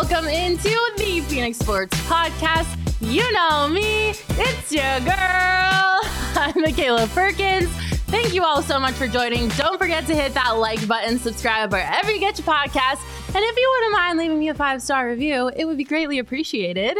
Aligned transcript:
Welcome 0.00 0.28
into 0.28 0.74
the 0.96 1.20
Phoenix 1.28 1.58
Sports 1.58 1.94
Podcast. 2.04 2.74
You 3.02 3.30
know 3.34 3.68
me, 3.68 4.14
it's 4.30 4.72
your 4.72 4.98
girl. 5.00 5.12
I'm 5.12 6.54
Makayla 6.54 7.06
Perkins. 7.10 7.68
Thank 8.06 8.32
you 8.32 8.42
all 8.42 8.62
so 8.62 8.80
much 8.80 8.94
for 8.94 9.06
joining. 9.06 9.50
Don't 9.50 9.76
forget 9.78 10.06
to 10.06 10.16
hit 10.16 10.32
that 10.32 10.52
like 10.52 10.88
button, 10.88 11.18
subscribe 11.18 11.70
wherever 11.70 12.10
you 12.10 12.18
get 12.18 12.38
your 12.38 12.46
podcast. 12.46 13.02
And 13.26 13.44
if 13.44 13.56
you 13.58 13.74
wouldn't 13.76 13.92
mind 13.92 14.18
leaving 14.18 14.38
me 14.38 14.48
a 14.48 14.54
five 14.54 14.80
star 14.80 15.06
review, 15.06 15.52
it 15.54 15.66
would 15.66 15.76
be 15.76 15.84
greatly 15.84 16.18
appreciated. 16.18 16.96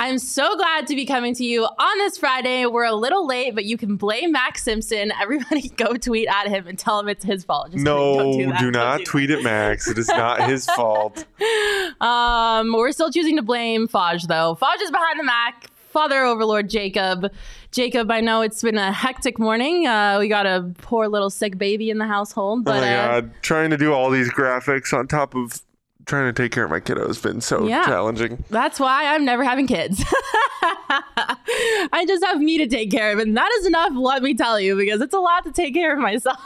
I'm 0.00 0.20
so 0.20 0.56
glad 0.56 0.86
to 0.86 0.94
be 0.94 1.04
coming 1.04 1.34
to 1.34 1.44
you 1.44 1.64
on 1.64 1.98
this 1.98 2.18
Friday. 2.18 2.64
We're 2.66 2.84
a 2.84 2.94
little 2.94 3.26
late, 3.26 3.56
but 3.56 3.64
you 3.64 3.76
can 3.76 3.96
blame 3.96 4.30
Max 4.30 4.62
Simpson. 4.62 5.10
Everybody 5.20 5.70
go 5.70 5.94
tweet 5.94 6.28
at 6.28 6.46
him 6.46 6.68
and 6.68 6.78
tell 6.78 7.00
him 7.00 7.08
it's 7.08 7.24
his 7.24 7.42
fault. 7.42 7.72
Just 7.72 7.84
no. 7.84 8.32
Do, 8.32 8.52
do 8.58 8.70
Don't 8.70 8.98
do 8.98 9.04
tweet 9.04 9.30
at 9.30 9.42
Max. 9.42 9.88
It 9.88 9.98
is 9.98 10.06
not 10.06 10.48
his 10.48 10.66
fault. 10.76 11.26
Um, 12.00 12.72
we're 12.74 12.92
still 12.92 13.10
choosing 13.10 13.34
to 13.38 13.42
blame 13.42 13.88
Faj 13.88 14.28
though. 14.28 14.56
Faj 14.62 14.80
is 14.80 14.92
behind 14.92 15.18
the 15.18 15.24
Mac. 15.24 15.68
Father 15.88 16.24
Overlord 16.24 16.70
Jacob. 16.70 17.32
Jacob, 17.72 18.08
I 18.08 18.20
know 18.20 18.42
it's 18.42 18.62
been 18.62 18.78
a 18.78 18.92
hectic 18.92 19.40
morning. 19.40 19.88
Uh, 19.88 20.18
we 20.20 20.28
got 20.28 20.46
a 20.46 20.72
poor 20.78 21.08
little 21.08 21.30
sick 21.30 21.58
baby 21.58 21.90
in 21.90 21.98
the 21.98 22.06
household, 22.06 22.60
oh 22.60 22.62
but 22.62 22.82
my 22.82 22.96
uh, 22.96 23.20
god, 23.20 23.32
trying 23.42 23.70
to 23.70 23.76
do 23.76 23.92
all 23.92 24.10
these 24.10 24.30
graphics 24.30 24.96
on 24.96 25.08
top 25.08 25.34
of 25.34 25.60
trying 26.08 26.26
to 26.26 26.42
take 26.42 26.50
care 26.50 26.64
of 26.64 26.70
my 26.70 26.80
kiddo 26.80 27.06
has 27.06 27.18
been 27.20 27.40
so 27.40 27.66
Yeah. 27.68 27.84
challenging. 27.86 28.42
that's 28.50 28.80
why 28.80 29.14
I'm 29.14 29.24
never 29.24 29.44
having 29.44 29.66
kids. 29.68 30.02
I 30.62 32.04
just 32.08 32.24
have 32.24 32.38
me 32.40 32.58
to 32.58 32.66
take 32.66 32.90
care 32.90 33.12
of, 33.12 33.18
and 33.20 33.36
that 33.36 33.50
is 33.60 33.66
enough. 33.66 33.92
Let 33.94 34.22
me 34.22 34.34
tell 34.34 34.58
you, 34.60 34.76
because 34.76 35.00
it's 35.00 35.14
a 35.14 35.20
lot 35.20 35.44
to 35.44 35.52
take 35.52 35.74
care 35.74 35.92
of 35.94 36.00
myself. 36.00 36.40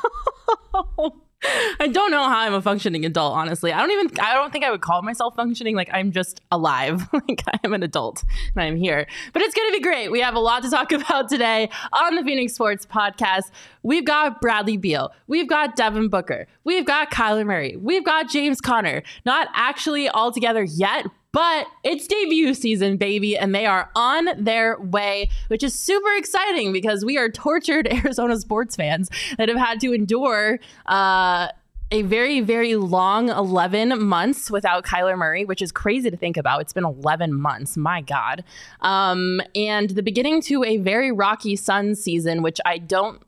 I 1.81 1.89
don't 1.89 2.11
know 2.11 2.23
how 2.23 2.39
I'm 2.39 2.55
a 2.55 2.63
functioning 2.63 3.05
adult, 3.05 3.35
honestly. 3.35 3.73
I 3.73 3.81
don't 3.81 3.91
even 3.91 4.21
I 4.21 4.35
don't 4.35 4.53
think 4.53 4.65
I 4.65 4.71
would 4.71 4.81
call 4.81 5.03
myself 5.03 5.35
functioning. 5.35 5.75
Like 5.75 5.91
I'm 5.93 6.13
just 6.13 6.41
alive. 6.51 7.09
like 7.13 7.43
I'm 7.65 7.75
an 7.75 7.83
adult 7.83 8.25
and 8.55 8.63
I'm 8.63 8.77
here. 8.77 9.07
But 9.33 9.43
it's 9.43 9.55
gonna 9.55 9.73
be 9.73 9.81
great. 9.81 10.11
We 10.11 10.21
have 10.21 10.35
a 10.35 10.41
lot 10.41 10.63
to 10.63 10.71
talk 10.71 10.93
about 10.93 11.29
today 11.29 11.69
on 11.93 12.15
the 12.15 12.23
Phoenix 12.23 12.55
Sports 12.55 12.87
Podcast. 12.87 13.51
We've 13.83 14.05
got 14.05 14.41
Bradley 14.41 14.77
Beal, 14.77 15.13
we've 15.27 15.49
got 15.49 15.75
Devin 15.75 16.09
Booker, 16.09 16.47
we've 16.65 16.87
got 16.87 17.11
Kyler 17.11 17.45
Murray, 17.45 17.77
we've 17.77 18.05
got 18.05 18.29
James 18.31 18.61
Conner. 18.61 19.03
Not 19.25 19.49
actually 19.55 20.09
all 20.09 20.31
together 20.31 20.63
yet, 20.63 21.07
but 21.33 21.67
it's 21.83 22.07
debut 22.07 22.55
season, 22.55 22.97
baby, 22.99 23.37
and 23.37 23.55
they 23.55 23.67
are 23.67 23.91
on 23.97 24.29
their 24.37 24.79
way, 24.79 25.31
which 25.49 25.63
is 25.63 25.79
super 25.79 26.13
exciting 26.17 26.73
because 26.73 27.05
we 27.05 27.17
are 27.17 27.31
tortured 27.31 27.89
Arizona 27.93 28.39
sports 28.39 28.77
fans 28.77 29.09
that 29.39 29.49
have 29.49 29.59
had 29.59 29.81
to 29.81 29.95
endure 29.95 30.61
uh, 30.87 31.49
a 31.91 32.03
very, 32.03 32.41
very 32.41 32.75
long 32.77 33.29
11 33.29 34.03
months 34.03 34.51
without 34.51 34.85
Kyler 34.85 35.17
Murray, 35.17 35.45
which 35.45 35.61
is 35.61 35.71
crazy 35.71 36.11
to 36.11 36.17
think 36.17 36.37
about. 36.37 36.63
It's 36.63 36.73
been 36.73 36.85
11 36.85 37.35
months, 37.35 37.77
my 37.77 38.01
God. 38.01 38.45
Um, 38.81 39.41
and 39.55 39.91
the 39.91 40.03
beginning 40.03 40.41
to 40.43 40.65
a 40.65 40.79
very 40.79 41.13
rocky 41.13 41.55
Suns 41.55 42.03
season, 42.03 42.43
which 42.43 42.61
I 42.65 42.79
don't 42.79 43.23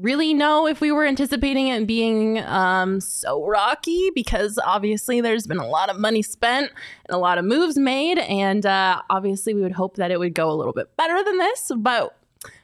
really 0.00 0.34
know 0.34 0.66
if 0.66 0.80
we 0.80 0.92
were 0.92 1.04
anticipating 1.04 1.68
it 1.68 1.86
being 1.86 2.38
um, 2.40 3.00
so 3.00 3.44
rocky 3.46 4.10
because 4.14 4.58
obviously 4.64 5.20
there's 5.20 5.46
been 5.46 5.58
a 5.58 5.66
lot 5.66 5.90
of 5.90 5.98
money 5.98 6.22
spent 6.22 6.70
and 7.06 7.14
a 7.14 7.18
lot 7.18 7.38
of 7.38 7.44
moves 7.44 7.76
made. 7.76 8.18
And 8.18 8.64
uh, 8.64 9.02
obviously, 9.10 9.54
we 9.54 9.60
would 9.62 9.72
hope 9.72 9.96
that 9.96 10.10
it 10.10 10.18
would 10.18 10.34
go 10.34 10.50
a 10.50 10.54
little 10.54 10.72
bit 10.72 10.94
better 10.96 11.22
than 11.22 11.38
this, 11.38 11.70
but 11.76 12.16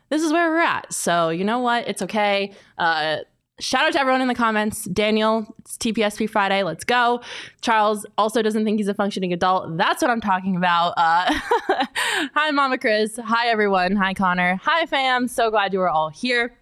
this 0.08 0.22
is 0.22 0.32
where 0.32 0.50
we're 0.50 0.60
at. 0.60 0.92
So, 0.92 1.30
you 1.30 1.44
know 1.44 1.58
what? 1.58 1.86
It's 1.88 2.02
okay. 2.02 2.52
Uh, 2.78 3.18
Shout 3.58 3.86
out 3.86 3.92
to 3.94 4.00
everyone 4.00 4.20
in 4.20 4.28
the 4.28 4.34
comments. 4.34 4.84
Daniel, 4.84 5.46
it's 5.60 5.78
TPSP 5.78 6.28
Friday. 6.28 6.62
Let's 6.62 6.84
go. 6.84 7.22
Charles 7.62 8.04
also 8.18 8.42
doesn't 8.42 8.66
think 8.66 8.78
he's 8.78 8.88
a 8.88 8.92
functioning 8.92 9.32
adult. 9.32 9.78
That's 9.78 10.02
what 10.02 10.10
I'm 10.10 10.20
talking 10.20 10.56
about. 10.56 10.92
Uh, 10.98 11.24
hi, 12.34 12.50
Mama 12.50 12.76
Chris. 12.76 13.16
Hi, 13.16 13.46
everyone. 13.46 13.96
Hi, 13.96 14.12
Connor. 14.12 14.60
Hi, 14.62 14.84
fam. 14.84 15.26
So 15.26 15.50
glad 15.50 15.72
you 15.72 15.80
are 15.80 15.88
all 15.88 16.10
here. 16.10 16.52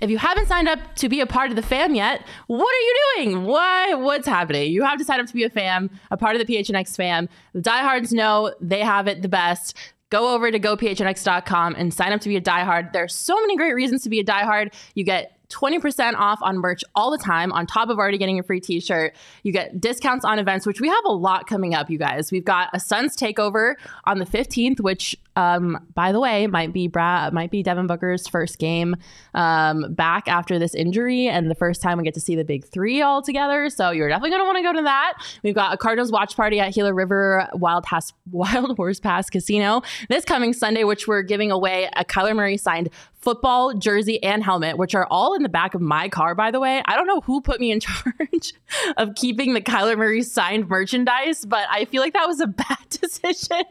If 0.00 0.10
you 0.10 0.18
haven't 0.18 0.46
signed 0.46 0.68
up 0.68 0.94
to 0.96 1.08
be 1.08 1.20
a 1.20 1.26
part 1.26 1.50
of 1.50 1.56
the 1.56 1.62
fam 1.62 1.94
yet, 1.94 2.26
what 2.46 2.74
are 2.74 2.80
you 2.80 2.96
doing? 3.16 3.44
Why? 3.44 3.94
What's 3.94 4.26
happening? 4.26 4.72
You 4.72 4.82
have 4.84 4.98
to 4.98 5.04
sign 5.04 5.20
up 5.20 5.26
to 5.26 5.34
be 5.34 5.44
a 5.44 5.50
fam, 5.50 5.90
a 6.10 6.16
part 6.16 6.36
of 6.36 6.46
the 6.46 6.52
PHNX 6.52 6.96
fam. 6.96 7.28
The 7.54 7.60
diehards 7.60 8.12
know 8.12 8.54
they 8.60 8.80
have 8.80 9.06
it 9.06 9.22
the 9.22 9.28
best. 9.28 9.76
Go 10.10 10.34
over 10.34 10.50
to 10.50 10.58
gophnx.com 10.58 11.74
and 11.78 11.94
sign 11.94 12.12
up 12.12 12.20
to 12.22 12.28
be 12.28 12.36
a 12.36 12.40
diehard. 12.40 12.92
There 12.92 13.04
are 13.04 13.08
so 13.08 13.40
many 13.40 13.56
great 13.56 13.74
reasons 13.74 14.02
to 14.02 14.08
be 14.08 14.18
a 14.18 14.24
diehard. 14.24 14.72
You 14.94 15.04
get 15.04 15.36
20% 15.50 16.14
off 16.14 16.38
on 16.42 16.58
merch 16.58 16.82
all 16.94 17.10
the 17.10 17.18
time, 17.18 17.52
on 17.52 17.66
top 17.66 17.90
of 17.90 17.98
already 17.98 18.18
getting 18.18 18.38
a 18.38 18.42
free 18.42 18.60
t 18.60 18.80
shirt. 18.80 19.14
You 19.42 19.52
get 19.52 19.80
discounts 19.80 20.24
on 20.24 20.38
events, 20.38 20.66
which 20.66 20.80
we 20.80 20.88
have 20.88 21.04
a 21.04 21.12
lot 21.12 21.46
coming 21.46 21.74
up, 21.74 21.90
you 21.90 21.98
guys. 21.98 22.32
We've 22.32 22.44
got 22.44 22.70
a 22.72 22.80
Suns 22.80 23.16
takeover 23.16 23.74
on 24.04 24.18
the 24.18 24.26
15th, 24.26 24.80
which, 24.80 25.16
um, 25.40 25.86
by 25.94 26.12
the 26.12 26.20
way, 26.20 26.46
might 26.46 26.72
be 26.72 26.86
Brad, 26.86 27.32
might 27.32 27.50
be 27.50 27.62
Devin 27.62 27.86
Booker's 27.86 28.28
first 28.28 28.58
game 28.58 28.96
um, 29.34 29.94
back 29.94 30.28
after 30.28 30.58
this 30.58 30.74
injury, 30.74 31.28
and 31.28 31.50
the 31.50 31.54
first 31.54 31.80
time 31.80 31.96
we 31.96 32.04
get 32.04 32.14
to 32.14 32.20
see 32.20 32.36
the 32.36 32.44
big 32.44 32.66
three 32.66 33.00
all 33.00 33.22
together. 33.22 33.70
So 33.70 33.90
you're 33.90 34.08
definitely 34.08 34.30
going 34.30 34.42
to 34.42 34.46
want 34.46 34.58
to 34.58 34.62
go 34.62 34.72
to 34.74 34.82
that. 34.82 35.14
We've 35.42 35.54
got 35.54 35.72
a 35.72 35.78
Cardinals 35.78 36.12
watch 36.12 36.36
party 36.36 36.60
at 36.60 36.74
Gila 36.74 36.92
River 36.92 37.48
Wild, 37.54 37.86
Has- 37.86 38.12
Wild 38.30 38.76
Horse 38.76 39.00
Pass 39.00 39.30
Casino 39.30 39.82
this 40.08 40.24
coming 40.24 40.52
Sunday, 40.52 40.84
which 40.84 41.08
we're 41.08 41.22
giving 41.22 41.50
away 41.50 41.88
a 41.96 42.04
Kyler 42.04 42.36
Murray 42.36 42.56
signed 42.56 42.90
football, 43.20 43.74
jersey, 43.74 44.22
and 44.22 44.42
helmet, 44.42 44.76
which 44.76 44.94
are 44.94 45.06
all 45.10 45.34
in 45.34 45.42
the 45.42 45.48
back 45.48 45.74
of 45.74 45.80
my 45.80 46.08
car, 46.08 46.34
by 46.34 46.50
the 46.50 46.60
way. 46.60 46.82
I 46.84 46.96
don't 46.96 47.06
know 47.06 47.20
who 47.20 47.40
put 47.40 47.60
me 47.60 47.70
in 47.70 47.80
charge 47.80 48.52
of 48.96 49.14
keeping 49.14 49.54
the 49.54 49.60
Kyler 49.60 49.96
Murray 49.96 50.22
signed 50.22 50.68
merchandise, 50.68 51.44
but 51.46 51.66
I 51.70 51.86
feel 51.86 52.02
like 52.02 52.12
that 52.12 52.26
was 52.26 52.40
a 52.40 52.46
bad 52.46 52.78
decision. 52.90 53.64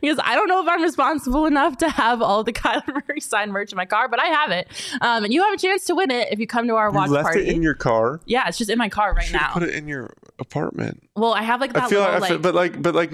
Because 0.00 0.18
I 0.22 0.34
don't 0.34 0.48
know 0.48 0.62
if 0.62 0.68
I'm 0.68 0.82
responsible 0.82 1.46
enough 1.46 1.78
to 1.78 1.88
have 1.88 2.20
all 2.22 2.44
the 2.44 2.52
Kyler 2.62 2.86
Murray 3.08 3.20
signed 3.20 3.52
merch 3.52 3.72
in 3.72 3.76
my 3.76 3.86
car, 3.86 4.08
but 4.08 4.20
I 4.20 4.26
have 4.26 4.50
it. 4.50 4.68
Um, 5.00 5.24
and 5.24 5.32
you 5.32 5.42
have 5.42 5.54
a 5.54 5.56
chance 5.56 5.84
to 5.86 5.94
win 5.94 6.10
it 6.10 6.28
if 6.32 6.38
you 6.38 6.46
come 6.46 6.66
to 6.68 6.74
our 6.76 6.88
You 6.90 6.94
watch 6.94 7.10
left 7.10 7.24
party. 7.24 7.40
it 7.48 7.54
in 7.54 7.62
your 7.62 7.74
car. 7.74 8.20
yeah, 8.26 8.48
it's 8.48 8.58
just 8.58 8.70
in 8.70 8.78
my 8.78 8.88
car 8.88 9.14
right 9.14 9.32
now. 9.32 9.52
Put 9.52 9.62
it 9.64 9.74
in 9.74 9.88
your 9.88 10.10
apartment. 10.42 11.02
well, 11.16 11.32
I 11.32 11.42
have 11.42 11.60
like 11.60 11.72
that 11.72 11.84
I 11.84 11.88
feel 11.88 12.00
little 12.00 12.20
like, 12.20 12.22
I 12.24 12.28
feel, 12.28 12.38
but 12.38 12.54
like, 12.54 12.82
but 12.82 12.94
like, 12.94 13.12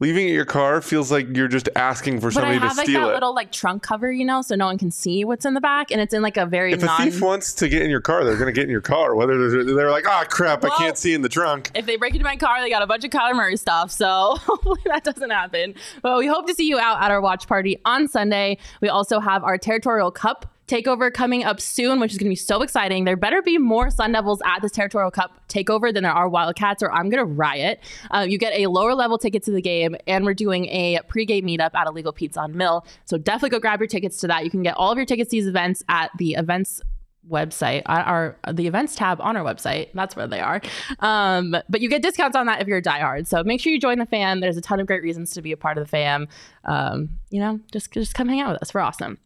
leaving 0.00 0.28
your 0.28 0.46
car 0.46 0.80
feels 0.80 1.12
like 1.12 1.36
you're 1.36 1.48
just 1.48 1.68
asking 1.76 2.20
for 2.20 2.30
somebody 2.30 2.58
to 2.58 2.66
like 2.66 2.86
steal 2.86 3.08
it. 3.08 3.12
little 3.12 3.34
like 3.34 3.52
trunk 3.52 3.82
cover, 3.82 4.10
you 4.10 4.24
know, 4.24 4.40
so 4.40 4.54
no 4.54 4.66
one 4.66 4.78
can 4.78 4.90
see 4.90 5.24
what's 5.24 5.44
in 5.44 5.54
the 5.54 5.60
back, 5.60 5.90
and 5.90 6.00
it's 6.00 6.14
in 6.14 6.22
like 6.22 6.36
a 6.36 6.46
very 6.46 6.72
if 6.72 6.82
a 6.82 6.88
thief 6.96 7.20
wants 7.20 7.52
to 7.54 7.68
get 7.68 7.82
in 7.82 7.90
your 7.90 8.00
car, 8.00 8.24
they're 8.24 8.38
gonna 8.38 8.52
get 8.52 8.64
in 8.64 8.70
your 8.70 8.80
car. 8.80 9.14
Whether 9.14 9.50
they're, 9.50 9.64
they're 9.64 9.90
like, 9.90 10.06
ah, 10.06 10.24
crap, 10.28 10.62
Well, 10.62 10.72
I 10.72 10.76
can't 10.76 10.96
see 10.96 11.12
in 11.12 11.22
the 11.22 11.28
trunk. 11.28 11.70
if 11.74 11.84
they 11.84 11.96
break 11.96 12.14
into 12.14 12.24
my 12.24 12.36
car, 12.36 12.60
they 12.62 12.70
got 12.70 12.82
a 12.82 12.86
bunch 12.86 13.04
of 13.04 13.10
Kyler 13.10 13.34
Murray 13.34 13.56
stuff. 13.56 13.90
So 13.90 14.06
hopefully 14.40 14.80
that 14.86 15.04
doesn't 15.04 15.30
happen. 15.30 15.74
But 16.02 16.18
we 16.18 16.26
hope 16.26 16.46
to 16.46 16.54
see 16.54 16.66
you 16.66 16.78
out 16.78 17.02
at 17.02 17.10
our 17.10 17.20
watch 17.20 17.46
party 17.46 17.78
on 17.84 18.08
Sunday. 18.08 18.58
We 18.80 18.88
also 18.88 19.20
have 19.20 19.44
our 19.44 19.58
Territorial 19.58 20.10
Cup 20.10 20.46
takeover 20.70 21.12
coming 21.12 21.44
up 21.44 21.60
soon, 21.60 21.98
which 21.98 22.12
is 22.12 22.18
going 22.18 22.26
to 22.26 22.30
be 22.30 22.36
so 22.36 22.62
exciting. 22.62 23.04
There 23.04 23.16
better 23.16 23.42
be 23.42 23.58
more 23.58 23.90
Sun 23.90 24.12
Devils 24.12 24.40
at 24.44 24.62
this 24.62 24.70
Territorial 24.70 25.10
Cup 25.10 25.32
takeover 25.48 25.92
than 25.92 26.04
there 26.04 26.12
are 26.12 26.28
Wildcats, 26.28 26.82
or 26.82 26.92
I'm 26.92 27.10
going 27.10 27.18
to 27.18 27.24
riot. 27.24 27.80
Uh, 28.10 28.24
you 28.28 28.38
get 28.38 28.52
a 28.54 28.68
lower 28.68 28.94
level 28.94 29.18
ticket 29.18 29.42
to 29.44 29.50
the 29.50 29.60
game, 29.60 29.96
and 30.06 30.24
we're 30.24 30.34
doing 30.34 30.66
a 30.66 31.00
pregame 31.08 31.44
meetup 31.44 31.74
at 31.74 31.86
Illegal 31.88 32.12
Pizza 32.12 32.40
on 32.40 32.56
Mill. 32.56 32.86
So 33.04 33.18
definitely 33.18 33.50
go 33.50 33.58
grab 33.58 33.80
your 33.80 33.88
tickets 33.88 34.18
to 34.18 34.28
that. 34.28 34.44
You 34.44 34.50
can 34.50 34.62
get 34.62 34.76
all 34.76 34.92
of 34.92 34.96
your 34.96 35.06
tickets 35.06 35.30
to 35.30 35.36
these 35.36 35.48
events 35.48 35.82
at 35.88 36.10
the 36.18 36.34
events 36.34 36.80
website 37.28 37.82
our 37.84 38.34
the 38.50 38.66
events 38.66 38.96
tab 38.96 39.20
on 39.20 39.36
our 39.36 39.44
website 39.44 39.88
that's 39.92 40.16
where 40.16 40.26
they 40.26 40.40
are 40.40 40.60
um, 41.00 41.54
but 41.68 41.82
you 41.82 41.88
get 41.88 42.00
discounts 42.00 42.34
on 42.34 42.46
that 42.46 42.62
if 42.62 42.66
you're 42.66 42.78
a 42.78 42.82
diehard 42.82 43.26
so 43.26 43.44
make 43.44 43.60
sure 43.60 43.70
you 43.70 43.78
join 43.78 43.98
the 43.98 44.06
fam 44.06 44.40
there's 44.40 44.56
a 44.56 44.60
ton 44.60 44.80
of 44.80 44.86
great 44.86 45.02
reasons 45.02 45.30
to 45.30 45.42
be 45.42 45.52
a 45.52 45.56
part 45.56 45.76
of 45.76 45.84
the 45.84 45.88
fam 45.88 46.26
um, 46.64 47.10
you 47.28 47.38
know 47.38 47.60
just 47.72 47.92
just 47.92 48.14
come 48.14 48.26
hang 48.26 48.40
out 48.40 48.50
with 48.52 48.62
us 48.62 48.72
we're 48.72 48.80
awesome 48.80 49.18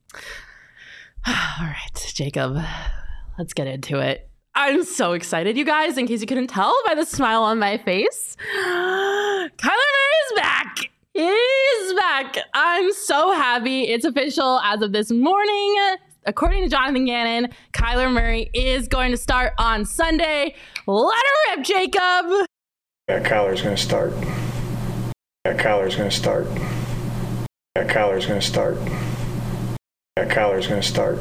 all 1.27 1.35
right 1.61 2.13
jacob 2.15 2.57
let's 3.39 3.53
get 3.53 3.67
into 3.67 3.99
it 3.99 4.29
i'm 4.55 4.85
so 4.85 5.13
excited 5.13 5.57
you 5.57 5.65
guys 5.65 5.99
in 5.99 6.07
case 6.07 6.21
you 6.21 6.27
couldn't 6.27 6.49
tell 6.49 6.75
by 6.87 6.95
the 6.95 7.05
smile 7.05 7.43
on 7.43 7.59
my 7.59 7.79
face 7.79 8.37
kyler 8.67 9.51
murray 9.59 10.15
is 10.27 10.37
back 10.37 10.77
He's 11.17 11.95
back. 11.95 12.39
I'm 12.55 12.93
so 12.93 13.31
happy. 13.31 13.83
It's 13.83 14.05
official 14.05 14.59
as 14.65 14.83
of 14.83 14.91
this 14.91 15.13
morning 15.13 15.77
according 16.27 16.63
to 16.63 16.69
Jonathan 16.69 17.05
Gannon, 17.05 17.53
Kyler 17.73 18.13
Murray 18.13 18.51
is 18.55 18.89
going 18.89 19.11
to 19.11 19.17
start 19.17 19.53
on 19.59 19.85
Sunday. 19.85 20.55
Let 20.87 21.25
her 21.25 21.57
rip, 21.57 21.67
Jacob. 21.67 22.49
Yeah, 23.09 23.23
Kyler's 23.23 23.63
going 23.63 23.77
to 23.77 23.83
start. 23.83 24.13
Yeah, 25.45 25.57
Kyler's 25.57 25.97
going 25.97 26.11
to 26.11 26.17
start. 26.17 26.47
Yeah, 27.77 27.87
Kyler's 27.87 28.27
going 28.27 28.41
to 28.41 28.47
start. 28.47 28.79
Yeah, 30.17 30.33
Kyler's 30.33 30.69
to 30.69 30.81
start. 30.81 31.19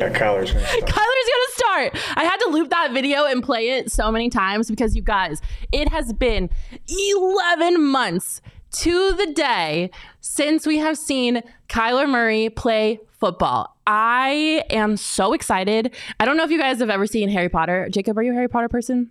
Yeah, 0.00 0.08
Kyler's 0.08 0.52
to 0.52 0.66
start. 0.66 0.84
Kyler's 0.86 1.26
to 1.26 1.52
start. 1.52 1.98
I 2.16 2.24
had 2.24 2.38
to 2.38 2.48
loop 2.48 2.70
that 2.70 2.92
video 2.94 3.26
and 3.26 3.42
play 3.42 3.68
it 3.68 3.92
so 3.92 4.10
many 4.10 4.30
times 4.30 4.70
because 4.70 4.96
you 4.96 5.02
guys, 5.02 5.42
it 5.70 5.90
has 5.90 6.14
been 6.14 6.48
11 6.88 7.84
months 7.84 8.40
to 8.70 9.12
the 9.12 9.34
day 9.34 9.90
since 10.22 10.66
we 10.66 10.78
have 10.78 10.96
seen 10.96 11.42
Kyler 11.68 12.08
Murray 12.08 12.48
play 12.48 13.00
football. 13.20 13.76
I 13.86 14.64
am 14.70 14.96
so 14.96 15.34
excited. 15.34 15.94
I 16.18 16.24
don't 16.24 16.38
know 16.38 16.44
if 16.44 16.50
you 16.50 16.58
guys 16.58 16.78
have 16.78 16.88
ever 16.88 17.06
seen 17.06 17.28
Harry 17.28 17.50
Potter. 17.50 17.90
Jacob, 17.90 18.16
are 18.16 18.22
you 18.22 18.32
a 18.32 18.34
Harry 18.34 18.48
Potter 18.48 18.70
person? 18.70 19.10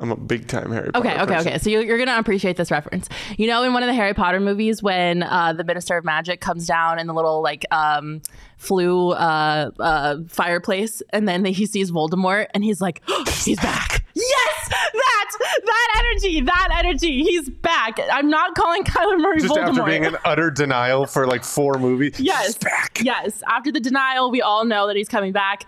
I'm 0.00 0.10
a 0.10 0.16
big 0.16 0.48
time 0.48 0.72
Harry 0.72 0.90
Potter. 0.90 1.06
Okay, 1.06 1.22
okay, 1.22 1.34
person. 1.34 1.48
okay. 1.48 1.58
So 1.58 1.68
you're, 1.68 1.82
you're 1.82 1.98
going 1.98 2.08
to 2.08 2.18
appreciate 2.18 2.56
this 2.56 2.70
reference. 2.70 3.08
You 3.36 3.46
know, 3.46 3.62
in 3.62 3.74
one 3.74 3.82
of 3.82 3.86
the 3.86 3.94
Harry 3.94 4.14
Potter 4.14 4.40
movies, 4.40 4.82
when 4.82 5.22
uh, 5.22 5.52
the 5.52 5.62
Minister 5.62 5.96
of 5.98 6.04
Magic 6.04 6.40
comes 6.40 6.66
down 6.66 6.98
in 6.98 7.06
the 7.06 7.12
little 7.12 7.42
like 7.42 7.66
um, 7.70 8.22
flue 8.56 9.10
uh, 9.10 9.70
uh, 9.78 10.16
fireplace, 10.28 11.02
and 11.10 11.28
then 11.28 11.44
he 11.44 11.66
sees 11.66 11.90
Voldemort, 11.90 12.46
and 12.54 12.64
he's 12.64 12.80
like, 12.80 13.02
oh, 13.08 13.24
"He's 13.44 13.60
back!" 13.60 14.04
yes, 14.14 14.68
that 14.68 15.30
that 15.64 16.04
energy, 16.06 16.40
that 16.40 16.68
energy. 16.78 17.22
He's 17.22 17.48
back. 17.48 17.98
I'm 18.10 18.30
not 18.30 18.54
calling 18.54 18.84
Kyler 18.84 19.18
Murray 19.18 19.40
Just 19.40 19.54
Voldemort. 19.54 19.68
after 19.68 19.82
being 19.84 20.04
in 20.04 20.16
utter 20.24 20.50
denial 20.50 21.06
for 21.06 21.26
like 21.26 21.44
four 21.44 21.74
movies. 21.74 22.18
Yes. 22.18 22.46
He's 22.46 22.58
back. 22.58 23.00
Yes. 23.02 23.42
After 23.46 23.70
the 23.72 23.80
denial, 23.80 24.30
we 24.30 24.40
all 24.42 24.64
know 24.64 24.86
that 24.86 24.96
he's 24.96 25.08
coming 25.08 25.32
back. 25.32 25.66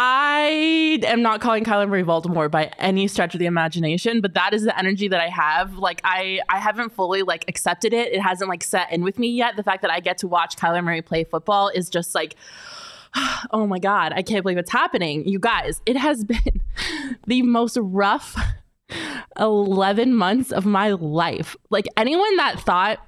I 0.00 1.00
am 1.06 1.22
not 1.22 1.40
calling 1.40 1.64
Kyler 1.64 1.88
Murray 1.88 2.04
Voldemort 2.04 2.52
by 2.52 2.70
any 2.78 3.08
stretch 3.08 3.34
of 3.34 3.40
the 3.40 3.46
imagination, 3.46 4.20
but 4.20 4.32
that 4.34 4.54
is 4.54 4.62
the 4.62 4.78
energy 4.78 5.08
that 5.08 5.20
I 5.20 5.26
have. 5.26 5.76
Like 5.76 6.00
I, 6.04 6.38
I 6.48 6.58
haven't 6.58 6.90
fully 6.90 7.22
like 7.22 7.44
accepted 7.48 7.92
it. 7.92 8.12
It 8.12 8.20
hasn't 8.20 8.48
like 8.48 8.62
set 8.62 8.92
in 8.92 9.02
with 9.02 9.18
me 9.18 9.26
yet. 9.26 9.56
The 9.56 9.64
fact 9.64 9.82
that 9.82 9.90
I 9.90 9.98
get 9.98 10.18
to 10.18 10.28
watch 10.28 10.56
Kyler 10.56 10.84
Murray 10.84 11.02
play 11.02 11.24
football 11.24 11.68
is 11.68 11.90
just 11.90 12.14
like, 12.14 12.36
oh 13.50 13.66
my 13.66 13.80
god, 13.80 14.12
I 14.14 14.22
can't 14.22 14.44
believe 14.44 14.56
it's 14.56 14.70
happening. 14.70 15.26
You 15.26 15.40
guys, 15.40 15.82
it 15.84 15.96
has 15.96 16.22
been 16.24 16.62
the 17.26 17.42
most 17.42 17.76
rough 17.80 18.36
11 19.40 20.14
months 20.14 20.52
of 20.52 20.64
my 20.64 20.92
life. 20.92 21.56
Like 21.70 21.88
anyone 21.96 22.36
that 22.36 22.60
thought 22.60 23.00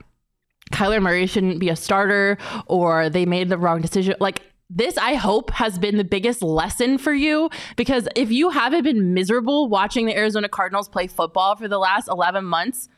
Kyler 0.72 1.00
Murray 1.00 1.26
shouldn't 1.26 1.60
be 1.60 1.68
a 1.68 1.76
starter 1.76 2.36
or 2.66 3.08
they 3.10 3.26
made 3.26 3.48
the 3.48 3.58
wrong 3.58 3.80
decision, 3.80 4.16
like 4.18 4.42
this, 4.70 4.96
I 4.96 5.14
hope, 5.14 5.50
has 5.50 5.78
been 5.78 5.96
the 5.96 6.04
biggest 6.04 6.42
lesson 6.42 6.96
for 6.96 7.12
you 7.12 7.50
because 7.76 8.08
if 8.14 8.30
you 8.30 8.50
haven't 8.50 8.84
been 8.84 9.12
miserable 9.12 9.68
watching 9.68 10.06
the 10.06 10.16
Arizona 10.16 10.48
Cardinals 10.48 10.88
play 10.88 11.08
football 11.08 11.56
for 11.56 11.66
the 11.66 11.78
last 11.78 12.08
11 12.08 12.44
months, 12.44 12.88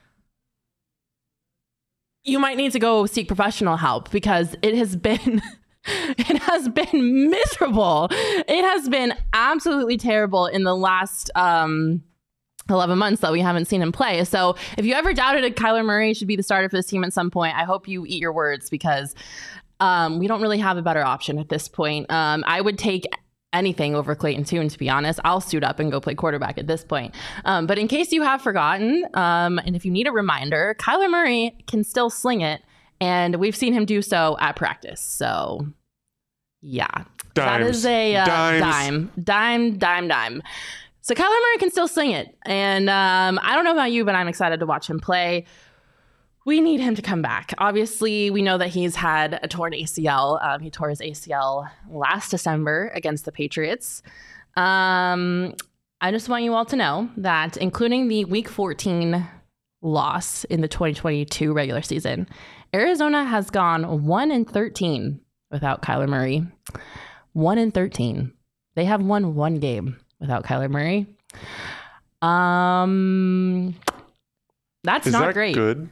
you 2.24 2.38
might 2.38 2.58
need 2.58 2.72
to 2.72 2.78
go 2.78 3.06
seek 3.06 3.26
professional 3.26 3.78
help 3.78 4.10
because 4.10 4.54
it 4.62 4.74
has 4.74 4.96
been. 4.96 5.40
It 5.84 6.38
has 6.42 6.68
been 6.68 7.28
miserable. 7.28 8.06
It 8.12 8.64
has 8.64 8.88
been 8.88 9.14
absolutely 9.32 9.96
terrible 9.96 10.46
in 10.46 10.62
the 10.62 10.76
last 10.76 11.28
um, 11.34 12.04
11 12.70 12.98
months 12.98 13.20
that 13.22 13.32
we 13.32 13.40
haven't 13.40 13.66
seen 13.66 13.82
him 13.82 13.90
play. 13.90 14.24
So 14.24 14.56
if 14.78 14.84
you 14.84 14.94
ever 14.94 15.12
doubted 15.12 15.42
that 15.42 15.56
Kyler 15.56 15.84
Murray 15.84 16.14
should 16.14 16.28
be 16.28 16.36
the 16.36 16.42
starter 16.42 16.68
for 16.68 16.76
this 16.76 16.86
team 16.86 17.02
at 17.02 17.12
some 17.12 17.30
point, 17.30 17.56
I 17.56 17.64
hope 17.64 17.88
you 17.88 18.04
eat 18.06 18.20
your 18.20 18.32
words 18.32 18.70
because 18.70 19.14
um, 19.82 20.20
we 20.20 20.28
don't 20.28 20.40
really 20.40 20.58
have 20.58 20.76
a 20.76 20.82
better 20.82 21.04
option 21.04 21.38
at 21.38 21.48
this 21.48 21.66
point. 21.66 22.10
Um, 22.10 22.44
I 22.46 22.60
would 22.60 22.78
take 22.78 23.04
anything 23.52 23.96
over 23.96 24.14
Clayton 24.14 24.44
Tune, 24.44 24.68
to 24.68 24.78
be 24.78 24.88
honest. 24.88 25.18
I'll 25.24 25.40
suit 25.40 25.64
up 25.64 25.80
and 25.80 25.90
go 25.90 26.00
play 26.00 26.14
quarterback 26.14 26.56
at 26.56 26.68
this 26.68 26.84
point. 26.84 27.14
Um, 27.44 27.66
but 27.66 27.78
in 27.78 27.88
case 27.88 28.12
you 28.12 28.22
have 28.22 28.40
forgotten, 28.40 29.04
um, 29.14 29.58
and 29.58 29.74
if 29.74 29.84
you 29.84 29.90
need 29.90 30.06
a 30.06 30.12
reminder, 30.12 30.76
Kyler 30.78 31.10
Murray 31.10 31.56
can 31.66 31.82
still 31.82 32.10
sling 32.10 32.42
it. 32.42 32.62
And 33.00 33.36
we've 33.36 33.56
seen 33.56 33.72
him 33.72 33.84
do 33.84 34.00
so 34.00 34.36
at 34.38 34.54
practice. 34.54 35.00
So, 35.00 35.66
yeah. 36.60 37.04
That 37.34 37.58
Dimes. 37.58 37.78
is 37.78 37.86
a 37.86 38.14
uh, 38.14 38.24
dime, 38.24 39.10
dime, 39.20 39.78
dime, 39.78 40.06
dime. 40.06 40.42
So 41.00 41.14
Kyler 41.16 41.28
Murray 41.28 41.58
can 41.58 41.70
still 41.72 41.88
sling 41.88 42.12
it. 42.12 42.36
And 42.46 42.88
um, 42.88 43.40
I 43.42 43.56
don't 43.56 43.64
know 43.64 43.72
about 43.72 43.90
you, 43.90 44.04
but 44.04 44.14
I'm 44.14 44.28
excited 44.28 44.60
to 44.60 44.66
watch 44.66 44.88
him 44.88 45.00
play. 45.00 45.46
We 46.44 46.60
need 46.60 46.80
him 46.80 46.94
to 46.96 47.02
come 47.02 47.22
back. 47.22 47.54
Obviously, 47.58 48.30
we 48.30 48.42
know 48.42 48.58
that 48.58 48.68
he's 48.68 48.96
had 48.96 49.38
a 49.42 49.48
torn 49.48 49.72
ACL. 49.72 50.42
Um, 50.44 50.60
he 50.60 50.70
tore 50.70 50.88
his 50.88 51.00
ACL 51.00 51.70
last 51.88 52.30
December 52.30 52.90
against 52.94 53.24
the 53.24 53.32
Patriots. 53.32 54.02
Um, 54.56 55.54
I 56.00 56.10
just 56.10 56.28
want 56.28 56.42
you 56.42 56.52
all 56.54 56.64
to 56.66 56.76
know 56.76 57.08
that, 57.16 57.56
including 57.56 58.08
the 58.08 58.24
Week 58.24 58.48
14 58.48 59.24
loss 59.82 60.44
in 60.44 60.60
the 60.60 60.68
2022 60.68 61.52
regular 61.52 61.82
season, 61.82 62.28
Arizona 62.74 63.24
has 63.24 63.50
gone 63.50 64.04
1 64.04 64.30
in 64.32 64.44
13 64.44 65.20
without 65.50 65.82
Kyler 65.82 66.08
Murray. 66.08 66.44
1 67.34 67.58
in 67.58 67.70
13. 67.70 68.32
They 68.74 68.84
have 68.84 69.02
won 69.02 69.34
one 69.34 69.60
game 69.60 69.96
without 70.18 70.44
Kyler 70.44 70.70
Murray. 70.70 71.06
Um, 72.20 73.74
that's 74.82 75.06
Is 75.06 75.12
not 75.12 75.26
that 75.26 75.34
great. 75.34 75.54
good? 75.54 75.88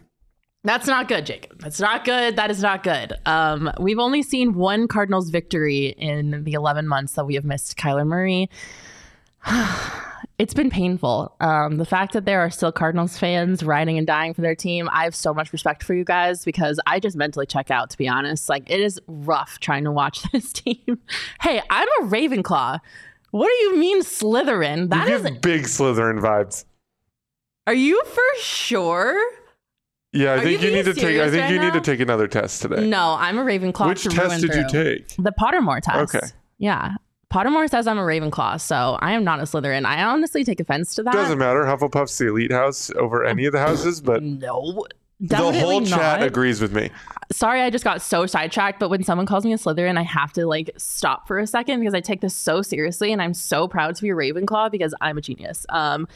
That's 0.63 0.87
not 0.87 1.09
good, 1.09 1.25
Jacob. 1.25 1.61
That's 1.61 1.81
not 1.81 2.05
good. 2.05 2.37
That 2.37 2.51
is 2.51 2.63
not 2.63 2.83
good. 2.83 3.15
Um, 3.25 3.71
we've 3.81 3.99
only 3.99 4.23
seen 4.23 4.55
one 4.55 4.89
Cardinals 4.89 5.31
victory 5.31 5.87
in 5.87 6.45
the 6.45 6.53
11 6.53 6.87
months 6.87 7.15
that 7.15 7.25
we 7.25 7.35
have 7.35 7.45
missed 7.45 7.79
Kyler 7.79 8.07
Murray. 8.07 8.51
it's 10.39 10.53
been 10.53 10.69
painful. 10.69 11.35
Um, 11.41 11.79
the 11.79 11.87
fact 11.87 12.13
that 12.13 12.27
there 12.27 12.41
are 12.41 12.51
still 12.51 12.73
Cardinals 12.73 13.17
fans 13.17 13.63
riding 13.63 13.97
and 13.97 14.07
dying 14.07 14.35
for 14.35 14.43
their 14.43 14.55
team, 14.55 14.91
I 14.93 15.05
have 15.05 15.15
so 15.15 15.33
much 15.33 15.51
respect 15.53 15.83
for 15.83 15.95
you 15.95 16.05
guys 16.05 16.45
because 16.45 16.79
I 16.87 17.01
just 17.01 17.17
mentally 17.17 17.47
check 17.47 17.71
out, 17.71 17.89
to 17.91 17.99
be 17.99 18.07
honest. 18.07 18.51
Like, 18.51 18.69
it 18.69 18.81
is 18.81 19.01
rough 19.07 19.61
trying 19.61 19.85
to 19.85 19.93
watch 19.93 20.23
this 20.33 20.53
team. 20.53 20.99
hey, 21.41 21.63
I'm 21.71 21.89
a 22.03 22.05
Ravenclaw. 22.05 22.81
What 23.31 23.47
do 23.47 23.65
you 23.65 23.77
mean 23.79 24.03
Slytherin? 24.03 24.91
That 24.91 25.09
you 25.09 25.15
is. 25.15 25.23
big 25.39 25.63
Slytherin 25.63 26.21
vibes. 26.21 26.65
Are 27.67 27.75
you 27.75 28.03
for 28.05 28.41
sure? 28.41 29.40
Yeah, 30.13 30.35
I 30.35 30.41
think 30.41 30.61
you 30.61 30.71
you, 30.71 30.75
need 30.77 30.85
to 30.87 30.95
take. 30.95 31.21
I 31.21 31.31
think 31.31 31.43
right 31.43 31.53
you 31.53 31.61
need 31.61 31.73
to 31.73 31.81
take 31.81 32.01
another 32.01 32.27
test 32.27 32.63
today. 32.63 32.85
No, 32.87 33.17
I'm 33.19 33.39
a 33.39 33.43
Ravenclaw. 33.45 33.87
Which 33.89 34.03
through 34.03 34.13
test 34.13 34.41
did 34.41 34.55
you 34.55 34.69
take? 34.69 35.09
The 35.17 35.33
Pottermore 35.33 35.81
test. 35.81 36.15
Okay. 36.15 36.27
Yeah. 36.59 36.95
Pottermore 37.33 37.71
says 37.71 37.87
I'm 37.87 37.97
a 37.99 38.03
Ravenclaw, 38.03 38.61
so 38.61 38.99
I 39.01 39.13
am 39.13 39.23
not 39.23 39.39
a 39.39 39.45
Slytherin. 39.45 39.85
I 39.85 40.03
honestly 40.03 40.43
take 40.43 40.59
offense 40.59 40.97
to 40.97 41.05
that. 41.05 41.13
Doesn't 41.13 41.39
matter. 41.39 41.63
Hufflepuff's 41.63 42.19
the 42.19 42.27
elite 42.29 42.51
house 42.51 42.91
over 42.99 43.25
any 43.25 43.47
of 43.47 43.53
the 43.53 43.61
houses, 43.61 44.01
but 44.01 44.21
No. 44.21 44.85
the 45.21 45.37
whole 45.37 45.79
not. 45.81 45.89
chat 45.89 46.23
agrees 46.25 46.61
with 46.61 46.73
me. 46.73 46.91
Sorry, 47.31 47.61
I 47.61 47.71
just 47.71 47.85
got 47.85 48.03
so 48.03 48.27
sidetracked, 48.27 48.81
but 48.81 48.89
when 48.91 49.05
someone 49.05 49.27
calls 49.27 49.45
me 49.45 49.53
a 49.53 49.57
Slytherin, 49.59 49.97
I 49.97 50.03
have 50.03 50.33
to 50.33 50.45
like 50.45 50.73
stop 50.77 51.29
for 51.29 51.39
a 51.39 51.47
second 51.47 51.79
because 51.79 51.95
I 51.95 52.01
take 52.01 52.21
this 52.21 52.35
so 52.35 52.63
seriously 52.63 53.13
and 53.13 53.23
I'm 53.23 53.35
so 53.35 53.69
proud 53.69 53.95
to 53.95 54.03
be 54.03 54.09
a 54.09 54.15
Ravenclaw 54.15 54.73
because 54.73 54.93
I'm 55.01 55.17
a 55.17 55.21
genius. 55.21 55.65
Um 55.69 56.09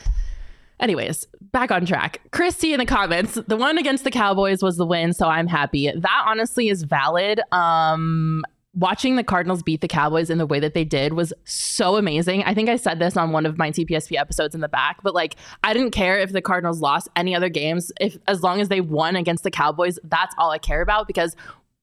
Anyways, 0.85 1.26
back 1.41 1.71
on 1.71 1.87
track. 1.87 2.21
Christy 2.31 2.75
in 2.75 2.79
the 2.79 2.85
comments, 2.85 3.38
the 3.49 3.57
one 3.57 3.79
against 3.79 4.05
the 4.05 4.11
Cowboys 4.11 4.62
was 4.62 4.76
the 4.76 4.85
win, 4.85 5.14
so 5.14 5.26
I'm 5.26 5.47
happy. 5.47 5.91
That 5.91 6.25
honestly 6.26 6.69
is 6.69 6.83
valid. 6.83 7.41
Um 7.53 8.45
watching 8.75 9.17
the 9.17 9.25
Cardinals 9.25 9.62
beat 9.62 9.81
the 9.81 9.88
Cowboys 9.88 10.29
in 10.29 10.37
the 10.37 10.47
way 10.47 10.61
that 10.61 10.75
they 10.75 10.85
did 10.85 11.14
was 11.14 11.33
so 11.45 11.97
amazing. 11.97 12.43
I 12.43 12.53
think 12.53 12.69
I 12.69 12.76
said 12.76 12.99
this 12.99 13.17
on 13.17 13.31
one 13.31 13.47
of 13.47 13.57
my 13.57 13.71
TPSP 13.71 14.19
episodes 14.19 14.55
in 14.55 14.61
the 14.61 14.69
back, 14.69 15.03
but 15.03 15.14
like 15.14 15.37
I 15.62 15.73
didn't 15.73 15.93
care 15.93 16.19
if 16.19 16.33
the 16.33 16.43
Cardinals 16.43 16.81
lost 16.81 17.09
any 17.17 17.35
other 17.35 17.49
games 17.49 17.91
if 17.99 18.19
as 18.29 18.43
long 18.43 18.61
as 18.61 18.69
they 18.69 18.83
won 18.83 19.17
against 19.17 19.43
the 19.43 19.50
Cowboys, 19.50 19.99
that's 20.05 20.35
all 20.37 20.50
I 20.50 20.59
care 20.59 20.83
about 20.83 21.07
because 21.07 21.35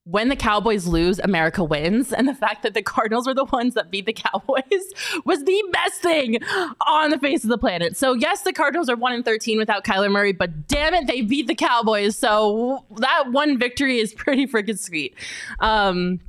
when 0.04 0.30
the 0.30 0.36
Cowboys 0.36 0.88
lose, 0.88 1.20
America 1.20 1.64
wins. 1.64 2.12
And 2.12 2.28
the 2.28 2.34
fact 2.34 2.64
that 2.64 2.74
the 2.74 2.82
Cardinals 2.82 3.28
were 3.28 3.34
the 3.34 3.46
ones 3.46 3.76
that 3.76 3.92
beat 3.92 4.06
the 4.06 4.14
Cowboys 4.14 4.64
was 5.26 5.44
the 5.44 5.64
best 5.72 6.02
thing 6.02 6.40
on 6.88 7.12
the 7.12 7.20
face 7.20 7.44
of 7.44 7.50
the 7.50 7.58
planet. 7.58 7.96
So, 7.96 8.14
yes, 8.14 8.42
the 8.42 8.54
Cardinals 8.54 8.90
are 8.90 8.96
1 8.96 9.14
in 9.14 9.24
13 9.24 9.58
without 9.58 9.84
Kyler 9.84 10.12
Murray, 10.12 10.34
but 10.34 10.68
damn 10.68 10.94
it, 10.94 11.08
they 11.08 11.22
beat 11.22 11.48
the 11.48 11.56
Cowboys. 11.56 12.18
So, 12.18 12.86
that 12.98 13.32
one 13.32 13.60
victory 13.60 14.00
is 14.00 14.14
pretty 14.14 14.48
freaking 14.48 14.80
sweet. 14.80 15.16
Um, 15.60 16.20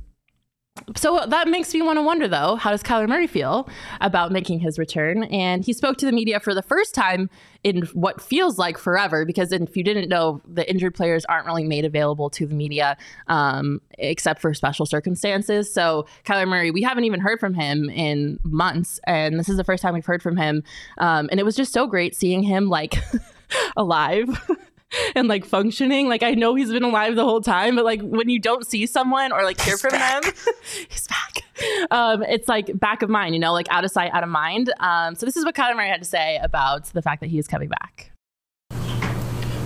so 0.95 1.23
that 1.27 1.47
makes 1.47 1.73
me 1.73 1.81
want 1.81 1.97
to 1.97 2.01
wonder, 2.01 2.27
though, 2.27 2.55
how 2.55 2.71
does 2.71 2.81
Kyler 2.81 3.07
Murray 3.07 3.27
feel 3.27 3.69
about 4.01 4.31
making 4.31 4.59
his 4.59 4.79
return? 4.79 5.23
And 5.25 5.63
he 5.63 5.71
spoke 5.71 5.97
to 5.97 6.05
the 6.05 6.11
media 6.11 6.39
for 6.39 6.55
the 6.55 6.63
first 6.63 6.95
time 6.95 7.29
in 7.63 7.83
what 7.93 8.19
feels 8.19 8.57
like 8.57 8.77
forever, 8.79 9.23
because 9.23 9.51
if 9.51 9.77
you 9.77 9.83
didn't 9.83 10.09
know, 10.09 10.41
the 10.47 10.67
injured 10.69 10.95
players 10.95 11.25
aren't 11.25 11.45
really 11.45 11.63
made 11.63 11.85
available 11.85 12.29
to 12.31 12.47
the 12.47 12.55
media 12.55 12.97
um, 13.27 13.81
except 13.99 14.41
for 14.41 14.53
special 14.53 14.85
circumstances. 14.85 15.71
So 15.71 16.07
Kyler 16.25 16.47
Murray, 16.47 16.71
we 16.71 16.81
haven't 16.81 17.03
even 17.03 17.19
heard 17.19 17.39
from 17.39 17.53
him 17.53 17.89
in 17.91 18.39
months, 18.43 18.99
and 19.05 19.39
this 19.39 19.49
is 19.49 19.57
the 19.57 19.63
first 19.63 19.83
time 19.83 19.93
we've 19.93 20.05
heard 20.05 20.23
from 20.23 20.37
him. 20.37 20.63
Um, 20.97 21.29
and 21.29 21.39
it 21.39 21.43
was 21.43 21.55
just 21.55 21.71
so 21.71 21.85
great 21.85 22.15
seeing 22.15 22.41
him 22.41 22.67
like 22.67 22.95
alive. 23.77 24.27
and 25.15 25.27
like 25.27 25.45
functioning. 25.45 26.07
Like 26.07 26.23
I 26.23 26.31
know 26.31 26.55
he's 26.55 26.71
been 26.71 26.83
alive 26.83 27.15
the 27.15 27.23
whole 27.23 27.41
time, 27.41 27.75
but 27.75 27.85
like 27.85 28.01
when 28.01 28.29
you 28.29 28.39
don't 28.39 28.65
see 28.65 28.85
someone 28.85 29.31
or 29.31 29.43
like 29.43 29.59
hear 29.61 29.77
from 29.77 29.91
back. 29.91 30.23
them, 30.23 30.33
he's 30.89 31.07
back. 31.07 31.43
Um, 31.91 32.23
it's 32.23 32.47
like 32.47 32.77
back 32.79 33.01
of 33.01 33.09
mind, 33.09 33.35
you 33.35 33.39
know, 33.39 33.53
like 33.53 33.67
out 33.69 33.83
of 33.83 33.91
sight, 33.91 34.11
out 34.13 34.23
of 34.23 34.29
mind. 34.29 34.73
Um, 34.79 35.15
so 35.15 35.25
this 35.25 35.37
is 35.37 35.45
what 35.45 35.55
Kyler 35.55 35.75
Murray 35.75 35.89
had 35.89 36.01
to 36.01 36.07
say 36.07 36.39
about 36.41 36.85
the 36.85 37.01
fact 37.01 37.21
that 37.21 37.29
he 37.29 37.39
is 37.39 37.47
coming 37.47 37.69
back. 37.69 38.11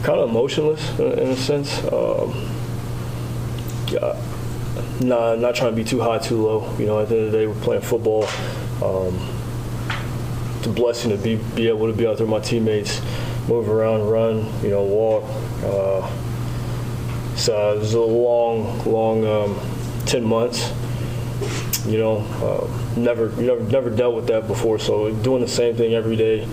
Kind 0.03 0.19
of 0.19 0.29
emotionless 0.29 0.99
in 0.99 1.29
a 1.29 1.35
sense. 1.35 1.83
Um, 1.91 2.33
yeah, 3.87 4.21
not 5.01 5.39
not 5.39 5.55
trying 5.55 5.71
to 5.71 5.75
be 5.75 5.83
too 5.83 5.99
high, 5.99 6.19
too 6.19 6.45
low. 6.45 6.75
You 6.77 6.85
know, 6.85 6.99
at 6.99 7.09
the 7.09 7.15
end 7.15 7.25
of 7.25 7.31
the 7.31 7.37
day, 7.37 7.47
we're 7.47 7.61
playing 7.61 7.81
football. 7.81 8.25
Um, 8.83 9.33
it's 10.57 10.67
a 10.67 10.69
blessing 10.69 11.11
to 11.11 11.17
be 11.17 11.35
be 11.55 11.67
able 11.67 11.87
to 11.87 11.93
be 11.93 12.05
out 12.05 12.17
there 12.17 12.27
with 12.27 12.31
my 12.31 12.39
teammates 12.39 13.01
move 13.47 13.69
around, 13.69 14.09
run, 14.09 14.45
you 14.61 14.69
know, 14.69 14.83
walk. 14.83 15.23
Uh, 15.63 16.09
so 17.35 17.75
it 17.75 17.79
was 17.79 17.93
a 17.93 18.01
long, 18.01 18.83
long 18.85 19.25
um, 19.25 19.59
10 20.05 20.23
months. 20.23 20.71
You 21.85 21.99
know, 21.99 22.17
uh, 22.17 22.99
never, 22.99 23.29
never, 23.41 23.61
never 23.63 23.89
dealt 23.89 24.15
with 24.15 24.27
that 24.27 24.47
before. 24.47 24.79
So 24.79 25.13
doing 25.13 25.41
the 25.41 25.47
same 25.47 25.75
thing 25.75 25.93
every 25.93 26.15
day, 26.15 26.47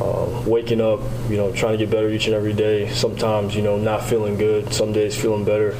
uh, 0.00 0.42
waking 0.46 0.80
up, 0.80 1.00
you 1.28 1.36
know, 1.36 1.52
trying 1.52 1.72
to 1.72 1.78
get 1.84 1.90
better 1.90 2.08
each 2.08 2.26
and 2.26 2.34
every 2.34 2.54
day. 2.54 2.88
Sometimes, 2.90 3.54
you 3.54 3.62
know, 3.62 3.76
not 3.76 4.04
feeling 4.04 4.36
good. 4.36 4.72
Some 4.72 4.92
days 4.92 5.20
feeling 5.20 5.44
better. 5.44 5.76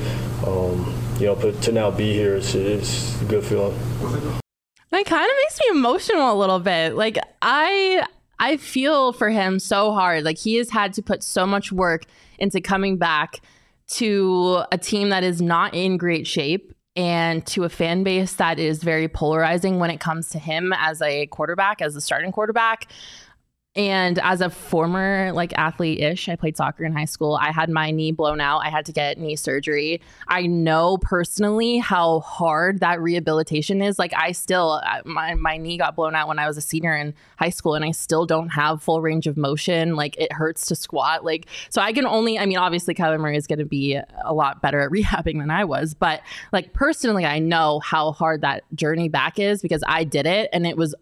Um, 0.47 0.95
you 1.19 1.27
know, 1.27 1.35
but 1.35 1.63
to 1.63 1.73
now 1.73 1.91
be 1.91 2.13
here, 2.13 2.37
it's, 2.37 2.55
it's 2.55 3.21
a 3.23 3.25
good 3.25 3.45
feeling. 3.45 3.79
That 4.91 5.07
kind 5.07 5.31
of 5.31 5.37
makes 5.37 5.61
me 5.61 5.67
emotional 5.71 6.33
a 6.33 6.39
little 6.39 6.59
bit. 6.59 6.95
Like 6.95 7.17
I 7.41 8.05
I 8.41 8.57
feel 8.57 9.13
for 9.13 9.29
him 9.29 9.59
so 9.59 9.93
hard. 9.93 10.25
Like 10.25 10.39
he 10.39 10.57
has 10.57 10.71
had 10.71 10.95
to 10.95 11.03
put 11.03 11.23
so 11.23 11.47
much 11.47 11.71
work 11.71 12.07
into 12.39 12.61
coming 12.61 12.97
back 12.97 13.41
to 13.89 14.63
a 14.73 14.79
team 14.79 15.11
that 15.11 15.23
is 15.23 15.43
not 15.43 15.75
in 15.75 15.99
great 15.99 16.27
shape 16.27 16.73
and 16.97 17.47
to 17.47 17.65
a 17.65 17.69
fan 17.69 18.03
base 18.03 18.33
that 18.35 18.59
is 18.59 18.83
very 18.83 19.09
polarizing 19.09 19.79
when 19.79 19.91
it 19.91 20.01
comes 20.01 20.31
to 20.31 20.39
him 20.39 20.73
as 20.73 21.03
a 21.03 21.27
quarterback, 21.27 21.83
as 21.83 21.95
a 21.95 22.01
starting 22.01 22.33
quarterback. 22.33 22.91
And 23.77 24.19
as 24.19 24.41
a 24.41 24.51
former 24.51 25.31
like 25.33 25.57
athlete 25.57 26.01
ish, 26.01 26.29
I 26.29 26.35
played 26.35 26.57
soccer 26.57 26.85
in 26.85 26.93
high 26.93 27.05
school. 27.05 27.39
I 27.41 27.53
had 27.53 27.71
my 27.71 27.93
knee 27.93 28.11
blown 28.11 28.41
out. 28.41 28.59
I 28.65 28.69
had 28.69 28.85
to 28.87 28.93
get 28.93 29.17
knee 29.17 29.37
surgery. 29.37 30.01
I 30.27 30.47
know 30.47 30.99
personally 30.99 31.79
how 31.79 32.19
hard 32.21 32.81
that 32.81 33.01
rehabilitation 33.01 33.81
is. 33.81 33.97
Like 33.97 34.13
I 34.17 34.33
still 34.33 34.81
uh, 34.85 35.03
my 35.05 35.35
my 35.35 35.57
knee 35.57 35.79
got 35.79 35.95
blown 35.95 36.17
out 36.17 36.27
when 36.27 36.41
I 36.41 36.49
was 36.49 36.57
a 36.57 36.61
senior 36.61 36.97
in 36.97 37.15
high 37.39 37.51
school 37.51 37.77
and 37.77 37.85
I 37.85 37.93
still 37.93 38.27
don't 38.27 38.49
have 38.49 38.83
full 38.83 39.03
range 39.03 39.29
of 39.29 39.37
motion. 39.37 39.95
Like 39.95 40.19
it 40.19 40.33
hurts 40.33 40.67
to 40.67 40.75
squat. 40.75 41.25
Like 41.25 41.47
so 41.69 41.81
I 41.81 41.93
can 41.93 42.07
only 42.07 42.41
I 42.41 42.47
mean 42.47 42.59
obviously 42.59 42.95
Kyler 42.95 43.21
Murray 43.21 43.37
is 43.37 43.47
going 43.47 43.61
to 43.61 43.65
be 43.65 44.01
a 44.25 44.35
lot 44.35 44.61
better 44.61 44.81
at 44.81 44.91
rehabbing 44.91 45.39
than 45.39 45.51
I 45.53 45.65
was, 45.65 45.95
but 45.95 46.23
like 46.53 46.73
personally 46.73 47.25
I 47.25 47.39
know 47.39 47.79
how 47.79 48.11
hard 48.11 48.41
that 48.41 48.65
journey 48.75 49.09
back 49.09 49.39
is 49.39 49.63
because 49.63 49.85
I 49.87 50.03
did 50.03 50.27
it 50.27 50.51
and 50.53 50.67
it 50.67 50.77
was 50.77 50.93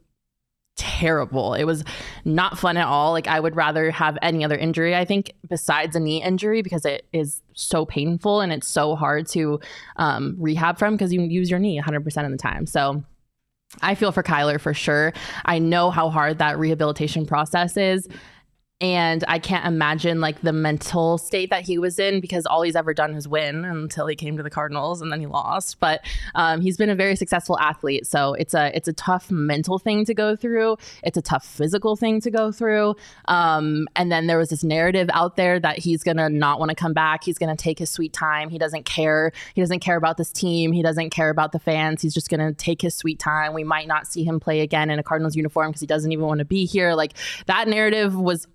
terrible. 0.79 1.53
It 1.55 1.65
was 1.65 1.85
not 2.25 2.59
fun 2.59 2.77
at 2.79 2.87
all. 2.87 3.13
Like 3.13 3.27
I 3.27 3.39
would 3.39 3.55
rather 3.55 3.91
have 3.91 4.17
any 4.23 4.45
other 4.45 4.57
injury, 4.57 4.97
I 4.97 5.05
think, 5.05 5.33
besides 5.49 5.95
a 5.95 6.01
knee 6.01 6.23
injury 6.23 6.63
because 6.63 6.87
it 6.87 7.07
is 7.13 7.43
so 7.53 7.85
painful 7.85 8.41
and 8.41 8.53
it's 8.53 8.69
so 8.69 8.97
hard 8.97 9.27
to 9.29 9.61
um, 9.97 10.37
rehab 10.39 10.79
from 10.79 10.95
because 10.95 11.13
you 11.13 11.21
use 11.21 11.51
your 11.51 11.59
knee 11.59 11.81
100% 11.81 12.25
of 12.25 12.31
the 12.31 12.39
time. 12.39 12.65
So 12.65 13.03
I 13.83 13.95
feel 13.95 14.13
for 14.13 14.23
Kyler 14.23 14.61
for 14.61 14.73
sure. 14.73 15.13
I 15.45 15.59
know 15.59 15.91
how 15.91 16.09
hard 16.09 16.39
that 16.39 16.59
rehabilitation 16.59 17.27
process 17.27 17.77
is 17.77 18.09
and 18.81 19.25
I 19.27 19.41
can't 19.41 19.67
imagine 19.67 20.21
like 20.21 20.43
the 20.43 20.53
mental 20.53 21.19
state 21.19 21.51
that 21.51 21.63
he 21.63 21.79
was 21.79 21.99
in 21.99 22.21
because 22.21 22.47
all 22.47 22.63
he's 22.63 22.77
ever 22.77 22.95
done 22.95 23.15
is 23.15 23.27
win 23.27 23.65
until 23.65 24.07
he 24.07 24.15
came 24.15 24.37
to 24.37 24.43
the 24.45 24.51
Cardinals 24.51 25.03
and 25.03 25.11
then 25.11 25.19
he 25.19 25.27
lost. 25.27 25.81
But 25.81 26.05
um, 26.37 26.61
he's 26.61 26.77
been 26.77 26.89
a 26.89 26.95
very 26.95 27.17
successful 27.17 27.59
athlete, 27.59 28.07
so 28.07 28.35
it's 28.35 28.55
a 28.55 28.71
it's 28.77 28.87
a 28.87 28.93
tough 28.93 29.33
mental 29.33 29.81
thing 29.81 30.05
to 30.05 30.15
go 30.15 30.37
through. 30.37 30.77
It's 31.03 31.17
a 31.17 31.23
tough 31.23 31.45
physical 31.45 31.97
thing 31.97 32.21
to 32.21 32.31
go 32.31 32.53
through. 32.53 32.95
Um, 33.27 33.89
and 33.97 34.13
then 34.13 34.29
there 34.29 34.39
was 34.39 34.51
this 34.51 34.63
narrative 34.63 35.11
out 35.13 35.35
there 35.35 35.59
that 35.59 35.79
he's 35.79 36.05
gonna 36.05 36.29
not 36.29 36.61
want 36.61 36.69
to 36.69 36.77
come 36.77 36.93
back. 36.93 37.25
He's 37.25 37.39
gonna 37.39 37.57
take 37.57 37.81
his 37.81 37.91
sweet 37.91 38.13
time. 38.13 38.49
He 38.49 38.59
doesn't 38.59 38.85
care. 38.85 39.33
He 39.55 39.61
doesn't 39.61 39.81
care 39.81 39.97
about 39.97 40.19
this 40.19 40.31
team. 40.31 40.71
He 40.71 40.83
doesn't 40.83 41.11
care 41.11 41.31
about 41.31 41.51
the 41.51 41.59
fans. 41.59 42.01
He's 42.01 42.15
just 42.15 42.31
gonna 42.31 42.53
take 42.55 42.81
his 42.81 42.95
sweet 42.95 43.19
time. 43.19 43.55
We 43.55 43.65
might 43.65 43.89
not 43.89 44.07
see 44.07 44.23
him 44.23 44.39
play 44.39 44.61
again 44.61 44.89
in 44.89 45.01
a 45.01 45.03
Cardinals 45.03 45.35
uniform 45.35 45.71
because 45.71 45.81
he 45.81 45.87
doesn't 45.89 46.13
even 46.13 46.27
want 46.27 46.39
to 46.39 46.45
be 46.45 46.65
here. 46.65 46.95
Like 46.95 47.15
that 47.47 47.67
narrative 47.67 48.15
was 48.15 48.47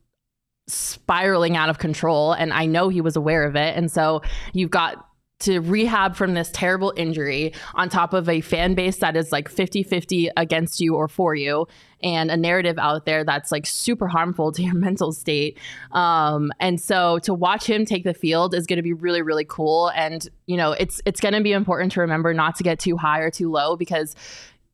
spiraling 0.68 1.58
out 1.58 1.70
of 1.70 1.78
control 1.78 2.34
and 2.34 2.54
I 2.54 2.66
know 2.66 2.90
he 2.90 3.02
was 3.02 3.16
aware 3.16 3.44
of 3.44 3.56
it. 3.56 3.76
And 3.76 3.92
so 3.92 4.22
you've 4.54 4.72
got 4.72 5.06
to 5.44 5.60
rehab 5.60 6.16
from 6.16 6.34
this 6.34 6.50
terrible 6.54 6.94
injury 6.96 7.54
on 7.76 7.90
top 7.90 8.14
of 8.14 8.30
a 8.30 8.40
fan 8.40 8.76
base 8.76 8.98
that 8.98 9.18
is 9.18 9.32
like 9.32 9.52
50-50 9.52 10.30
against 10.38 10.80
you 10.80 10.96
or 10.96 11.10
for 11.10 11.36
you 11.36 11.68
and 12.02 12.32
a 12.32 12.38
narrative 12.38 12.78
out 12.78 13.06
there 13.06 13.26
that's 13.26 13.52
like 13.52 13.66
super 13.66 14.08
harmful 14.08 14.52
to 14.54 14.64
your 14.64 14.74
mental 14.74 15.12
state. 15.12 15.58
Um, 15.92 16.52
and 16.60 16.80
so 16.80 17.20
to 17.20 17.34
watch 17.34 17.66
him 17.66 17.86
take 17.86 18.06
the 18.06 18.14
field 18.14 18.54
is 18.54 18.66
going 18.66 18.78
to 18.78 18.84
be 18.84 18.94
really 18.94 19.22
really 19.22 19.46
cool. 19.46 19.90
And 19.90 20.28
you 20.46 20.56
know 20.56 20.72
it's 20.72 21.02
it's 21.06 21.20
going 21.20 21.34
to 21.34 21.42
be 21.42 21.52
important 21.52 21.92
to 21.94 22.02
remember 22.02 22.34
not 22.34 22.56
to 22.56 22.64
get 22.64 22.80
too 22.80 22.96
high 22.96 23.20
or 23.20 23.30
too 23.30 23.52
low 23.52 23.76
because 23.76 24.16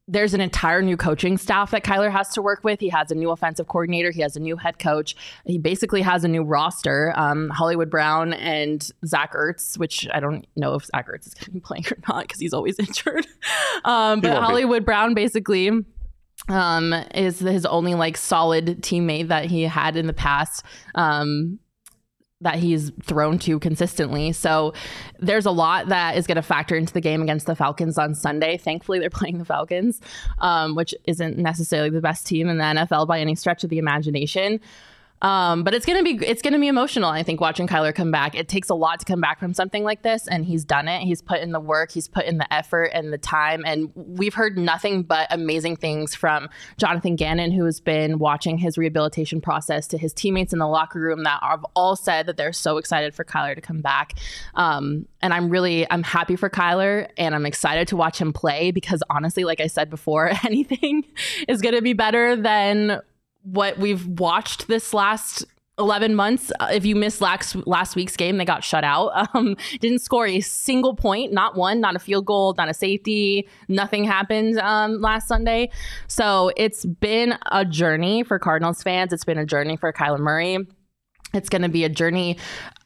there's 0.09 0.33
an 0.33 0.41
entire 0.41 0.81
new 0.81 0.97
coaching 0.97 1.37
staff 1.37 1.71
that 1.71 1.83
Kyler 1.83 2.11
has 2.11 2.29
to 2.29 2.41
work 2.41 2.63
with. 2.63 2.79
He 2.79 2.89
has 2.89 3.11
a 3.11 3.15
new 3.15 3.29
offensive 3.29 3.67
coordinator. 3.67 4.11
He 4.11 4.21
has 4.21 4.35
a 4.35 4.39
new 4.39 4.57
head 4.57 4.79
coach. 4.79 5.15
He 5.45 5.57
basically 5.57 6.01
has 6.01 6.23
a 6.23 6.27
new 6.27 6.43
roster. 6.43 7.13
Um, 7.15 7.49
Hollywood 7.49 7.89
Brown 7.89 8.33
and 8.33 8.89
Zach 9.05 9.33
Ertz, 9.33 9.77
which 9.77 10.07
I 10.13 10.19
don't 10.19 10.47
know 10.55 10.73
if 10.73 10.85
Zach 10.85 11.07
Ertz 11.07 11.27
is 11.27 11.33
going 11.35 11.45
to 11.45 11.51
be 11.51 11.59
playing 11.63 11.85
or 11.91 11.97
not 12.07 12.23
because 12.23 12.39
he's 12.39 12.53
always 12.53 12.79
injured. 12.79 13.27
Um, 13.85 14.21
but 14.21 14.41
Hollywood 14.41 14.81
be. 14.81 14.85
Brown 14.85 15.13
basically 15.13 15.69
um, 16.47 16.93
is 17.13 17.39
his 17.39 17.65
only 17.65 17.93
like 17.93 18.17
solid 18.17 18.81
teammate 18.81 19.27
that 19.27 19.45
he 19.45 19.63
had 19.63 19.95
in 19.95 20.07
the 20.07 20.13
past. 20.13 20.65
Um, 20.95 21.59
that 22.41 22.55
he's 22.55 22.91
thrown 23.03 23.37
to 23.37 23.59
consistently. 23.59 24.31
So 24.31 24.73
there's 25.19 25.45
a 25.45 25.51
lot 25.51 25.87
that 25.89 26.15
is 26.15 26.25
going 26.25 26.37
to 26.37 26.41
factor 26.41 26.75
into 26.75 26.93
the 26.93 27.01
game 27.01 27.21
against 27.21 27.45
the 27.45 27.55
Falcons 27.55 27.97
on 27.97 28.15
Sunday. 28.15 28.57
Thankfully, 28.57 28.99
they're 28.99 29.09
playing 29.19 29.39
the 29.39 29.45
Falcons, 29.45 29.99
um, 30.39 30.75
which 30.75 30.95
isn't 31.05 31.37
necessarily 31.37 31.89
the 31.89 32.01
best 32.01 32.25
team 32.25 32.47
in 32.47 32.57
the 32.57 32.63
NFL 32.63 33.07
by 33.07 33.19
any 33.19 33.35
stretch 33.35 33.63
of 33.63 33.69
the 33.69 33.77
imagination. 33.77 34.61
Um, 35.21 35.63
but 35.63 35.73
it's 35.73 35.85
gonna 35.85 36.03
be 36.03 36.19
it's 36.25 36.41
gonna 36.41 36.59
be 36.59 36.67
emotional. 36.67 37.09
I 37.09 37.23
think 37.23 37.41
watching 37.41 37.67
Kyler 37.67 37.93
come 37.93 38.11
back. 38.11 38.35
It 38.35 38.47
takes 38.47 38.69
a 38.69 38.73
lot 38.73 38.99
to 38.99 39.05
come 39.05 39.19
back 39.19 39.39
from 39.39 39.53
something 39.53 39.83
like 39.83 40.01
this, 40.01 40.27
and 40.27 40.45
he's 40.45 40.63
done 40.63 40.87
it. 40.87 41.01
He's 41.01 41.21
put 41.21 41.41
in 41.41 41.51
the 41.51 41.59
work, 41.59 41.91
he's 41.91 42.07
put 42.07 42.25
in 42.25 42.37
the 42.37 42.51
effort 42.53 42.85
and 42.93 43.11
the 43.11 43.17
time, 43.17 43.63
and 43.65 43.91
we've 43.95 44.33
heard 44.33 44.57
nothing 44.57 45.03
but 45.03 45.27
amazing 45.29 45.75
things 45.75 46.15
from 46.15 46.49
Jonathan 46.77 47.15
Gannon, 47.15 47.51
who 47.51 47.65
has 47.65 47.81
been 47.81 48.17
watching 48.17 48.57
his 48.57 48.77
rehabilitation 48.77 49.41
process, 49.41 49.87
to 49.87 49.97
his 49.97 50.13
teammates 50.13 50.53
in 50.53 50.59
the 50.59 50.67
locker 50.67 50.99
room 50.99 51.23
that 51.23 51.39
have 51.43 51.65
all 51.75 51.95
said 51.95 52.25
that 52.27 52.37
they're 52.37 52.53
so 52.53 52.77
excited 52.77 53.13
for 53.13 53.25
Kyler 53.25 53.55
to 53.55 53.61
come 53.61 53.81
back. 53.81 54.13
Um, 54.55 55.05
and 55.21 55.33
I'm 55.33 55.49
really 55.49 55.89
I'm 55.91 56.03
happy 56.03 56.37
for 56.37 56.49
Kyler, 56.49 57.09
and 57.17 57.35
I'm 57.35 57.45
excited 57.45 57.89
to 57.89 57.97
watch 57.97 58.21
him 58.21 58.31
play 58.31 58.71
because 58.71 59.03
honestly, 59.09 59.43
like 59.43 59.59
I 59.59 59.67
said 59.67 59.89
before, 59.89 60.31
anything 60.45 61.03
is 61.47 61.61
gonna 61.61 61.81
be 61.81 61.93
better 61.93 62.37
than 62.37 63.01
what 63.51 63.77
we've 63.77 64.05
watched 64.07 64.67
this 64.67 64.93
last 64.93 65.45
11 65.79 66.13
months. 66.13 66.51
Uh, 66.59 66.69
if 66.71 66.85
you 66.85 66.95
missed 66.95 67.21
last, 67.21 67.55
last 67.65 67.95
week's 67.95 68.15
game, 68.15 68.37
they 68.37 68.45
got 68.45 68.63
shut 68.63 68.83
out. 68.83 69.11
Um, 69.33 69.55
didn't 69.79 69.99
score 69.99 70.25
a 70.25 70.41
single 70.41 70.95
point, 70.95 71.31
not 71.31 71.55
one, 71.55 71.79
not 71.79 71.95
a 71.95 71.99
field 71.99 72.25
goal, 72.25 72.55
not 72.57 72.67
a 72.67 72.73
safety. 72.73 73.47
Nothing 73.67 74.03
happened 74.03 74.57
um, 74.59 74.99
last 75.01 75.27
Sunday. 75.27 75.69
So 76.07 76.51
it's 76.57 76.83
been 76.83 77.37
a 77.51 77.63
journey 77.63 78.23
for 78.23 78.39
Cardinals 78.39 78.81
fans. 78.81 79.13
It's 79.13 79.23
been 79.23 79.37
a 79.37 79.45
journey 79.45 79.77
for 79.77 79.93
Kyler 79.93 80.19
Murray. 80.19 80.57
it's 81.33 81.47
going 81.47 81.61
to 81.61 81.69
be 81.69 81.83
a 81.83 81.89
journey 81.89 82.37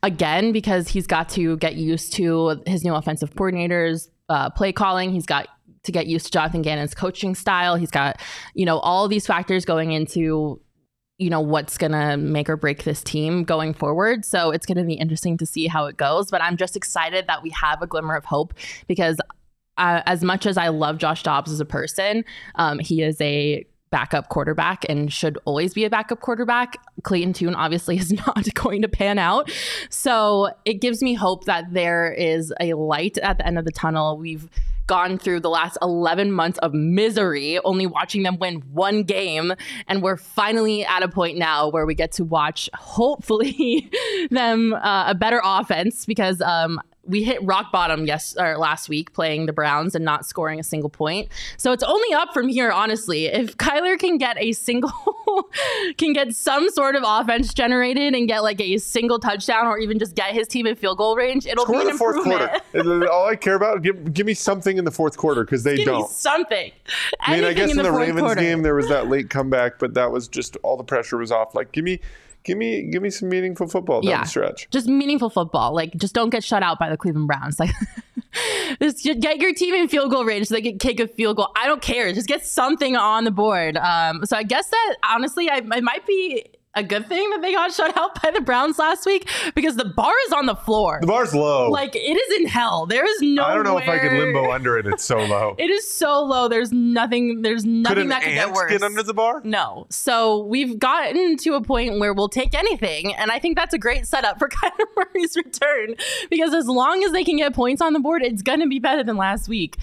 again 0.01 0.51
because 0.51 0.89
he's 0.89 1.07
got 1.07 1.29
to 1.29 1.55
get 1.57 1.75
used 1.75 2.13
to 2.13 2.61
his 2.67 2.83
new 2.83 2.93
offensive 2.93 3.33
coordinators, 3.35 4.09
uh, 4.27 4.49
play 4.49 4.73
calling. 4.73 5.11
He's 5.11 5.25
got 5.25 5.47
to 5.83 5.91
get 5.91 6.07
used 6.07 6.25
to 6.27 6.31
Jonathan 6.31 6.61
Gannon's 6.61 6.93
coaching 6.93 7.35
style. 7.35 7.75
He's 7.75 7.91
got, 7.91 8.21
you 8.53 8.65
know, 8.65 8.79
all 8.79 9.07
these 9.07 9.27
factors 9.27 9.65
going 9.65 9.91
into, 9.91 10.59
you 11.17 11.29
know, 11.29 11.41
what's 11.41 11.77
going 11.77 11.91
to 11.91 12.17
make 12.17 12.49
or 12.49 12.57
break 12.57 12.83
this 12.83 13.03
team 13.03 13.43
going 13.43 13.73
forward. 13.73 14.25
So 14.25 14.51
it's 14.51 14.65
going 14.65 14.77
to 14.77 14.83
be 14.83 14.93
interesting 14.93 15.37
to 15.37 15.45
see 15.45 15.67
how 15.67 15.85
it 15.85 15.97
goes. 15.97 16.31
But 16.31 16.41
I'm 16.41 16.57
just 16.57 16.75
excited 16.75 17.27
that 17.27 17.43
we 17.43 17.49
have 17.51 17.81
a 17.81 17.87
glimmer 17.87 18.15
of 18.15 18.25
hope 18.25 18.53
because 18.87 19.17
uh, 19.77 20.01
as 20.05 20.23
much 20.23 20.45
as 20.45 20.57
I 20.57 20.69
love 20.69 20.97
Josh 20.97 21.23
Dobbs 21.23 21.51
as 21.51 21.59
a 21.59 21.65
person, 21.65 22.23
um, 22.55 22.79
he 22.79 23.01
is 23.01 23.19
a 23.21 23.65
backup 23.93 24.29
quarterback 24.29 24.83
and 24.89 25.13
should 25.13 25.37
always 25.45 25.75
be 25.75 25.85
a 25.85 25.89
backup 25.89 26.19
quarterback. 26.19 26.77
Clayton 27.03 27.31
Tune 27.33 27.53
obviously 27.53 27.97
is 27.99 28.11
not 28.11 28.47
going 28.55 28.81
to 28.81 28.87
pan 28.87 29.19
out. 29.19 29.51
So 29.89 30.49
it 30.65 30.75
gives 30.75 31.03
me 31.03 31.13
hope 31.13 31.45
that 31.45 31.65
there 31.73 32.11
is 32.11 32.53
a 32.59 32.73
light 32.73 33.17
at 33.19 33.37
the 33.37 33.45
end 33.45 33.59
of 33.59 33.65
the 33.65 33.71
tunnel. 33.71 34.17
We've 34.17 34.49
gone 34.87 35.17
through 35.17 35.39
the 35.39 35.49
last 35.49 35.77
11 35.81 36.31
months 36.31 36.57
of 36.59 36.73
misery, 36.73 37.59
only 37.59 37.85
watching 37.85 38.23
them 38.23 38.37
win 38.39 38.61
one 38.71 39.03
game. 39.03 39.53
And 39.87 40.01
we're 40.01 40.17
finally 40.17 40.85
at 40.85 41.03
a 41.03 41.07
point 41.07 41.37
now 41.37 41.69
where 41.69 41.85
we 41.85 41.95
get 41.95 42.11
to 42.13 42.23
watch, 42.23 42.69
hopefully, 42.73 43.89
them 44.29 44.73
uh, 44.73 45.05
a 45.07 45.15
better 45.15 45.41
offense 45.43 46.05
because 46.05 46.41
um, 46.41 46.81
we 47.05 47.23
hit 47.23 47.43
rock 47.43 47.71
bottom 47.71 48.05
yes 48.05 48.35
or 48.37 48.57
last 48.57 48.87
week 48.87 49.11
playing 49.13 49.45
the 49.45 49.53
Browns 49.53 49.93
and 49.95 50.05
not 50.05 50.25
scoring 50.25 50.59
a 50.59 50.63
single 50.63 50.89
point. 50.89 51.29
So 51.57 51.71
it's 51.73 51.83
only 51.83 52.13
up 52.13 52.33
from 52.33 52.47
here, 52.47 52.71
honestly. 52.71 53.25
If 53.25 53.57
Kyler 53.57 53.99
can 53.99 54.17
get 54.17 54.37
a 54.39 54.53
single 54.53 54.91
can 55.97 56.13
get 56.13 56.33
some 56.33 56.69
sort 56.69 56.95
of 56.95 57.03
offense 57.05 57.53
generated 57.53 58.13
and 58.15 58.27
get 58.27 58.41
like 58.43 58.61
a 58.61 58.77
single 58.77 59.19
touchdown 59.19 59.65
or 59.67 59.77
even 59.79 59.99
just 59.99 60.15
get 60.15 60.33
his 60.33 60.47
team 60.47 60.65
in 60.65 60.75
field 60.75 60.97
goal 60.97 61.15
range, 61.15 61.45
it'll 61.45 61.65
Score 61.65 61.81
be 61.81 61.87
an 61.87 61.91
the 61.93 61.97
fourth 61.97 62.17
improvement. 62.17 62.61
quarter. 62.71 63.09
All 63.11 63.27
I 63.27 63.35
care 63.35 63.55
about, 63.55 63.81
give, 63.81 64.13
give 64.13 64.25
me 64.25 64.33
something 64.33 64.77
in 64.77 64.85
the 64.85 64.91
fourth 64.91 65.17
quarter 65.17 65.43
because 65.43 65.63
they 65.63 65.75
Give 65.83 65.85
don't. 65.87 66.09
something. 66.09 66.71
I 67.19 67.35
mean, 67.35 67.43
I 67.43 67.53
guess 67.53 67.71
in 67.71 67.77
the, 67.77 67.83
fourth 67.83 67.97
Ravens 67.99 68.21
quarter. 68.21 68.41
game 68.41 68.61
there 68.61 68.75
was 68.75 68.87
that 68.89 69.09
late 69.09 69.29
comeback, 69.29 69.77
but 69.79 69.93
that 69.95 70.11
was 70.11 70.27
just 70.27 70.55
all 70.63 70.77
the 70.77 70.83
pressure 70.83 71.17
was 71.17 71.31
off. 71.31 71.53
Like, 71.53 71.71
give 71.73 71.83
me, 71.83 71.99
give 72.43 72.57
me, 72.57 72.83
give 72.83 73.01
me 73.01 73.09
some 73.09 73.29
meaningful 73.29 73.67
football 73.67 74.01
down 74.01 74.09
Yeah. 74.11 74.21
the 74.23 74.27
stretch. 74.29 74.69
just 74.69 74.87
meaningful 74.87 75.29
football. 75.29 75.73
Like, 75.73 75.93
just 75.95 76.13
don't 76.13 76.29
get 76.29 76.43
shut 76.43 76.63
out 76.63 76.79
by 76.79 76.89
the 76.89 76.97
Cleveland 76.97 77.27
Browns. 77.27 77.59
Like, 78.79 78.89
just 79.03 79.21
get 79.21 79.37
your 79.37 79.53
team 79.53 79.75
in 79.75 79.87
field 79.87 80.09
goal 80.09 80.25
range 80.25 80.47
so 80.47 80.55
they 80.55 80.61
can 80.63 80.79
kick 80.79 80.99
a 80.99 81.07
field 81.07 81.37
goal. 81.37 81.49
I 81.55 81.67
don't 81.67 81.83
care. 81.83 82.11
Just 82.13 82.27
get 82.27 82.43
something 82.43 82.95
on 82.95 83.25
the 83.25 83.31
board. 83.31 83.77
Um, 83.77 84.25
so 84.25 84.35
I 84.35 84.41
guess 84.41 84.67
that 84.69 84.95
honestly, 85.07 85.49
I, 85.51 85.57
it 85.57 85.83
might 85.83 86.05
be 86.07 86.43
a 86.75 86.83
good 86.83 87.07
thing 87.07 87.29
that 87.31 87.41
they 87.41 87.53
got 87.53 87.71
shut 87.71 87.95
out 87.97 88.21
by 88.21 88.31
the 88.31 88.41
Browns 88.41 88.79
last 88.79 89.05
week 89.05 89.29
because 89.55 89.75
the 89.75 89.85
bar 89.85 90.13
is 90.27 90.33
on 90.33 90.45
the 90.45 90.55
floor. 90.55 90.99
The 91.01 91.07
bar's 91.07 91.33
low. 91.33 91.69
like 91.69 91.95
it 91.95 91.99
is 91.99 92.39
in 92.39 92.47
hell. 92.47 92.85
There 92.85 93.05
is 93.05 93.21
no. 93.21 93.43
I 93.43 93.53
don't 93.53 93.63
know 93.63 93.77
if 93.77 93.87
I 93.87 93.99
could 93.99 94.13
limbo 94.13 94.51
under 94.51 94.77
it. 94.77 94.87
It's 94.87 95.03
so 95.03 95.17
low. 95.17 95.55
It 95.63 95.69
is 95.69 95.89
so 95.89 96.23
low. 96.23 96.47
There's 96.47 96.71
nothing. 96.71 97.41
There's 97.41 97.63
could 97.63 97.71
nothing 97.71 97.99
an 98.03 98.07
that 98.09 98.23
could 98.23 98.33
get 98.33 98.51
worse. 98.51 98.71
get 98.71 98.83
under 98.83 99.03
the 99.03 99.13
bar? 99.13 99.41
No. 99.45 99.85
So 99.89 100.43
we've 100.45 100.77
gotten 100.77 101.37
to 101.37 101.53
a 101.53 101.61
point 101.61 101.99
where 101.99 102.13
we'll 102.13 102.27
take 102.27 102.53
anything. 102.53 103.13
And 103.15 103.31
I 103.31 103.39
think 103.39 103.55
that's 103.55 103.73
a 103.73 103.77
great 103.77 104.07
setup 104.07 104.39
for 104.39 104.49
Kyler 104.63 104.85
Murray's 104.95 105.35
return 105.37 105.95
because 106.29 106.53
as 106.53 106.67
long 106.67 107.03
as 107.03 107.11
they 107.11 107.23
can 107.23 107.37
get 107.37 107.53
points 107.53 107.81
on 107.81 107.93
the 107.93 107.99
board, 107.99 108.23
it's 108.23 108.41
going 108.41 108.59
to 108.59 108.67
be 108.67 108.79
better 108.79 109.03
than 109.03 109.15
last 109.15 109.47
week. 109.47 109.77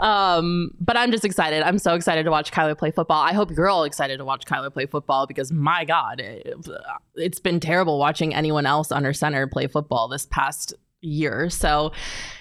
Um, 0.00 0.70
but 0.80 0.96
I'm 0.96 1.12
just 1.12 1.26
excited. 1.26 1.62
I'm 1.62 1.78
so 1.78 1.94
excited 1.94 2.24
to 2.24 2.30
watch 2.30 2.50
Kyler 2.50 2.76
play 2.76 2.90
football. 2.90 3.20
I 3.22 3.34
hope 3.34 3.50
you're 3.50 3.68
all 3.68 3.84
excited 3.84 4.16
to 4.16 4.24
watch 4.24 4.46
Kyler 4.46 4.72
play 4.72 4.86
football 4.86 5.26
because 5.26 5.52
my 5.52 5.84
God, 5.84 6.20
it, 6.20 6.56
it's 7.16 7.38
been 7.38 7.60
terrible 7.60 7.98
watching 7.98 8.34
anyone 8.34 8.64
else 8.64 8.90
under 8.90 9.12
center 9.12 9.46
play 9.46 9.66
football 9.66 10.08
this 10.08 10.26
past 10.26 10.72
year. 11.02 11.50
So 11.50 11.92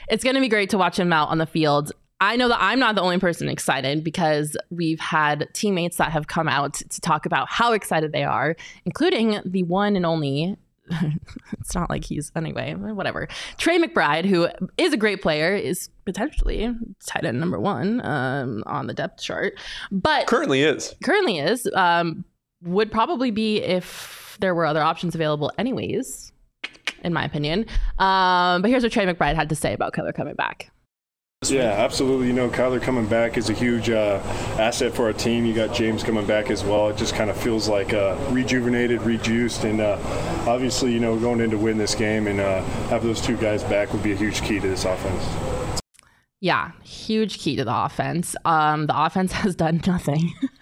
it's 0.09 0.23
going 0.23 0.35
to 0.35 0.41
be 0.41 0.47
great 0.47 0.69
to 0.69 0.77
watch 0.77 0.97
him 0.97 1.11
out 1.11 1.29
on 1.29 1.37
the 1.37 1.45
field. 1.45 1.91
I 2.21 2.37
know 2.37 2.47
that 2.47 2.61
I'm 2.61 2.79
not 2.79 2.95
the 2.95 3.01
only 3.01 3.19
person 3.19 3.47
excited 3.49 4.03
because 4.03 4.57
we've 4.69 4.99
had 4.99 5.47
teammates 5.53 5.97
that 5.97 6.11
have 6.11 6.27
come 6.27 6.47
out 6.47 6.75
to 6.75 7.01
talk 7.01 7.25
about 7.25 7.49
how 7.49 7.73
excited 7.73 8.11
they 8.13 8.23
are, 8.23 8.55
including 8.85 9.39
the 9.45 9.63
one 9.63 9.95
and 9.95 10.05
only. 10.05 10.57
it's 11.59 11.75
not 11.75 11.89
like 11.89 12.05
he's 12.05 12.31
anyway, 12.35 12.73
whatever. 12.73 13.27
Trey 13.57 13.79
McBride, 13.79 14.25
who 14.25 14.47
is 14.77 14.93
a 14.93 14.97
great 14.97 15.21
player, 15.21 15.55
is 15.55 15.89
potentially 16.05 16.73
tight 17.05 17.25
end 17.25 17.39
number 17.39 17.59
one 17.59 18.03
um, 18.05 18.63
on 18.65 18.87
the 18.87 18.93
depth 18.93 19.21
chart, 19.21 19.53
but 19.91 20.27
Currently 20.27 20.63
is. 20.63 20.95
currently 21.03 21.39
is 21.39 21.69
um, 21.75 22.25
would 22.63 22.91
probably 22.91 23.31
be 23.31 23.61
if 23.61 24.37
there 24.39 24.55
were 24.55 24.65
other 24.65 24.81
options 24.81 25.15
available, 25.15 25.51
anyways. 25.57 26.31
In 27.01 27.13
my 27.13 27.23
opinion, 27.23 27.65
um, 27.97 28.61
but 28.61 28.69
here's 28.69 28.83
what 28.83 28.91
Trey 28.91 29.05
McBride 29.05 29.35
had 29.35 29.47
to 29.49 29.55
say 29.55 29.73
about 29.73 29.93
Kyler 29.93 30.13
coming 30.13 30.35
back. 30.35 30.69
Yeah, 31.47 31.71
absolutely. 31.71 32.27
You 32.27 32.33
know, 32.33 32.49
Kyler 32.49 32.81
coming 32.81 33.05
back 33.05 33.37
is 33.37 33.49
a 33.49 33.53
huge 33.53 33.89
uh, 33.89 34.19
asset 34.59 34.93
for 34.93 35.05
our 35.05 35.13
team. 35.13 35.45
You 35.45 35.53
got 35.53 35.73
James 35.73 36.03
coming 36.03 36.25
back 36.25 36.51
as 36.51 36.65
well. 36.65 36.89
It 36.89 36.97
just 36.97 37.15
kind 37.15 37.29
of 37.29 37.37
feels 37.37 37.69
like 37.69 37.93
uh, 37.93 38.17
rejuvenated, 38.29 39.01
rejuiced, 39.03 39.63
and 39.63 39.79
uh, 39.79 39.97
obviously, 40.45 40.91
you 40.91 40.99
know, 40.99 41.17
going 41.17 41.39
in 41.39 41.49
to 41.51 41.57
win 41.57 41.77
this 41.77 41.95
game 41.95 42.27
and 42.27 42.41
uh, 42.41 42.61
have 42.89 43.03
those 43.03 43.21
two 43.21 43.37
guys 43.37 43.63
back 43.63 43.93
would 43.93 44.03
be 44.03 44.11
a 44.11 44.17
huge 44.17 44.41
key 44.41 44.59
to 44.59 44.67
this 44.67 44.83
offense. 44.83 45.81
Yeah, 46.41 46.71
huge 46.83 47.39
key 47.39 47.55
to 47.55 47.63
the 47.63 47.85
offense. 47.85 48.35
Um, 48.43 48.87
the 48.87 49.01
offense 49.05 49.31
has 49.43 49.55
done 49.55 49.81
nothing 49.87 50.33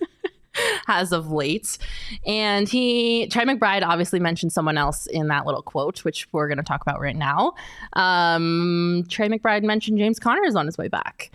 as 0.88 1.12
of 1.12 1.32
late. 1.32 1.78
And 2.26 2.68
he, 2.68 3.28
Trey 3.28 3.46
McBride, 3.46 3.84
obviously 3.84 4.20
mentioned 4.20 4.52
someone 4.52 4.78
else 4.78 5.08
in 5.08 5.28
that 5.28 5.46
little 5.46 5.62
quote, 5.62 6.04
which 6.04 6.28
we're 6.32 6.48
going 6.48 6.58
to 6.58 6.64
talk 6.64 6.82
about 6.82 7.00
right 7.00 7.16
now. 7.16 7.54
Um, 7.94 9.06
Trey 9.10 9.30
McBride 9.30 9.64
mentioned 9.64 9.98
James 9.98 10.20
Conner 10.20 10.44
is 10.46 10.56
on 10.56 10.66
his 10.66 10.78
way 10.78 10.88
back. 10.88 11.32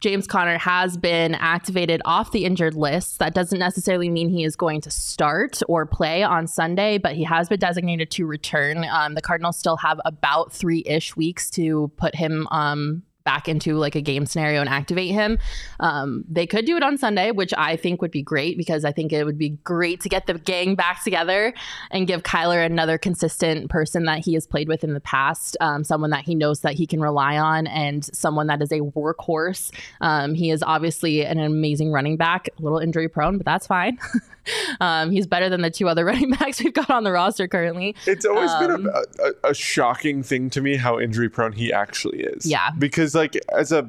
James 0.00 0.26
Conner 0.26 0.58
has 0.58 0.96
been 0.96 1.34
activated 1.34 2.02
off 2.04 2.30
the 2.30 2.44
injured 2.44 2.74
list. 2.74 3.18
That 3.18 3.34
doesn't 3.34 3.58
necessarily 3.58 4.10
mean 4.10 4.28
he 4.28 4.44
is 4.44 4.54
going 4.54 4.82
to 4.82 4.90
start 4.90 5.62
or 5.68 5.86
play 5.86 6.22
on 6.22 6.46
Sunday, 6.46 6.98
but 6.98 7.14
he 7.14 7.24
has 7.24 7.48
been 7.48 7.58
designated 7.58 8.10
to 8.12 8.26
return. 8.26 8.84
Um, 8.90 9.14
the 9.14 9.22
Cardinals 9.22 9.58
still 9.58 9.78
have 9.78 9.98
about 10.04 10.52
three 10.52 10.82
ish 10.84 11.16
weeks 11.16 11.48
to 11.50 11.90
put 11.96 12.14
him 12.14 12.46
um, 12.50 13.02
back 13.26 13.48
into 13.48 13.74
like 13.74 13.94
a 13.94 14.00
game 14.00 14.24
scenario 14.24 14.60
and 14.60 14.70
activate 14.70 15.10
him. 15.10 15.38
Um, 15.80 16.24
they 16.30 16.46
could 16.46 16.64
do 16.64 16.78
it 16.78 16.82
on 16.82 16.96
Sunday, 16.96 17.32
which 17.32 17.52
I 17.58 17.76
think 17.76 18.00
would 18.00 18.10
be 18.10 18.22
great 18.22 18.56
because 18.56 18.86
I 18.86 18.92
think 18.92 19.12
it 19.12 19.24
would 19.24 19.36
be 19.36 19.50
great 19.64 20.00
to 20.00 20.08
get 20.08 20.26
the 20.26 20.34
gang 20.34 20.76
back 20.76 21.04
together 21.04 21.52
and 21.90 22.06
give 22.06 22.22
Kyler 22.22 22.64
another 22.64 22.96
consistent 22.96 23.68
person 23.68 24.04
that 24.04 24.20
he 24.24 24.32
has 24.34 24.46
played 24.46 24.68
with 24.68 24.84
in 24.84 24.94
the 24.94 25.00
past, 25.00 25.56
um, 25.60 25.84
someone 25.84 26.10
that 26.10 26.24
he 26.24 26.34
knows 26.34 26.60
that 26.60 26.74
he 26.74 26.86
can 26.86 27.00
rely 27.00 27.36
on, 27.36 27.66
and 27.66 28.04
someone 28.14 28.46
that 28.46 28.62
is 28.62 28.72
a 28.72 28.80
workhorse. 28.80 29.72
Um, 30.00 30.34
he 30.34 30.50
is 30.50 30.62
obviously 30.62 31.24
an 31.24 31.40
amazing 31.40 31.92
running 31.92 32.16
back, 32.16 32.48
a 32.58 32.62
little 32.62 32.78
injury 32.78 33.08
prone, 33.08 33.36
but 33.36 33.44
that's 33.44 33.66
fine. 33.66 33.98
um, 34.80 35.10
he's 35.10 35.26
better 35.26 35.48
than 35.48 35.62
the 35.62 35.70
two 35.70 35.88
other 35.88 36.04
running 36.06 36.30
backs 36.30 36.62
we've 36.62 36.72
got 36.72 36.90
on 36.90 37.04
the 37.04 37.12
roster 37.12 37.48
currently. 37.48 37.94
It's 38.06 38.24
always 38.24 38.50
Um, 38.50 38.82
been 38.84 38.86
a, 38.86 39.24
a, 39.48 39.50
a 39.50 39.54
shocking 39.54 40.22
thing 40.22 40.50
to 40.50 40.60
me 40.60 40.76
how 40.76 40.98
injury 40.98 41.28
prone 41.28 41.52
he 41.52 41.72
actually 41.72 42.20
is. 42.20 42.46
Yeah. 42.46 42.70
Because 42.78 43.14
like 43.14 43.36
as 43.52 43.72
a 43.72 43.88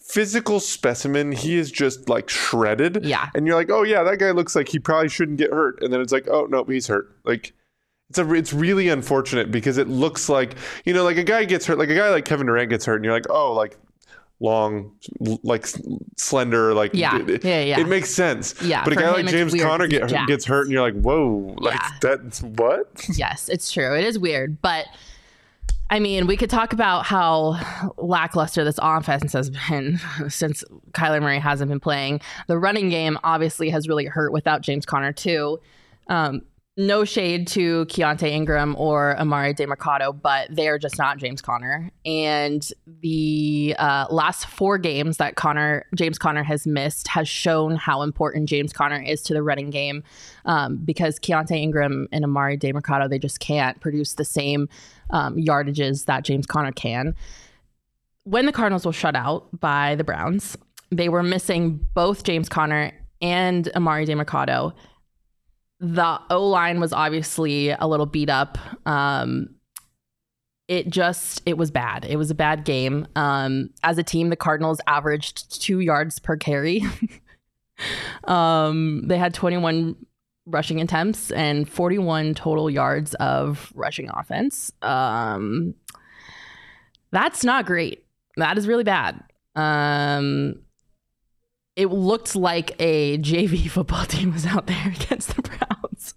physical 0.00 0.60
specimen, 0.60 1.32
he 1.32 1.56
is 1.56 1.70
just 1.70 2.08
like 2.08 2.28
shredded. 2.28 3.04
Yeah. 3.04 3.30
And 3.34 3.46
you're 3.46 3.56
like, 3.56 3.70
oh 3.70 3.82
yeah, 3.82 4.02
that 4.02 4.18
guy 4.18 4.30
looks 4.32 4.54
like 4.54 4.68
he 4.68 4.78
probably 4.78 5.08
shouldn't 5.08 5.38
get 5.38 5.50
hurt. 5.52 5.82
And 5.82 5.92
then 5.92 6.00
it's 6.00 6.12
like, 6.12 6.28
oh 6.28 6.46
no, 6.46 6.64
he's 6.64 6.86
hurt. 6.86 7.16
Like 7.24 7.52
it's 8.10 8.18
a 8.18 8.32
it's 8.34 8.52
really 8.52 8.88
unfortunate 8.88 9.50
because 9.50 9.78
it 9.78 9.88
looks 9.88 10.28
like 10.28 10.56
you 10.84 10.92
know 10.92 11.02
like 11.02 11.16
a 11.16 11.24
guy 11.24 11.44
gets 11.44 11.64
hurt, 11.66 11.78
like 11.78 11.88
a 11.88 11.94
guy 11.94 12.10
like 12.10 12.26
Kevin 12.26 12.46
Durant 12.46 12.68
gets 12.68 12.84
hurt, 12.84 12.96
and 12.96 13.04
you're 13.04 13.14
like, 13.14 13.30
oh 13.30 13.52
like 13.54 13.78
long, 14.42 14.92
like 15.42 15.66
slender, 16.16 16.74
like 16.74 16.90
Yeah. 16.94 17.18
it, 17.18 17.44
Yeah, 17.44 17.60
yeah. 17.62 17.80
it 17.80 17.86
makes 17.88 18.10
sense. 18.10 18.60
Yeah, 18.60 18.84
But 18.84 18.92
a 18.94 18.96
guy 18.96 19.10
like 19.12 19.26
James 19.26 19.54
Conner 19.54 19.86
get, 19.86 20.08
gets 20.26 20.44
hurt, 20.44 20.62
and 20.62 20.72
you're 20.72 20.82
like, 20.82 21.00
whoa, 21.00 21.54
like 21.58 21.74
Yeah. 21.80 21.88
that's 22.00 22.42
what? 22.42 23.06
Yes, 23.16 23.48
it's 23.48 23.70
true. 23.70 23.94
It 23.96 24.04
is 24.04 24.18
weird, 24.18 24.60
but 24.60 24.86
I 25.90 26.00
mean, 26.00 26.26
we 26.26 26.38
could 26.38 26.48
talk 26.48 26.72
about 26.72 27.04
how 27.04 27.92
lackluster 27.98 28.64
this 28.64 28.78
offense 28.82 29.34
has 29.34 29.50
been 29.50 30.00
since 30.28 30.64
Kyler 30.92 31.20
Murray 31.20 31.38
hasn't 31.38 31.68
been 31.68 31.80
playing. 31.80 32.20
The 32.46 32.58
running 32.58 32.88
game 32.88 33.18
obviously 33.22 33.68
has 33.70 33.86
really 33.88 34.06
hurt 34.06 34.32
without 34.32 34.62
James 34.62 34.86
Conner 34.86 35.12
too. 35.12 35.60
Um, 36.08 36.42
no 36.76 37.04
shade 37.04 37.46
to 37.48 37.84
Keaontay 37.86 38.30
Ingram 38.30 38.74
or 38.78 39.14
Emari 39.18 39.54
Demercado, 39.54 40.18
but 40.18 40.48
they 40.50 40.68
are 40.68 40.78
just 40.78 40.96
not 40.96 41.18
James 41.18 41.42
Conner. 41.42 41.90
And 42.06 42.66
the 42.86 43.76
uh, 43.78 44.06
last 44.08 44.46
four 44.46 44.78
games 44.78 45.18
that 45.18 45.36
Conner 45.36 45.84
James 45.94 46.18
Conner 46.18 46.42
has 46.42 46.66
missed 46.66 47.08
has 47.08 47.28
shown 47.28 47.76
how 47.76 48.00
important 48.02 48.48
James 48.48 48.72
Conner 48.72 49.02
is 49.02 49.22
to 49.24 49.34
the 49.34 49.42
running 49.42 49.68
game. 49.68 50.02
Um, 50.46 50.78
because 50.78 51.18
Keaontay 51.18 51.58
Ingram 51.58 52.08
and 52.10 52.24
Emari 52.24 52.58
Demercado, 52.58 53.08
they 53.08 53.18
just 53.18 53.38
can't 53.38 53.78
produce 53.80 54.14
the 54.14 54.24
same 54.24 54.68
um, 55.10 55.36
yardages 55.36 56.06
that 56.06 56.24
James 56.24 56.46
Conner 56.46 56.72
can. 56.72 57.14
When 58.24 58.46
the 58.46 58.52
Cardinals 58.52 58.86
were 58.86 58.92
shut 58.92 59.14
out 59.14 59.60
by 59.60 59.94
the 59.96 60.04
Browns, 60.04 60.56
they 60.90 61.10
were 61.10 61.22
missing 61.22 61.86
both 61.92 62.24
James 62.24 62.48
Conner 62.48 62.92
and 63.20 63.66
Emari 63.74 64.06
Demercado 64.06 64.72
the 65.82 66.20
O 66.30 66.46
line 66.48 66.78
was 66.78 66.92
obviously 66.92 67.70
a 67.70 67.86
little 67.86 68.06
beat 68.06 68.30
up. 68.30 68.56
Um, 68.86 69.56
it 70.68 70.88
just 70.88 71.42
it 71.44 71.58
was 71.58 71.72
bad. 71.72 72.06
It 72.08 72.16
was 72.16 72.30
a 72.30 72.36
bad 72.36 72.64
game. 72.64 73.06
Um, 73.16 73.70
as 73.82 73.98
a 73.98 74.04
team, 74.04 74.30
the 74.30 74.36
Cardinals 74.36 74.80
averaged 74.86 75.60
two 75.60 75.80
yards 75.80 76.20
per 76.20 76.36
carry. 76.36 76.82
um, 78.24 79.02
they 79.08 79.18
had 79.18 79.34
21 79.34 79.96
rushing 80.46 80.80
attempts 80.80 81.32
and 81.32 81.68
41 81.68 82.34
total 82.34 82.70
yards 82.70 83.14
of 83.14 83.72
rushing 83.74 84.08
offense. 84.08 84.70
Um, 84.82 85.74
that's 87.10 87.42
not 87.42 87.66
great. 87.66 88.06
That 88.36 88.56
is 88.56 88.68
really 88.68 88.84
bad. 88.84 89.20
Um, 89.56 90.62
it 91.76 91.86
looked 91.86 92.36
like 92.36 92.74
a 92.78 93.18
JV 93.18 93.68
football 93.70 94.04
team 94.04 94.32
was 94.32 94.46
out 94.46 94.66
there 94.66 94.88
against 94.94 95.36
the 95.36 95.42
Browns. 95.42 96.14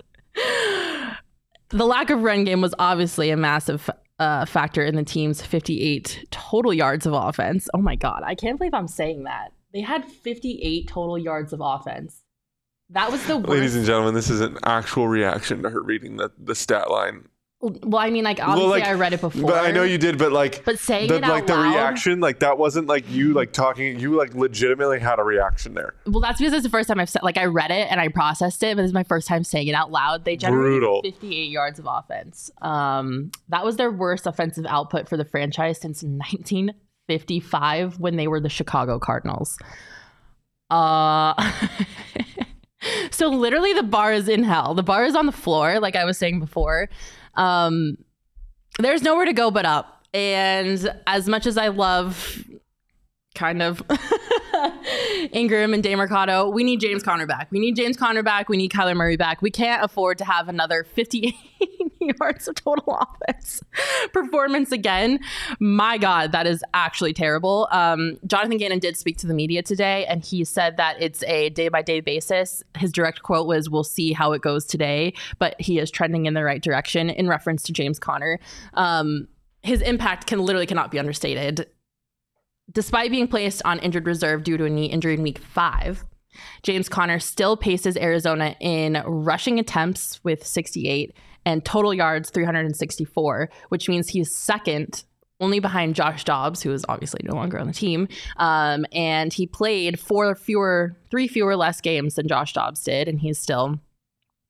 the 1.70 1.86
lack 1.86 2.10
of 2.10 2.22
run 2.24 2.44
game 2.44 2.62
was 2.62 2.76
obviously 2.80 3.30
a 3.30 3.38
massive 3.38 3.90
uh, 4.20 4.46
factor 4.46 4.84
in 4.84 4.96
the 4.96 5.04
team's 5.04 5.42
58 5.42 6.28
total 6.32 6.74
yards 6.74 7.06
of 7.06 7.14
offense. 7.14 7.68
Oh 7.74 7.82
my 7.82 7.96
God, 7.96 8.24
I 8.26 8.36
can't 8.36 8.58
believe 8.58 8.74
I'm 8.74 8.88
saying 8.88 9.24
that. 9.24 9.52
They 9.74 9.82
had 9.82 10.06
58 10.06 10.88
total 10.88 11.18
yards 11.18 11.52
of 11.52 11.60
offense. 11.62 12.24
That 12.92 13.12
was 13.12 13.26
the 13.26 13.38
worst. 13.38 13.50
Ladies 13.50 13.76
and 13.76 13.86
gentlemen, 13.86 14.14
this 14.14 14.30
is 14.30 14.42
an 14.42 14.58
actual 14.64 15.08
reaction 15.08 15.64
to 15.64 15.70
her 15.70 15.82
reading 15.82 16.18
the, 16.18 16.32
the 16.38 16.56
stat 16.56 16.90
line. 16.90 17.28
Well, 17.62 17.98
I 17.98 18.10
mean, 18.10 18.24
like 18.26 18.40
obviously 18.42 18.82
like, 18.82 18.86
I 18.86 18.94
read 18.94 19.14
it 19.14 19.22
before, 19.22 19.42
But 19.50 19.66
I 19.66 19.72
know 19.72 19.84
you 19.84 19.98
did, 19.98 20.18
but 20.18 20.32
like 20.32 20.64
But 20.66 20.78
saying 20.78 21.08
the, 21.08 21.16
it 21.16 21.24
out 21.24 21.32
like 21.32 21.48
the 21.48 21.56
loud- 21.56 21.74
reaction, 21.74 22.20
like 22.20 22.40
that 22.40 22.58
wasn't 22.58 22.88
like 22.88 23.10
you 23.10 23.34
like 23.34 23.54
talking 23.54 23.98
you 24.00 24.16
like 24.16 24.36
legitimately 24.36 25.00
had 25.00 25.20
a 25.20 25.24
reaction 25.24 25.74
there. 25.74 25.96
Well, 26.06 26.20
that's 26.20 26.38
because 26.38 26.54
it's 26.54 26.64
the 26.64 26.70
first 26.70 26.90
time 26.90 27.00
I've 27.00 27.10
said 27.10 27.24
like 27.24 27.38
I 27.38 27.46
read 27.46 27.72
it 27.72 27.88
and 27.90 28.00
I 28.02 28.10
processed 28.10 28.62
it, 28.62 28.76
but 28.76 28.84
this 28.84 28.90
is 28.90 28.94
my 28.94 29.04
first 29.06 29.28
time 29.28 29.44
saying 29.44 29.68
it 29.68 29.74
out 29.74 29.90
loud. 29.90 30.26
They 30.26 30.36
generated 30.36 30.82
Brutal. 30.82 31.02
58 31.04 31.50
yards 31.50 31.80
of 31.80 31.88
offense. 31.90 32.52
Um, 32.62 33.32
that 33.50 33.64
was 33.64 33.78
their 33.78 33.90
worst 33.90 34.28
offensive 34.28 34.66
output 34.68 35.08
for 35.08 35.16
the 35.18 35.26
franchise 35.26 35.80
since 35.80 36.04
1955 36.04 38.00
when 38.00 38.18
they 38.18 38.28
were 38.28 38.42
the 38.42 38.50
Chicago 38.50 39.00
Cardinals. 39.00 39.58
Uh, 40.70 41.34
so 43.12 43.30
literally 43.30 43.74
the 43.74 43.84
bar 43.84 44.14
is 44.14 44.28
in 44.28 44.44
hell. 44.44 44.76
The 44.76 44.84
bar 44.84 45.06
is 45.06 45.16
on 45.16 45.26
the 45.26 45.32
floor, 45.32 45.80
like 45.80 45.96
I 45.96 46.06
was 46.06 46.18
saying 46.18 46.40
before. 46.42 46.90
Um, 47.36 47.98
there's 48.80 49.02
nowhere 49.02 49.26
to 49.26 49.34
go 49.34 49.52
but 49.52 49.66
up. 49.66 50.04
And 50.14 50.94
as 51.08 51.28
much 51.28 51.46
as 51.46 51.58
I 51.58 51.68
love 51.68 52.44
kind 53.36 53.62
of 53.62 53.84
Ingram 55.32 55.74
and 55.74 55.84
Demercado. 55.84 56.52
We 56.54 56.64
need 56.64 56.80
James 56.80 57.04
Conner 57.04 57.26
back. 57.26 57.48
We 57.52 57.60
need 57.60 57.76
James 57.76 57.98
Conner 57.98 58.24
back. 58.24 58.50
We 58.50 58.58
need 58.58 58.72
Kyler 58.72 58.96
Murray 58.96 59.18
back. 59.18 59.42
We 59.42 59.52
can't 59.52 59.84
afford 59.84 60.18
to 60.20 60.26
have 60.26 60.48
another 60.48 60.84
58 60.84 61.36
yards 62.20 62.48
of 62.48 62.56
total 62.56 62.98
offense 62.98 63.62
performance 64.14 64.72
again. 64.72 65.20
My 65.60 65.98
God, 65.98 66.32
that 66.32 66.48
is 66.48 66.64
actually 66.74 67.14
terrible. 67.14 67.68
Um, 67.72 68.18
Jonathan 68.26 68.58
Gannon 68.58 68.80
did 68.80 68.98
speak 68.98 69.18
to 69.18 69.28
the 69.28 69.34
media 69.34 69.64
today, 69.64 70.06
and 70.06 70.24
he 70.24 70.44
said 70.44 70.78
that 70.78 70.98
it's 71.00 71.24
a 71.24 71.50
day 71.50 71.70
by 71.70 71.82
day 71.82 72.00
basis. 72.00 72.64
His 72.78 72.92
direct 72.92 73.24
quote 73.24 73.48
was, 73.48 73.70
We'll 73.70 73.84
see 73.84 74.14
how 74.14 74.34
it 74.34 74.42
goes 74.42 74.66
today, 74.66 75.14
but 75.40 75.60
he 75.60 75.80
is 75.80 75.92
trending 75.92 76.26
in 76.26 76.34
the 76.34 76.44
right 76.44 76.62
direction 76.62 77.10
in 77.10 77.28
reference 77.28 77.64
to 77.64 77.74
James 77.74 78.00
Conner. 78.00 78.40
Um, 78.74 79.28
his 79.64 79.82
impact 79.82 80.28
can 80.28 80.40
literally 80.40 80.68
cannot 80.68 80.92
be 80.92 81.00
understated. 81.00 81.68
Despite 82.72 83.12
being 83.12 83.28
placed 83.28 83.62
on 83.64 83.80
injured 83.80 84.08
reserve 84.08 84.44
due 84.44 84.58
to 84.58 84.66
a 84.66 84.70
knee 84.70 84.88
injury 84.88 85.14
in 85.14 85.22
week 85.22 85.40
five, 85.40 86.04
James 86.64 86.90
Conner 86.90 87.20
still 87.20 87.56
paces 87.56 87.96
Arizona 87.96 88.56
in 88.60 89.02
rushing 89.06 89.60
attempts 89.60 90.20
with 90.24 90.46
68 90.46 91.16
and 91.46 91.64
total 91.64 91.94
yards 91.94 92.30
364, 92.32 93.50
which 93.70 93.88
means 93.88 94.10
he's 94.10 94.36
second 94.36 95.04
only 95.40 95.60
behind 95.60 95.96
Josh 95.96 96.24
Dobbs, 96.24 96.62
who 96.62 96.72
is 96.72 96.86
obviously 96.88 97.22
no 97.24 97.36
longer 97.36 97.60
on 97.60 97.68
the 97.68 97.74
team. 97.74 98.08
Um, 98.38 98.86
and 98.92 99.34
he 99.34 99.46
played 99.46 100.00
four 100.00 100.34
fewer, 100.36 100.96
three 101.12 101.28
fewer 101.28 101.56
less 101.56 101.82
games 101.82 102.16
than 102.16 102.28
Josh 102.28 102.54
Dobbs 102.54 102.84
did, 102.84 103.08
and 103.08 103.20
he's 103.20 103.40
still 103.40 103.80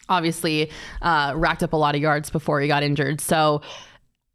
obviously 0.08 0.70
uh, 1.02 1.34
racked 1.36 1.64
up 1.64 1.74
a 1.74 1.78
lot 1.78 1.96
of 1.96 2.02
yards 2.02 2.30
before 2.30 2.62
he 2.62 2.68
got 2.68 2.84
injured. 2.84 3.20
So 3.20 3.62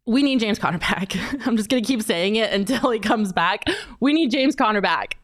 we 0.05 0.23
need 0.23 0.39
James 0.39 0.59
Conner 0.59 0.79
back. 0.79 1.13
I'm 1.45 1.57
just 1.57 1.69
gonna 1.69 1.81
keep 1.81 2.01
saying 2.01 2.35
it 2.35 2.51
until 2.51 2.91
he 2.91 2.99
comes 2.99 3.31
back. 3.31 3.65
We 3.99 4.13
need 4.13 4.31
James 4.31 4.55
Conner 4.55 4.81
back. 4.81 5.17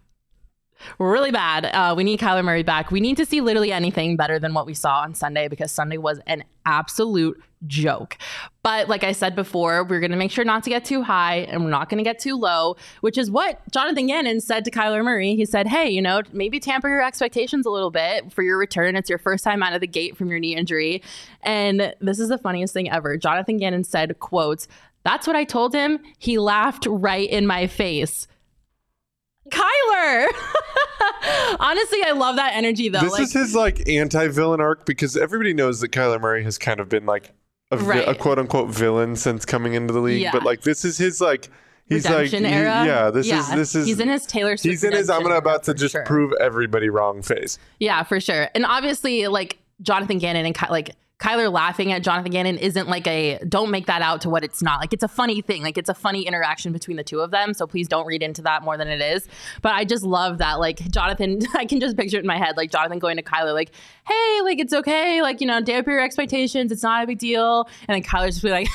Really 1.00 1.32
bad. 1.32 1.66
Uh, 1.66 1.94
we 1.96 2.04
need 2.04 2.20
Kyler 2.20 2.44
Murray 2.44 2.64
back. 2.64 2.92
We 2.92 3.00
need 3.00 3.18
to 3.18 3.26
see 3.26 3.42
literally 3.42 3.72
anything 3.72 4.16
better 4.16 4.40
than 4.40 4.54
what 4.54 4.66
we 4.66 4.74
saw 4.74 5.00
on 5.00 5.14
Sunday 5.16 5.48
because 5.48 5.72
Sunday 5.72 5.98
was 5.98 6.20
an 6.28 6.44
absolute 6.66 7.42
joke. 7.66 8.18
But 8.62 8.88
like 8.88 9.04
I 9.04 9.14
said 9.14 9.36
before, 9.36 9.84
we're 9.84 10.00
going 10.00 10.12
to 10.12 10.18
make 10.18 10.32
sure 10.32 10.46
not 10.46 10.64
to 10.64 10.70
get 10.70 10.86
too 10.86 11.02
high 11.02 11.38
and 11.50 11.64
we're 11.64 11.72
not 11.72 11.90
going 11.90 11.98
to 11.98 12.04
get 12.04 12.20
too 12.20 12.36
low, 12.36 12.76
which 13.02 13.18
is 13.18 13.32
what 13.32 13.62
Jonathan 13.72 14.08
Gannon 14.08 14.42
said 14.42 14.66
to 14.66 14.72
Kyler 14.72 15.04
Murray. 15.04 15.36
He 15.36 15.46
said, 15.46 15.68
Hey, 15.68 15.90
you 15.90 16.02
know, 16.02 16.22
maybe 16.32 16.60
tamper 16.60 16.90
your 16.90 17.04
expectations 17.04 17.66
a 17.66 17.70
little 17.70 17.92
bit 17.92 18.32
for 18.32 18.44
your 18.44 18.58
return. 18.58 18.96
It's 18.96 19.10
your 19.10 19.20
first 19.20 19.44
time 19.44 19.64
out 19.64 19.74
of 19.74 19.82
the 19.82 19.88
gate 19.88 20.18
from 20.18 20.30
your 20.30 20.40
knee 20.40 20.56
injury. 20.56 21.02
And 21.42 21.94
this 22.02 22.20
is 22.20 22.30
the 22.30 22.38
funniest 22.38 22.74
thing 22.74 22.92
ever. 22.92 23.18
Jonathan 23.18 23.58
Gannon 23.58 23.84
said, 23.84 24.20
quotes, 24.20 24.68
that's 25.04 25.26
what 25.26 25.38
I 25.38 25.46
told 25.46 25.74
him. 25.74 26.00
He 26.18 26.38
laughed 26.38 26.86
right 26.90 27.30
in 27.30 27.48
my 27.48 27.68
face. 27.68 28.28
Kyler. 29.50 30.28
Honestly, 31.60 32.00
I 32.04 32.12
love 32.12 32.36
that 32.38 32.54
energy 32.54 32.90
though. 32.90 33.00
this 33.00 33.14
like, 33.14 33.24
is 33.24 33.34
his 33.34 33.56
like 33.56 33.88
anti-villain 33.88 34.62
arc 34.62 34.86
because 34.86 35.18
everybody 35.18 35.54
knows 35.54 35.80
that 35.82 35.90
Kyler 35.92 36.20
Murray 36.20 36.44
has 36.44 36.58
kind 36.58 36.80
of 36.80 36.90
been 36.90 37.06
like 37.06 37.32
a, 37.72 37.78
vi- 37.78 38.00
a 38.00 38.16
quote 38.16 38.40
unquote 38.40 38.70
villain 38.70 39.16
since 39.16 39.46
coming 39.46 39.74
into 39.74 39.94
the 39.94 40.00
league. 40.00 40.22
Yeah. 40.22 40.32
But 40.32 40.44
like 40.44 40.62
this 40.62 40.86
is 40.86 40.98
his 40.98 41.20
like 41.20 41.50
he's 41.88 42.06
redemption 42.06 42.44
like 42.44 42.54
he- 42.54 42.60
yeah. 42.60 43.10
This 43.12 43.30
is 43.32 43.50
this 43.52 43.76
is 43.76 43.88
he's 43.88 44.00
in 44.00 44.10
his 44.10 44.26
Taylor 44.26 44.58
Swift. 44.58 44.72
he's 44.72 44.84
in 44.84 44.94
his 44.94 45.10
I'm 45.10 45.24
gonna 45.24 45.36
about 45.36 45.64
to 45.64 45.74
just 45.74 45.92
sure. 45.94 46.04
prove 46.06 46.34
everybody 46.40 46.90
wrong 46.90 47.22
phase. 47.22 47.60
Yeah, 47.80 48.04
for 48.04 48.20
sure. 48.20 48.50
And 48.56 48.66
obviously, 48.66 49.28
like 49.28 49.58
Jonathan 49.82 50.18
Gannon 50.18 50.46
and 50.46 50.56
Ky- 50.56 50.68
like 50.70 50.96
Kyler 51.20 51.52
laughing 51.52 51.92
at 51.92 52.04
Jonathan 52.04 52.32
Gannon 52.32 52.58
isn't 52.60 52.88
like 52.88 53.08
a 53.08 53.40
don't 53.48 53.72
make 53.72 53.88
that 53.88 54.04
out 54.04 54.22
to 54.22 54.30
what 54.30 54.44
it's 54.44 54.62
not. 54.62 54.80
Like 54.80 54.94
it's 54.94 55.04
a 55.04 55.08
funny 55.08 55.42
thing. 55.42 55.64
Like 55.64 55.78
it's 55.78 55.90
a 55.90 55.94
funny 55.96 56.24
interaction 56.28 56.72
between 56.72 56.96
the 56.96 57.04
two 57.04 57.22
of 57.22 57.32
them. 57.32 57.56
So 57.56 57.66
please 57.66 57.88
don't 57.88 58.06
read 58.06 58.22
into 58.22 58.44
that 58.44 58.62
more 58.64 58.78
than 58.78 58.88
it 58.88 59.02
is. 59.02 59.28
But 59.64 59.74
I 59.74 59.84
just 59.84 60.04
love 60.04 60.38
that. 60.38 60.60
Like 60.60 60.80
Jonathan, 60.92 61.40
I 61.56 61.66
can 61.66 61.80
just 61.80 61.98
picture 61.98 62.18
it 62.18 62.22
in 62.22 62.28
my 62.28 62.38
head. 62.38 62.56
Like 62.56 62.72
Jonathan 62.72 63.00
going 63.00 63.18
to 63.18 63.24
Kyler, 63.24 63.54
like, 63.54 63.72
"Hey, 64.08 64.42
like 64.44 64.60
it's 64.60 64.74
okay. 64.74 65.22
Like 65.24 65.42
you 65.42 65.48
know, 65.48 65.60
dampen 65.60 65.94
your 65.94 66.04
expectations. 66.04 66.72
It's 66.72 66.84
not 66.84 67.04
a 67.04 67.08
big 67.08 67.18
deal." 67.18 67.68
And 67.88 67.96
then 67.96 68.04
Kyler's 68.04 68.40
just 68.40 68.44
be 68.44 68.52
like, 68.52 68.68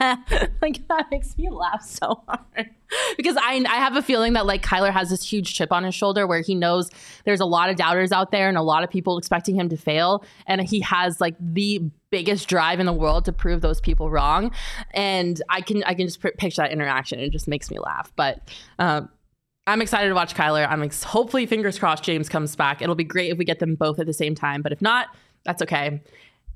like 0.62 0.86
that 0.88 1.06
makes 1.12 1.38
me 1.38 1.48
laugh 1.48 1.82
so 1.82 2.22
hard 2.26 2.70
because 3.16 3.36
I 3.36 3.64
I 3.68 3.76
have 3.76 3.96
a 3.96 4.02
feeling 4.02 4.32
that 4.34 4.46
like 4.46 4.62
Kyler 4.62 4.92
has 4.92 5.10
this 5.10 5.22
huge 5.22 5.54
chip 5.54 5.72
on 5.72 5.84
his 5.84 5.94
shoulder 5.94 6.26
where 6.26 6.40
he 6.40 6.54
knows 6.54 6.90
there's 7.24 7.40
a 7.40 7.46
lot 7.46 7.70
of 7.70 7.76
doubters 7.76 8.12
out 8.12 8.30
there 8.30 8.48
and 8.48 8.56
a 8.56 8.62
lot 8.62 8.84
of 8.84 8.90
people 8.90 9.18
expecting 9.18 9.54
him 9.54 9.68
to 9.68 9.76
fail, 9.76 10.24
and 10.46 10.60
he 10.60 10.80
has 10.80 11.20
like 11.20 11.34
the 11.40 11.80
biggest 12.10 12.48
drive 12.48 12.78
in 12.78 12.86
the 12.86 12.92
world 12.92 13.24
to 13.24 13.32
prove 13.32 13.60
those 13.60 13.80
people 13.80 14.10
wrong. 14.10 14.52
And 14.92 15.40
I 15.48 15.60
can 15.60 15.82
I 15.84 15.94
can 15.94 16.06
just 16.06 16.20
picture 16.20 16.62
that 16.62 16.72
interaction. 16.72 17.18
It 17.20 17.30
just 17.30 17.48
makes 17.48 17.70
me 17.70 17.78
laugh. 17.78 18.12
But 18.16 18.48
um, 18.78 19.08
I'm 19.66 19.80
excited 19.80 20.08
to 20.08 20.14
watch 20.14 20.34
Kyler. 20.34 20.68
I'm 20.68 20.82
ex- 20.82 21.04
hopefully 21.04 21.46
fingers 21.46 21.78
crossed 21.78 22.04
James 22.04 22.28
comes 22.28 22.56
back. 22.56 22.82
It'll 22.82 22.94
be 22.94 23.04
great 23.04 23.30
if 23.30 23.38
we 23.38 23.44
get 23.44 23.58
them 23.58 23.74
both 23.74 23.98
at 23.98 24.06
the 24.06 24.12
same 24.12 24.34
time. 24.34 24.62
But 24.62 24.72
if 24.72 24.82
not, 24.82 25.08
that's 25.44 25.62
okay. 25.62 26.02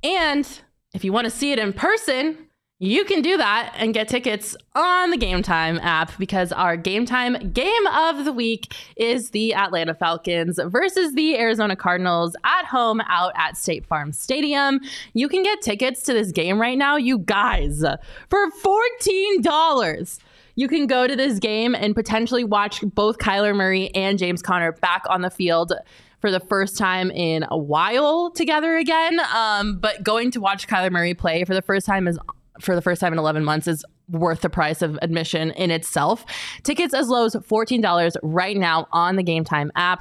And 0.03 0.49
if 0.93 1.05
you 1.05 1.13
want 1.13 1.25
to 1.25 1.31
see 1.31 1.53
it 1.53 1.59
in 1.59 1.73
person, 1.73 2.49
you 2.79 3.05
can 3.07 3.23
do 3.23 3.39
that 3.39 3.75
and 3.79 3.95
get 3.95 4.07
tickets 4.07 4.55
on 4.75 5.11
the 5.11 5.17
Game 5.17 5.43
Time 5.43 5.79
app 5.79 6.13
because 6.19 6.53
our 6.53 6.77
Game 6.77 7.07
Time 7.07 7.53
game 7.53 7.87
of 7.87 8.27
the 8.27 8.33
week 8.33 8.75
is 8.97 9.31
the 9.31 9.55
Atlanta 9.55 9.95
Falcons 9.95 10.61
versus 10.67 11.15
the 11.15 11.39
Arizona 11.39 11.75
Cardinals 11.75 12.37
at 12.45 12.67
home 12.67 13.01
out 13.09 13.33
at 13.35 13.57
State 13.57 13.87
Farm 13.87 14.13
Stadium. 14.13 14.81
You 15.15 15.29
can 15.29 15.43
get 15.43 15.63
tickets 15.63 16.03
to 16.03 16.13
this 16.13 16.33
game 16.33 16.61
right 16.61 16.77
now, 16.77 16.97
you 16.97 17.19
guys, 17.19 17.83
for 18.29 18.51
$14 18.51 20.19
you 20.59 20.69
can 20.69 20.87
go 20.87 21.07
to 21.07 21.15
this 21.15 21.39
game 21.39 21.75
and 21.75 21.95
potentially 21.95 22.43
watch 22.43 22.81
both 22.83 23.19
Kyler 23.19 23.55
Murray 23.55 23.95
and 23.95 24.19
James 24.19 24.41
Conner 24.41 24.73
back 24.73 25.05
on 25.09 25.21
the 25.21 25.29
field 25.29 25.75
for 26.21 26.31
the 26.31 26.41
first 26.41 26.79
time 26.79 27.11
in 27.11 27.45
a 27.51 27.59
while 27.59 28.31
together 28.31 28.77
again. 28.77 29.21
Um, 29.35 29.79
but 29.79 30.03
going 30.03 30.31
to 30.31 30.41
watch 30.41 30.67
Kyler 30.67 30.91
Murray 30.91 31.13
play 31.13 31.45
for 31.45 31.55
the 31.55 31.61
first 31.61 31.85
time 31.85 32.09
is 32.09 32.19
for 32.61 32.75
the 32.75 32.83
first 32.83 33.01
time 33.01 33.13
in 33.13 33.19
11 33.19 33.45
months 33.45 33.67
is 33.67 33.85
worth 34.11 34.41
the 34.41 34.51
price 34.51 34.83
of 34.83 34.99
admission 35.03 35.51
in 35.53 35.71
itself. 35.71 36.25
Tickets 36.63 36.95
as 36.95 37.09
low 37.09 37.25
as 37.25 37.35
$14 37.35 38.17
right 38.23 38.57
now 38.57 38.87
on 38.93 39.17
the 39.17 39.23
Game 39.23 39.45
Time 39.45 39.71
app. 39.75 40.01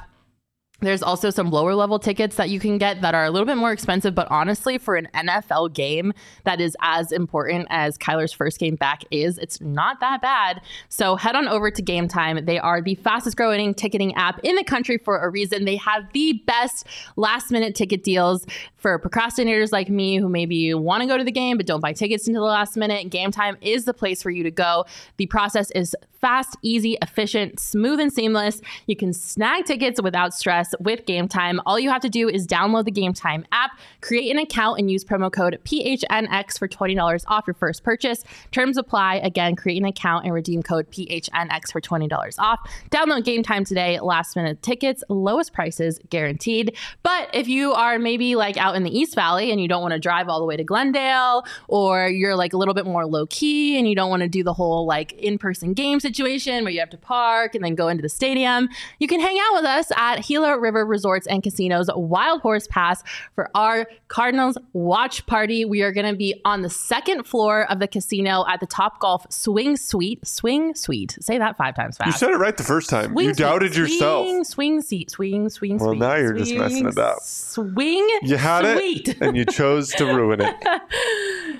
There's 0.80 1.02
also 1.02 1.30
some 1.30 1.50
lower 1.50 1.74
level 1.74 1.98
tickets 1.98 2.36
that 2.36 2.50
you 2.50 2.60
can 2.60 2.76
get 2.76 3.00
that 3.00 3.14
are 3.14 3.24
a 3.24 3.30
little 3.30 3.46
bit 3.46 3.56
more 3.56 3.72
expensive, 3.72 4.14
but 4.14 4.28
honestly, 4.30 4.76
for 4.76 4.94
an 4.94 5.08
NFL 5.14 5.72
game 5.72 6.12
that 6.44 6.60
is 6.60 6.76
as 6.82 7.12
important 7.12 7.66
as 7.70 7.96
Kyler's 7.96 8.32
first 8.32 8.58
game 8.58 8.76
back 8.76 9.02
is, 9.10 9.38
it's 9.38 9.58
not 9.62 10.00
that 10.00 10.20
bad. 10.20 10.60
So 10.90 11.16
head 11.16 11.34
on 11.34 11.48
over 11.48 11.70
to 11.70 11.80
Game 11.80 12.08
Time. 12.08 12.44
They 12.44 12.58
are 12.58 12.82
the 12.82 12.94
fastest 12.96 13.38
growing 13.38 13.72
ticketing 13.72 14.14
app 14.16 14.38
in 14.42 14.54
the 14.54 14.64
country 14.64 14.98
for 14.98 15.18
a 15.18 15.30
reason. 15.30 15.64
They 15.64 15.76
have 15.76 16.12
the 16.12 16.34
best 16.46 16.86
last 17.16 17.50
minute 17.50 17.74
ticket 17.74 18.04
deals 18.04 18.46
for 18.76 18.98
procrastinators 18.98 19.72
like 19.72 19.88
me 19.88 20.16
who 20.16 20.28
maybe 20.28 20.74
want 20.74 21.00
to 21.00 21.06
go 21.06 21.16
to 21.16 21.24
the 21.24 21.32
game 21.32 21.56
but 21.56 21.64
don't 21.64 21.80
buy 21.80 21.94
tickets 21.94 22.28
until 22.28 22.42
the 22.42 22.50
last 22.50 22.76
minute. 22.76 23.08
Game 23.08 23.30
Time 23.30 23.56
is 23.62 23.86
the 23.86 23.94
place 23.94 24.22
for 24.22 24.30
you 24.30 24.42
to 24.42 24.50
go. 24.50 24.84
The 25.16 25.26
process 25.26 25.70
is 25.70 25.96
fast, 26.26 26.56
easy, 26.60 26.98
efficient, 27.02 27.60
smooth, 27.60 28.00
and 28.00 28.12
seamless. 28.12 28.60
You 28.88 28.96
can 28.96 29.12
snag 29.12 29.64
tickets 29.64 30.02
without 30.02 30.34
stress 30.34 30.74
with 30.80 31.06
Game 31.06 31.28
Time. 31.28 31.60
All 31.64 31.78
you 31.78 31.88
have 31.88 32.02
to 32.02 32.08
do 32.08 32.28
is 32.28 32.48
download 32.48 32.84
the 32.84 32.90
Game 32.90 33.12
Time 33.12 33.46
app, 33.52 33.78
create 34.00 34.32
an 34.32 34.38
account, 34.38 34.80
and 34.80 34.90
use 34.90 35.04
promo 35.04 35.30
code 35.30 35.56
PHNX 35.64 36.58
for 36.58 36.66
$20 36.66 37.24
off 37.28 37.44
your 37.46 37.54
first 37.54 37.84
purchase. 37.84 38.24
Terms 38.50 38.76
apply. 38.76 39.20
Again, 39.22 39.54
create 39.54 39.80
an 39.80 39.84
account 39.84 40.24
and 40.24 40.34
redeem 40.34 40.64
code 40.64 40.90
PHNX 40.90 41.70
for 41.70 41.80
$20 41.80 42.38
off. 42.40 42.58
Download 42.90 43.22
Game 43.22 43.44
Time 43.44 43.64
today. 43.64 44.00
Last 44.00 44.34
minute 44.34 44.62
tickets, 44.62 45.04
lowest 45.08 45.52
prices 45.52 46.00
guaranteed. 46.10 46.76
But 47.04 47.30
if 47.34 47.46
you 47.46 47.72
are 47.72 48.00
maybe 48.00 48.34
like 48.34 48.56
out 48.56 48.74
in 48.74 48.82
the 48.82 48.90
East 48.90 49.14
Valley 49.14 49.52
and 49.52 49.60
you 49.60 49.68
don't 49.68 49.80
want 49.80 49.92
to 49.92 50.00
drive 50.00 50.28
all 50.28 50.40
the 50.40 50.46
way 50.46 50.56
to 50.56 50.64
Glendale, 50.64 51.44
or 51.68 52.08
you're 52.08 52.34
like 52.34 52.52
a 52.52 52.56
little 52.56 52.74
bit 52.74 52.84
more 52.84 53.06
low 53.06 53.26
key 53.26 53.78
and 53.78 53.88
you 53.88 53.94
don't 53.94 54.10
want 54.10 54.22
to 54.22 54.28
do 54.28 54.42
the 54.42 54.54
whole 54.54 54.86
like 54.86 55.12
in 55.12 55.38
person 55.38 55.72
game 55.72 56.00
situation 56.16 56.64
where 56.64 56.72
you 56.72 56.80
have 56.80 56.90
to 56.90 56.96
park 56.96 57.54
and 57.54 57.64
then 57.64 57.74
go 57.74 57.88
into 57.88 58.02
the 58.02 58.08
stadium, 58.08 58.68
you 58.98 59.06
can 59.06 59.20
hang 59.20 59.38
out 59.38 59.54
with 59.54 59.64
us 59.64 59.92
at 59.96 60.22
Gila 60.24 60.58
River 60.58 60.84
Resorts 60.86 61.26
and 61.26 61.42
Casinos 61.42 61.88
Wild 61.94 62.40
Horse 62.40 62.66
Pass 62.68 63.02
for 63.34 63.50
our 63.54 63.86
Cardinals 64.08 64.56
watch 64.72 65.26
party. 65.26 65.64
We 65.64 65.82
are 65.82 65.92
going 65.92 66.10
to 66.10 66.16
be 66.16 66.40
on 66.44 66.62
the 66.62 66.70
second 66.70 67.24
floor 67.24 67.70
of 67.70 67.78
the 67.80 67.88
casino 67.88 68.44
at 68.48 68.60
the 68.60 68.66
Top 68.66 68.98
Golf 69.00 69.26
Swing 69.30 69.76
Suite. 69.76 70.26
Swing 70.26 70.74
Suite. 70.74 71.18
Say 71.20 71.38
that 71.38 71.56
five 71.56 71.74
times 71.74 71.96
fast. 71.98 72.06
You 72.06 72.12
said 72.12 72.30
it 72.30 72.38
right 72.38 72.56
the 72.56 72.64
first 72.64 72.88
time. 72.88 73.12
Swing 73.12 73.26
you 73.26 73.34
doubted 73.34 73.74
suite, 73.74 73.90
yourself. 73.90 74.26
Swing, 74.26 74.44
swing 74.44 74.82
seat, 74.82 75.10
swing, 75.10 75.48
swing, 75.48 75.78
Well, 75.78 75.90
suite, 75.90 75.98
now 76.00 76.16
you're 76.16 76.32
just 76.32 76.54
messing 76.54 76.86
it 76.86 76.98
up. 76.98 77.18
Swing, 77.20 78.08
You 78.22 78.36
had 78.36 78.78
suite. 78.78 79.08
it, 79.08 79.20
and 79.20 79.36
you 79.36 79.44
chose 79.44 79.90
to 79.92 80.04
ruin 80.06 80.40
it. 80.40 80.54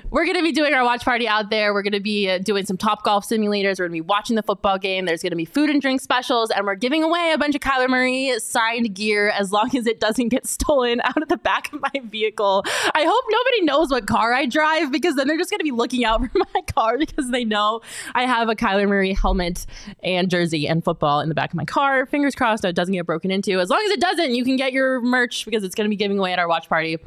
We're 0.10 0.24
going 0.24 0.36
to 0.36 0.42
be 0.42 0.52
doing 0.52 0.72
our 0.72 0.84
watch 0.84 1.04
party 1.04 1.26
out 1.26 1.50
there. 1.50 1.74
We're 1.74 1.82
going 1.82 1.92
to 1.92 2.00
be 2.00 2.30
uh, 2.30 2.38
doing 2.38 2.64
some 2.64 2.76
top 2.76 3.02
golf 3.02 3.28
simulators. 3.28 3.78
We're 3.78 3.88
going 3.88 3.98
to 3.98 4.02
be 4.04 4.08
watching 4.08 4.35
the 4.36 4.42
football 4.42 4.78
game. 4.78 5.04
There's 5.04 5.22
going 5.22 5.30
to 5.30 5.36
be 5.36 5.44
food 5.44 5.70
and 5.70 5.82
drink 5.82 6.00
specials, 6.00 6.50
and 6.50 6.64
we're 6.64 6.76
giving 6.76 7.02
away 7.02 7.32
a 7.34 7.38
bunch 7.38 7.54
of 7.54 7.60
Kyler 7.60 7.88
Murray 7.88 8.32
signed 8.38 8.94
gear 8.94 9.30
as 9.30 9.52
long 9.52 9.74
as 9.76 9.86
it 9.86 10.00
doesn't 10.00 10.28
get 10.28 10.46
stolen 10.56 11.00
out 11.04 11.20
of 11.20 11.28
the 11.28 11.36
back 11.36 11.72
of 11.72 11.80
my 11.80 12.00
vehicle. 12.04 12.64
I 12.94 13.04
hope 13.04 13.24
nobody 13.28 13.62
knows 13.62 13.90
what 13.90 14.06
car 14.06 14.32
I 14.32 14.46
drive 14.46 14.92
because 14.92 15.16
then 15.16 15.26
they're 15.26 15.38
just 15.38 15.50
going 15.50 15.58
to 15.58 15.64
be 15.64 15.72
looking 15.72 16.04
out 16.04 16.20
for 16.32 16.38
my 16.38 16.60
car 16.74 16.98
because 16.98 17.30
they 17.30 17.44
know 17.44 17.80
I 18.14 18.24
have 18.24 18.48
a 18.48 18.54
Kyler 18.54 18.88
Murray 18.88 19.12
helmet 19.12 19.66
and 20.02 20.30
jersey 20.30 20.68
and 20.68 20.84
football 20.84 21.20
in 21.20 21.28
the 21.28 21.34
back 21.34 21.50
of 21.50 21.56
my 21.56 21.64
car. 21.64 22.06
Fingers 22.06 22.34
crossed 22.34 22.64
it 22.64 22.76
doesn't 22.76 22.94
get 22.94 23.06
broken 23.06 23.30
into. 23.30 23.58
As 23.58 23.70
long 23.70 23.82
as 23.86 23.90
it 23.90 24.00
doesn't, 24.00 24.34
you 24.34 24.44
can 24.44 24.56
get 24.56 24.72
your 24.72 25.00
merch 25.00 25.44
because 25.44 25.64
it's 25.64 25.74
going 25.74 25.86
to 25.86 25.90
be 25.90 25.96
giving 25.96 26.18
away 26.18 26.32
at 26.32 26.38
our 26.38 26.48
watch 26.48 26.68
party. 26.68 26.98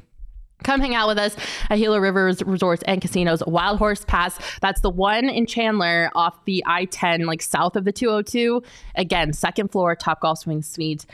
Come 0.64 0.82
hang 0.82 0.94
out 0.94 1.08
with 1.08 1.18
us 1.18 1.36
at 1.70 1.78
Gila 1.78 2.02
Rivers 2.02 2.44
Resorts 2.44 2.84
and 2.86 3.02
Casinos 3.02 3.42
Wild 3.48 3.80
Horse 3.80 4.04
Pass. 4.06 4.38
That's 4.62 4.82
the 4.82 4.90
one 4.90 5.30
in 5.30 5.46
Chandler 5.46 6.12
off 6.16 6.44
the 6.46 6.64
I 6.68 6.86
10, 6.86 7.26
like 7.26 7.42
south 7.42 7.76
of 7.76 7.86
the 7.86 7.94
202. 7.94 8.62
Again, 8.96 9.32
second 9.32 9.72
floor, 9.72 9.96
Top 9.96 10.20
Golf 10.22 10.40
Swing 10.40 10.62
Suite. 10.62 11.06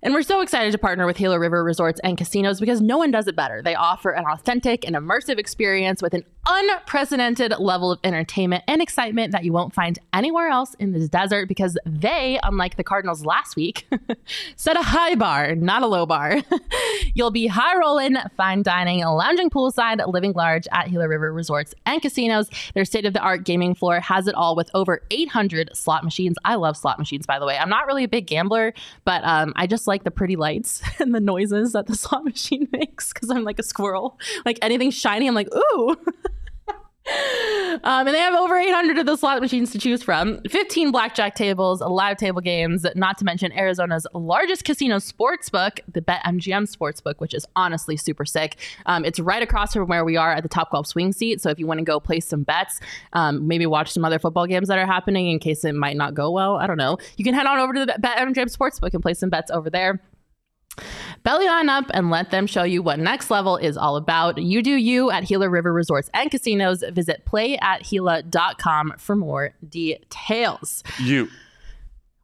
And 0.00 0.14
we're 0.14 0.22
so 0.22 0.42
excited 0.42 0.70
to 0.70 0.78
partner 0.78 1.06
with 1.06 1.16
Gila 1.16 1.40
River 1.40 1.64
Resorts 1.64 2.00
and 2.04 2.16
Casinos 2.16 2.60
because 2.60 2.80
no 2.80 2.98
one 2.98 3.10
does 3.10 3.26
it 3.26 3.34
better. 3.34 3.62
They 3.62 3.74
offer 3.74 4.10
an 4.10 4.24
authentic 4.26 4.86
and 4.86 4.94
immersive 4.94 5.38
experience 5.38 6.00
with 6.00 6.14
an 6.14 6.24
unprecedented 6.46 7.52
level 7.58 7.90
of 7.90 7.98
entertainment 8.04 8.62
and 8.68 8.80
excitement 8.80 9.32
that 9.32 9.44
you 9.44 9.52
won't 9.52 9.74
find 9.74 9.98
anywhere 10.12 10.48
else 10.48 10.74
in 10.74 10.92
this 10.92 11.08
desert 11.08 11.48
because 11.48 11.76
they, 11.84 12.38
unlike 12.44 12.76
the 12.76 12.84
Cardinals 12.84 13.24
last 13.24 13.56
week, 13.56 13.88
set 14.56 14.76
a 14.76 14.82
high 14.82 15.16
bar, 15.16 15.56
not 15.56 15.82
a 15.82 15.88
low 15.88 16.06
bar. 16.06 16.42
You'll 17.14 17.32
be 17.32 17.48
high 17.48 17.76
rolling, 17.76 18.16
fine 18.36 18.62
dining, 18.62 19.00
lounging 19.00 19.50
poolside, 19.50 20.00
living 20.10 20.32
large 20.32 20.68
at 20.70 20.90
Gila 20.90 21.08
River 21.08 21.32
Resorts 21.32 21.74
and 21.86 22.00
Casinos. 22.00 22.48
Their 22.72 22.84
state 22.84 23.04
of 23.04 23.14
the 23.14 23.20
art 23.20 23.42
gaming 23.42 23.74
floor 23.74 23.98
has 23.98 24.28
it 24.28 24.34
all 24.36 24.54
with 24.54 24.70
over 24.74 25.02
800 25.10 25.76
slot 25.76 26.04
machines. 26.04 26.36
I 26.44 26.54
love 26.54 26.76
slot 26.76 27.00
machines, 27.00 27.26
by 27.26 27.40
the 27.40 27.46
way. 27.46 27.58
I'm 27.58 27.68
not 27.68 27.88
really 27.88 28.04
a 28.04 28.08
big 28.08 28.28
gambler, 28.28 28.74
but 29.04 29.24
um, 29.24 29.52
I 29.56 29.66
just 29.66 29.87
like 29.88 30.04
the 30.04 30.10
pretty 30.10 30.36
lights 30.36 30.82
and 31.00 31.14
the 31.14 31.20
noises 31.20 31.72
that 31.72 31.86
the 31.86 31.96
slot 31.96 32.24
machine 32.24 32.68
makes 32.70 33.12
because 33.12 33.30
I'm 33.30 33.44
like 33.44 33.58
a 33.58 33.64
squirrel. 33.64 34.18
Like 34.44 34.58
anything 34.62 34.90
shiny, 34.90 35.26
I'm 35.26 35.34
like, 35.34 35.48
ooh. 35.54 35.96
Um, 37.84 38.06
and 38.06 38.14
they 38.14 38.20
have 38.20 38.34
over 38.34 38.56
800 38.56 38.98
of 38.98 39.06
the 39.06 39.16
slot 39.16 39.40
machines 39.40 39.70
to 39.70 39.78
choose 39.78 40.02
from, 40.02 40.40
15 40.50 40.90
blackjack 40.90 41.34
tables, 41.34 41.80
live 41.80 42.16
table 42.16 42.40
games, 42.40 42.84
not 42.94 43.18
to 43.18 43.24
mention 43.24 43.52
Arizona's 43.52 44.06
largest 44.14 44.64
casino 44.64 44.96
sportsbook, 44.96 45.80
the 45.92 46.00
BetMGM 46.00 46.74
Sportsbook, 46.74 47.14
which 47.18 47.34
is 47.34 47.46
honestly 47.54 47.96
super 47.96 48.24
sick. 48.24 48.56
Um, 48.86 49.04
it's 49.04 49.20
right 49.20 49.42
across 49.42 49.74
from 49.74 49.88
where 49.88 50.04
we 50.04 50.16
are 50.16 50.32
at 50.32 50.42
the 50.42 50.48
Top 50.48 50.70
Golf 50.70 50.86
Swing 50.86 51.12
Seat. 51.12 51.40
So 51.40 51.50
if 51.50 51.58
you 51.58 51.66
want 51.66 51.78
to 51.78 51.84
go 51.84 52.00
place 52.00 52.26
some 52.26 52.42
bets, 52.42 52.80
um, 53.12 53.46
maybe 53.46 53.66
watch 53.66 53.92
some 53.92 54.04
other 54.04 54.18
football 54.18 54.46
games 54.46 54.68
that 54.68 54.78
are 54.78 54.86
happening 54.86 55.30
in 55.30 55.38
case 55.38 55.64
it 55.64 55.74
might 55.74 55.96
not 55.96 56.14
go 56.14 56.30
well, 56.30 56.56
I 56.56 56.66
don't 56.66 56.78
know. 56.78 56.98
You 57.16 57.24
can 57.24 57.34
head 57.34 57.46
on 57.46 57.58
over 57.58 57.72
to 57.74 57.86
the 57.86 57.92
BetMGM 57.92 58.54
Sportsbook 58.54 58.92
and 58.92 59.02
place 59.02 59.18
some 59.18 59.30
bets 59.30 59.50
over 59.50 59.70
there. 59.70 60.00
Belly 61.24 61.46
on 61.46 61.68
up 61.68 61.86
and 61.94 62.10
let 62.10 62.30
them 62.30 62.46
show 62.46 62.62
you 62.62 62.82
what 62.82 62.98
next 62.98 63.30
level 63.30 63.56
is 63.56 63.76
all 63.76 63.96
about. 63.96 64.38
You 64.38 64.62
do 64.62 64.70
you 64.72 65.10
at 65.10 65.26
Gila 65.26 65.48
River 65.48 65.72
Resorts 65.72 66.08
and 66.14 66.30
Casinos. 66.30 66.82
Visit 66.92 67.24
playatgila.com 67.26 68.94
for 68.98 69.16
more 69.16 69.54
details. 69.68 70.82
You 71.00 71.28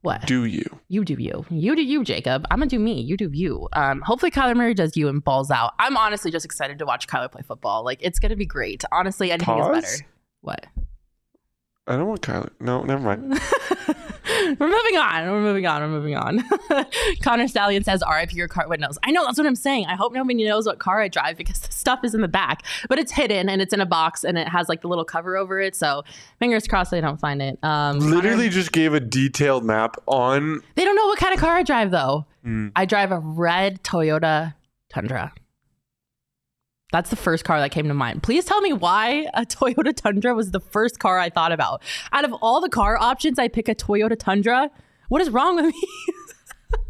What? 0.02 0.26
do 0.26 0.44
you? 0.44 0.64
You 0.88 1.04
do 1.04 1.14
you. 1.14 1.44
You 1.50 1.74
do 1.76 1.82
you, 1.82 2.04
Jacob. 2.04 2.46
I'm 2.50 2.58
gonna 2.58 2.68
do 2.68 2.78
me. 2.78 3.00
You 3.00 3.16
do 3.16 3.30
you. 3.32 3.68
Um, 3.72 4.00
hopefully 4.02 4.30
Kyler 4.30 4.54
Murray 4.56 4.74
does 4.74 4.96
you 4.96 5.08
and 5.08 5.22
balls 5.24 5.50
out. 5.50 5.72
I'm 5.78 5.96
honestly 5.96 6.30
just 6.30 6.44
excited 6.44 6.78
to 6.78 6.86
watch 6.86 7.06
Kyler 7.06 7.30
play 7.30 7.42
football. 7.42 7.84
Like 7.84 7.98
it's 8.02 8.18
gonna 8.18 8.36
be 8.36 8.46
great. 8.46 8.84
Honestly, 8.92 9.30
anything 9.30 9.46
Pause? 9.54 9.76
is 9.78 9.82
better. 10.00 10.10
What? 10.42 10.66
I 11.86 11.96
don't 11.96 12.06
want 12.08 12.22
Kyler. 12.22 12.48
No, 12.60 12.82
never 12.82 13.02
mind. 13.02 13.38
We're 14.58 14.68
moving 14.68 14.96
on. 14.96 15.30
We're 15.30 15.40
moving 15.42 15.66
on. 15.66 15.82
We're 15.82 15.88
moving 15.88 16.16
on. 16.16 16.42
Connor 17.22 17.46
Stallion 17.46 17.84
says, 17.84 18.02
RIP 18.10 18.32
your 18.34 18.48
car 18.48 18.66
windows. 18.68 18.98
I 19.02 19.10
know, 19.10 19.24
that's 19.24 19.36
what 19.36 19.46
I'm 19.46 19.54
saying. 19.54 19.86
I 19.86 19.94
hope 19.94 20.12
nobody 20.14 20.44
knows 20.44 20.66
what 20.66 20.78
car 20.78 21.00
I 21.00 21.08
drive 21.08 21.36
because 21.36 21.60
the 21.60 21.72
stuff 21.72 22.00
is 22.04 22.14
in 22.14 22.20
the 22.22 22.28
back, 22.28 22.62
but 22.88 22.98
it's 22.98 23.12
hidden 23.12 23.48
and 23.50 23.60
it's 23.60 23.74
in 23.74 23.80
a 23.80 23.86
box 23.86 24.24
and 24.24 24.38
it 24.38 24.48
has 24.48 24.68
like 24.68 24.80
the 24.80 24.88
little 24.88 25.04
cover 25.04 25.36
over 25.36 25.60
it. 25.60 25.76
So 25.76 26.04
fingers 26.38 26.66
crossed 26.66 26.90
they 26.90 27.00
don't 27.02 27.20
find 27.20 27.42
it. 27.42 27.58
Um, 27.62 27.98
Literally 27.98 28.44
Connor- 28.44 28.48
just 28.50 28.72
gave 28.72 28.94
a 28.94 29.00
detailed 29.00 29.64
map 29.64 29.96
on. 30.06 30.60
they 30.76 30.84
don't 30.84 30.96
know 30.96 31.06
what 31.06 31.18
kind 31.18 31.34
of 31.34 31.40
car 31.40 31.56
I 31.56 31.62
drive 31.62 31.90
though. 31.90 32.26
Mm. 32.46 32.72
I 32.74 32.86
drive 32.86 33.12
a 33.12 33.18
red 33.18 33.82
Toyota 33.82 34.54
Tundra. 34.88 35.32
That's 36.92 37.10
the 37.10 37.16
first 37.16 37.44
car 37.44 37.58
that 37.60 37.70
came 37.70 37.88
to 37.88 37.94
mind. 37.94 38.22
Please 38.22 38.44
tell 38.44 38.60
me 38.60 38.72
why 38.72 39.26
a 39.34 39.44
Toyota 39.44 39.94
Tundra 39.94 40.34
was 40.34 40.52
the 40.52 40.60
first 40.60 40.98
car 40.98 41.18
I 41.18 41.30
thought 41.30 41.52
about. 41.52 41.82
Out 42.12 42.24
of 42.24 42.32
all 42.34 42.60
the 42.60 42.68
car 42.68 42.96
options, 42.98 43.38
I 43.38 43.48
pick 43.48 43.68
a 43.68 43.74
Toyota 43.74 44.18
Tundra. 44.18 44.70
What 45.08 45.20
is 45.20 45.30
wrong 45.30 45.56
with 45.56 45.66
me? 45.66 45.82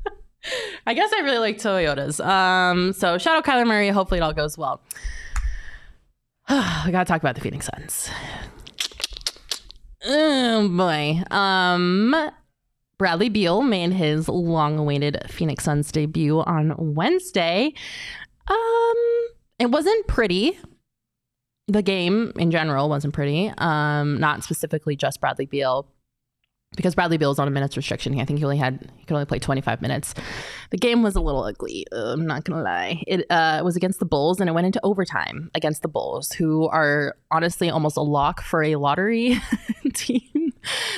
I 0.87 0.93
guess 0.93 1.11
I 1.15 1.21
really 1.21 1.39
like 1.39 1.57
Toyotas. 1.57 2.25
Um, 2.25 2.93
so 2.93 3.17
shout 3.17 3.37
out 3.37 3.45
Kyler 3.45 3.67
Murray. 3.67 3.89
Hopefully 3.89 4.21
it 4.21 4.23
all 4.23 4.35
goes 4.35 4.59
well. 4.59 4.83
we 6.51 6.93
gotta 6.93 7.07
talk 7.07 7.23
about 7.23 7.35
the 7.35 7.41
Phoenix 7.41 7.67
Suns. 7.67 8.11
Oh 10.05 10.69
boy. 10.69 11.23
Um 11.31 12.15
Bradley 12.99 13.29
Beal 13.29 13.63
made 13.63 13.93
his 13.93 14.29
long-awaited 14.29 15.27
Phoenix 15.29 15.65
Suns 15.65 15.91
debut 15.91 16.41
on 16.41 16.75
Wednesday. 16.95 17.73
Um, 18.47 18.97
it 19.65 19.71
wasn't 19.71 20.07
pretty. 20.07 20.59
The 21.69 21.83
game 21.83 22.33
in 22.39 22.51
general 22.51 22.89
wasn't 22.91 23.15
pretty. 23.15 23.51
Um, 23.57 24.21
not 24.21 24.45
specifically 24.45 24.97
just 24.97 25.21
Bradley 25.21 25.47
Beal, 25.47 25.87
because 26.77 26.95
Bradley 26.95 27.17
Beal 27.17 27.31
is 27.31 27.39
on 27.39 27.49
a 27.49 27.51
minutes 27.51 27.77
restriction. 27.77 28.19
I 28.21 28.25
think 28.25 28.39
he 28.39 28.45
only 28.45 28.59
had 28.59 28.91
he 28.99 29.05
could 29.07 29.15
only 29.15 29.27
play 29.27 29.39
25 29.39 29.81
minutes. 29.81 30.15
The 30.71 30.77
game 30.77 31.03
was 31.03 31.17
a 31.17 31.21
little 31.21 31.45
ugly. 31.45 31.87
uh, 31.93 32.13
I'm 32.13 32.27
not 32.27 32.45
gonna 32.45 32.63
lie. 32.63 33.03
It 33.07 33.25
uh, 33.31 33.63
was 33.65 33.77
against 33.77 33.99
the 33.99 34.05
Bulls, 34.05 34.41
and 34.41 34.51
it 34.51 34.53
went 34.53 34.67
into 34.67 34.81
overtime 34.83 35.51
against 35.55 35.83
the 35.83 35.89
Bulls, 35.89 36.33
who 36.33 36.69
are 36.69 37.17
honestly 37.31 37.71
almost 37.71 37.97
a 37.97 38.03
lock 38.03 38.43
for 38.43 38.63
a 38.63 38.77
lottery 38.77 39.41
team. 39.95 40.21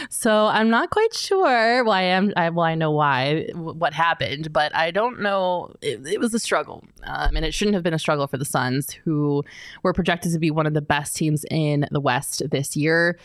So 0.08 0.46
I'm 0.46 0.70
not 0.70 0.90
quite 0.90 1.14
sure 1.14 1.84
why 1.84 2.02
I'm. 2.02 2.32
I, 2.36 2.50
well, 2.50 2.64
I 2.64 2.74
know 2.74 2.90
why 2.90 3.48
what 3.54 3.92
happened, 3.92 4.52
but 4.52 4.74
I 4.74 4.90
don't 4.90 5.20
know. 5.20 5.74
It, 5.82 6.06
it 6.06 6.20
was 6.20 6.34
a 6.34 6.38
struggle, 6.38 6.84
um, 7.04 7.36
and 7.36 7.44
it 7.44 7.54
shouldn't 7.54 7.74
have 7.74 7.82
been 7.82 7.94
a 7.94 7.98
struggle 7.98 8.26
for 8.26 8.38
the 8.38 8.44
Suns, 8.44 8.92
who 8.92 9.44
were 9.82 9.92
projected 9.92 10.32
to 10.32 10.38
be 10.38 10.50
one 10.50 10.66
of 10.66 10.74
the 10.74 10.82
best 10.82 11.16
teams 11.16 11.44
in 11.50 11.86
the 11.90 12.00
West 12.00 12.42
this 12.50 12.76
year. 12.76 13.18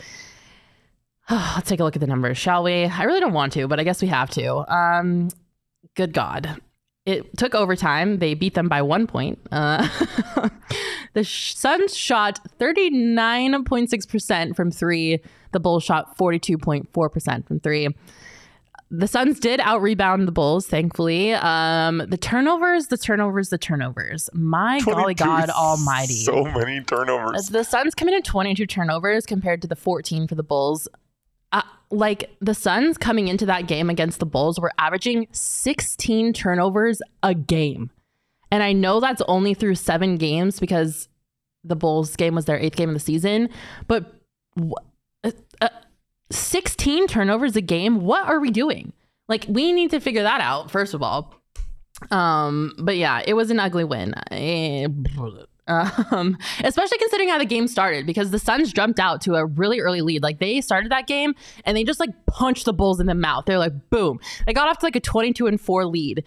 Let's 1.30 1.70
take 1.70 1.80
a 1.80 1.84
look 1.84 1.96
at 1.96 2.02
the 2.02 2.08
numbers, 2.08 2.38
shall 2.38 2.64
we? 2.64 2.86
I 2.86 3.04
really 3.04 3.20
don't 3.20 3.34
want 3.34 3.54
to, 3.54 3.68
but 3.68 3.80
I 3.80 3.84
guess 3.84 4.02
we 4.02 4.08
have 4.08 4.30
to. 4.32 4.74
Um, 4.74 5.30
good 5.96 6.14
God. 6.14 6.60
It 7.06 7.38
took 7.38 7.56
overtime. 7.56 8.20
They 8.20 8.34
beat 8.34 8.54
them 8.54 8.68
by 8.68 8.82
one 8.82 9.08
point. 9.08 9.40
Uh, 9.52 9.88
the 11.14 11.24
Suns 11.24 11.96
shot 11.96 12.40
39.6% 12.60 14.56
from 14.56 14.72
three. 14.72 15.20
The 15.52 15.60
Bulls 15.60 15.84
shot 15.84 16.18
42.4% 16.18 17.48
from 17.48 17.60
three. 17.60 17.90
The 18.94 19.08
Suns 19.08 19.40
did 19.40 19.62
out 19.62 19.82
rebound 19.82 20.28
the 20.28 20.34
Bulls, 20.34 20.68
thankfully. 20.68 21.34
Um, 21.34 22.04
the 22.10 22.18
turnovers, 22.18 22.88
the 22.88 22.98
turnovers, 22.98 23.48
the 23.50 23.58
turnovers. 23.58 24.30
My 24.34 24.82
golly 24.82 25.14
God 25.14 25.50
almighty. 25.50 26.14
So 26.14 26.44
many 26.44 26.82
turnovers. 26.82 27.48
The 27.48 27.64
Suns 27.64 27.96
committed 27.96 28.26
22 28.26 28.66
turnovers 28.66 29.26
compared 29.26 29.62
to 29.62 29.68
the 29.68 29.78
14 29.78 30.28
for 30.28 30.36
the 30.36 30.44
Bulls. 30.44 30.90
Uh, 31.52 31.62
like 31.90 32.36
the 32.40 32.54
Suns 32.54 32.98
coming 32.98 33.28
into 33.28 33.46
that 33.46 33.68
game 33.68 33.90
against 33.90 34.20
the 34.20 34.26
Bulls 34.26 34.60
were 34.60 34.72
averaging 34.78 35.28
16 35.32 36.34
turnovers 36.34 37.02
a 37.24 37.34
game. 37.34 37.92
And 38.52 38.64
I 38.64 38.74
know 38.74 39.00
that's 39.00 39.22
only 39.28 39.54
through 39.54 39.76
seven 39.76 40.18
games 40.18 40.60
because 40.60 41.08
the 41.64 41.76
Bulls 41.76 42.16
game 42.16 42.36
was 42.36 42.46
their 42.46 42.60
eighth 42.60 42.76
game 42.76 42.90
of 42.90 42.96
the 42.96 43.00
season. 43.00 43.50
But 43.88 44.14
uh, 45.24 45.32
uh, 45.62 45.70
16 46.30 47.08
turnovers 47.08 47.56
a 47.56 47.62
game? 47.62 48.02
What 48.02 48.28
are 48.28 48.40
we 48.40 48.52
doing? 48.52 48.94
Like, 49.28 49.46
we 49.48 49.72
need 49.72 49.92
to 49.92 50.00
figure 50.00 50.24
that 50.24 50.42
out, 50.42 50.72
first 50.72 50.94
of 50.94 51.02
all. 51.02 51.34
Um, 52.10 52.74
but 52.80 52.98
yeah, 52.98 53.22
it 53.26 53.34
was 53.34 53.52
an 53.52 53.60
ugly 53.60 53.84
win. 53.84 54.14
Um, 56.12 56.38
especially 56.64 56.98
considering 56.98 57.30
how 57.30 57.38
the 57.38 57.46
game 57.46 57.68
started 57.68 58.06
because 58.06 58.32
the 58.32 58.40
Suns 58.40 58.74
jumped 58.74 59.00
out 59.00 59.22
to 59.22 59.36
a 59.36 59.46
really 59.46 59.80
early 59.80 60.02
lead. 60.02 60.24
Like 60.24 60.40
they 60.40 60.60
started 60.62 60.92
that 60.92 61.08
game 61.08 61.36
and 61.64 61.78
they 61.78 61.84
just 61.84 62.00
like 62.00 62.10
punched 62.26 62.66
the 62.66 62.74
Bulls 62.74 63.00
in 63.00 63.08
the 63.08 63.16
mouth. 63.16 63.46
They're 63.46 63.58
like, 63.58 63.90
boom. 63.90 64.20
They 64.46 64.54
got 64.54 64.68
off 64.68 64.80
to 64.80 64.86
like 64.86 64.96
a 64.96 65.00
22 65.00 65.48
and 65.48 65.60
4 65.60 65.86
lead. 65.86 66.26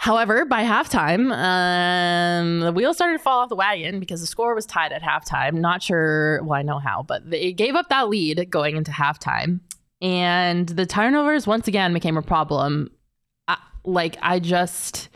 However, 0.00 0.44
by 0.44 0.62
halftime, 0.62 1.32
um, 1.32 2.60
the 2.60 2.72
wheels 2.72 2.96
started 2.96 3.18
to 3.18 3.22
fall 3.22 3.40
off 3.40 3.48
the 3.48 3.56
wagon 3.56 3.98
because 3.98 4.20
the 4.20 4.28
score 4.28 4.54
was 4.54 4.64
tied 4.64 4.92
at 4.92 5.02
halftime. 5.02 5.54
Not 5.54 5.82
sure, 5.82 6.40
well, 6.44 6.52
I 6.52 6.62
know 6.62 6.78
how, 6.78 7.02
but 7.02 7.28
they 7.28 7.52
gave 7.52 7.74
up 7.74 7.88
that 7.88 8.08
lead 8.08 8.48
going 8.48 8.76
into 8.76 8.92
halftime. 8.92 9.58
And 10.00 10.68
the 10.68 10.86
turnovers 10.86 11.48
once 11.48 11.66
again 11.66 11.92
became 11.92 12.16
a 12.16 12.22
problem. 12.22 12.90
I, 13.48 13.58
like, 13.84 14.16
I 14.22 14.38
just 14.38 15.08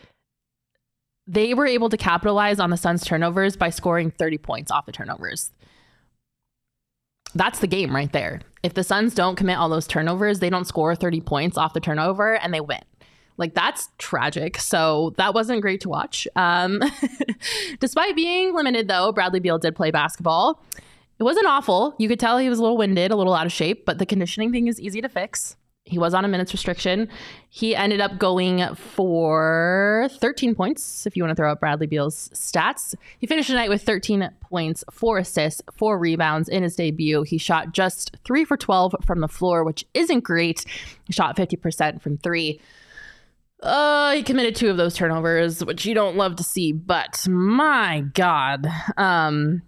they 1.26 1.54
were 1.54 1.66
able 1.66 1.88
to 1.88 1.96
capitalize 1.96 2.58
on 2.58 2.70
the 2.70 2.76
Suns' 2.76 3.04
turnovers 3.04 3.56
by 3.56 3.70
scoring 3.70 4.10
30 4.10 4.38
points 4.38 4.70
off 4.70 4.86
the 4.86 4.92
turnovers. 4.92 5.50
That's 7.34 7.60
the 7.60 7.66
game 7.66 7.94
right 7.94 8.12
there. 8.12 8.40
If 8.62 8.74
the 8.74 8.84
Suns 8.84 9.14
don't 9.14 9.36
commit 9.36 9.58
all 9.58 9.68
those 9.68 9.86
turnovers, 9.86 10.40
they 10.40 10.50
don't 10.50 10.66
score 10.66 10.94
30 10.94 11.20
points 11.22 11.56
off 11.56 11.74
the 11.74 11.80
turnover 11.80 12.36
and 12.36 12.52
they 12.52 12.60
win. 12.60 12.80
Like 13.38 13.54
that's 13.54 13.88
tragic. 13.98 14.58
So 14.58 15.14
that 15.16 15.34
wasn't 15.34 15.62
great 15.62 15.80
to 15.82 15.88
watch. 15.88 16.28
Um, 16.36 16.82
despite 17.80 18.14
being 18.14 18.54
limited, 18.54 18.88
though, 18.88 19.12
Bradley 19.12 19.40
Beal 19.40 19.58
did 19.58 19.74
play 19.74 19.90
basketball. 19.90 20.62
It 21.18 21.22
wasn't 21.22 21.46
awful. 21.46 21.94
You 21.98 22.08
could 22.08 22.20
tell 22.20 22.38
he 22.38 22.48
was 22.48 22.58
a 22.58 22.62
little 22.62 22.76
winded, 22.76 23.10
a 23.10 23.16
little 23.16 23.34
out 23.34 23.46
of 23.46 23.52
shape, 23.52 23.86
but 23.86 23.98
the 23.98 24.06
conditioning 24.06 24.52
thing 24.52 24.66
is 24.66 24.80
easy 24.80 25.00
to 25.00 25.08
fix. 25.08 25.56
He 25.84 25.98
was 25.98 26.14
on 26.14 26.24
a 26.24 26.28
minutes 26.28 26.52
restriction. 26.52 27.08
He 27.48 27.74
ended 27.74 28.00
up 28.00 28.18
going 28.18 28.74
for 28.76 30.08
13 30.20 30.54
points, 30.54 31.06
if 31.06 31.16
you 31.16 31.24
want 31.24 31.32
to 31.32 31.34
throw 31.34 31.50
out 31.50 31.58
Bradley 31.58 31.88
Beal's 31.88 32.30
stats. 32.32 32.94
He 33.18 33.26
finished 33.26 33.48
the 33.48 33.54
night 33.54 33.68
with 33.68 33.82
13 33.82 34.30
points, 34.40 34.84
four 34.92 35.18
assists, 35.18 35.60
four 35.76 35.98
rebounds 35.98 36.48
in 36.48 36.62
his 36.62 36.76
debut. 36.76 37.22
He 37.22 37.36
shot 37.36 37.72
just 37.72 38.16
three 38.24 38.44
for 38.44 38.56
12 38.56 38.94
from 39.04 39.20
the 39.20 39.28
floor, 39.28 39.64
which 39.64 39.84
isn't 39.92 40.20
great. 40.20 40.64
He 41.04 41.12
shot 41.12 41.36
50% 41.36 42.00
from 42.00 42.16
three. 42.16 42.60
Uh, 43.60 44.12
he 44.12 44.22
committed 44.22 44.54
two 44.54 44.70
of 44.70 44.76
those 44.76 44.94
turnovers, 44.94 45.64
which 45.64 45.84
you 45.84 45.94
don't 45.94 46.16
love 46.16 46.36
to 46.36 46.44
see, 46.44 46.72
but 46.72 47.26
my 47.28 48.04
God. 48.14 48.68
Um, 48.96 49.62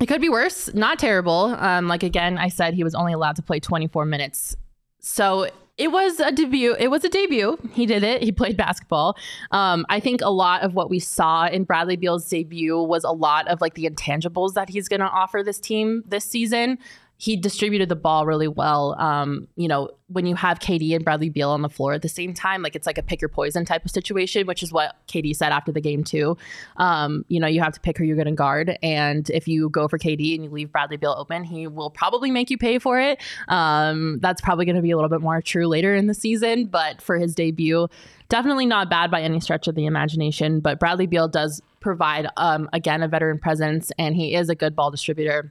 it 0.00 0.06
could 0.06 0.22
be 0.22 0.30
worse. 0.30 0.72
Not 0.72 0.98
terrible. 0.98 1.54
Um, 1.58 1.86
like 1.86 2.02
again, 2.02 2.38
I 2.38 2.48
said 2.48 2.72
he 2.72 2.84
was 2.84 2.94
only 2.94 3.12
allowed 3.12 3.36
to 3.36 3.42
play 3.42 3.60
24 3.60 4.06
minutes 4.06 4.56
so 5.00 5.48
it 5.80 5.90
was 5.90 6.20
a 6.20 6.30
debut. 6.30 6.76
It 6.78 6.88
was 6.88 7.04
a 7.04 7.08
debut. 7.08 7.56
He 7.72 7.86
did 7.86 8.02
it. 8.02 8.22
He 8.22 8.32
played 8.32 8.54
basketball. 8.54 9.16
Um, 9.50 9.86
I 9.88 9.98
think 9.98 10.20
a 10.20 10.28
lot 10.28 10.62
of 10.62 10.74
what 10.74 10.90
we 10.90 10.98
saw 10.98 11.46
in 11.46 11.64
Bradley 11.64 11.96
Beal's 11.96 12.28
debut 12.28 12.82
was 12.82 13.02
a 13.02 13.12
lot 13.12 13.48
of 13.48 13.62
like 13.62 13.74
the 13.74 13.88
intangibles 13.88 14.52
that 14.54 14.68
he's 14.68 14.88
going 14.88 15.00
to 15.00 15.06
offer 15.06 15.42
this 15.42 15.58
team 15.58 16.02
this 16.06 16.26
season 16.26 16.78
he 17.20 17.36
distributed 17.36 17.90
the 17.90 17.96
ball 17.96 18.24
really 18.24 18.48
well. 18.48 18.98
Um, 18.98 19.46
you 19.54 19.68
know, 19.68 19.90
when 20.06 20.24
you 20.24 20.34
have 20.36 20.58
KD 20.58 20.94
and 20.94 21.04
Bradley 21.04 21.28
Beal 21.28 21.50
on 21.50 21.60
the 21.60 21.68
floor 21.68 21.92
at 21.92 22.00
the 22.00 22.08
same 22.08 22.32
time, 22.32 22.62
like 22.62 22.74
it's 22.74 22.86
like 22.86 22.96
a 22.96 23.02
pick 23.02 23.20
your 23.20 23.28
poison 23.28 23.66
type 23.66 23.84
of 23.84 23.90
situation, 23.90 24.46
which 24.46 24.62
is 24.62 24.72
what 24.72 24.96
KD 25.06 25.36
said 25.36 25.52
after 25.52 25.70
the 25.70 25.82
game 25.82 26.02
too. 26.02 26.38
Um, 26.78 27.26
you 27.28 27.38
know, 27.38 27.46
you 27.46 27.60
have 27.60 27.74
to 27.74 27.80
pick 27.80 27.98
who 27.98 28.04
you're 28.04 28.16
going 28.16 28.24
to 28.24 28.32
guard, 28.32 28.78
and 28.82 29.28
if 29.28 29.46
you 29.46 29.68
go 29.68 29.86
for 29.86 29.98
KD 29.98 30.34
and 30.34 30.44
you 30.44 30.50
leave 30.50 30.72
Bradley 30.72 30.96
Beal 30.96 31.14
open, 31.18 31.44
he 31.44 31.66
will 31.66 31.90
probably 31.90 32.30
make 32.30 32.48
you 32.48 32.56
pay 32.56 32.78
for 32.78 32.98
it. 32.98 33.20
Um, 33.48 34.18
that's 34.20 34.40
probably 34.40 34.64
going 34.64 34.76
to 34.76 34.82
be 34.82 34.90
a 34.90 34.96
little 34.96 35.10
bit 35.10 35.20
more 35.20 35.42
true 35.42 35.66
later 35.66 35.94
in 35.94 36.06
the 36.06 36.14
season, 36.14 36.64
but 36.64 37.02
for 37.02 37.18
his 37.18 37.34
debut, 37.34 37.86
definitely 38.30 38.64
not 38.64 38.88
bad 38.88 39.10
by 39.10 39.20
any 39.20 39.40
stretch 39.40 39.68
of 39.68 39.74
the 39.74 39.84
imagination. 39.84 40.60
But 40.60 40.80
Bradley 40.80 41.06
Beal 41.06 41.28
does 41.28 41.60
provide, 41.80 42.28
um, 42.38 42.70
again, 42.72 43.02
a 43.02 43.08
veteran 43.08 43.38
presence, 43.38 43.92
and 43.98 44.16
he 44.16 44.34
is 44.34 44.48
a 44.48 44.54
good 44.54 44.74
ball 44.74 44.90
distributor. 44.90 45.50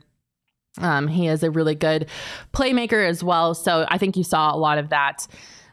Um, 0.77 1.07
he 1.07 1.27
is 1.27 1.43
a 1.43 1.51
really 1.51 1.75
good 1.75 2.07
playmaker 2.53 3.07
as 3.07 3.23
well. 3.23 3.53
So 3.53 3.85
I 3.89 3.97
think 3.97 4.15
you 4.15 4.23
saw 4.23 4.53
a 4.53 4.57
lot 4.57 4.77
of 4.77 4.89
that 4.89 5.27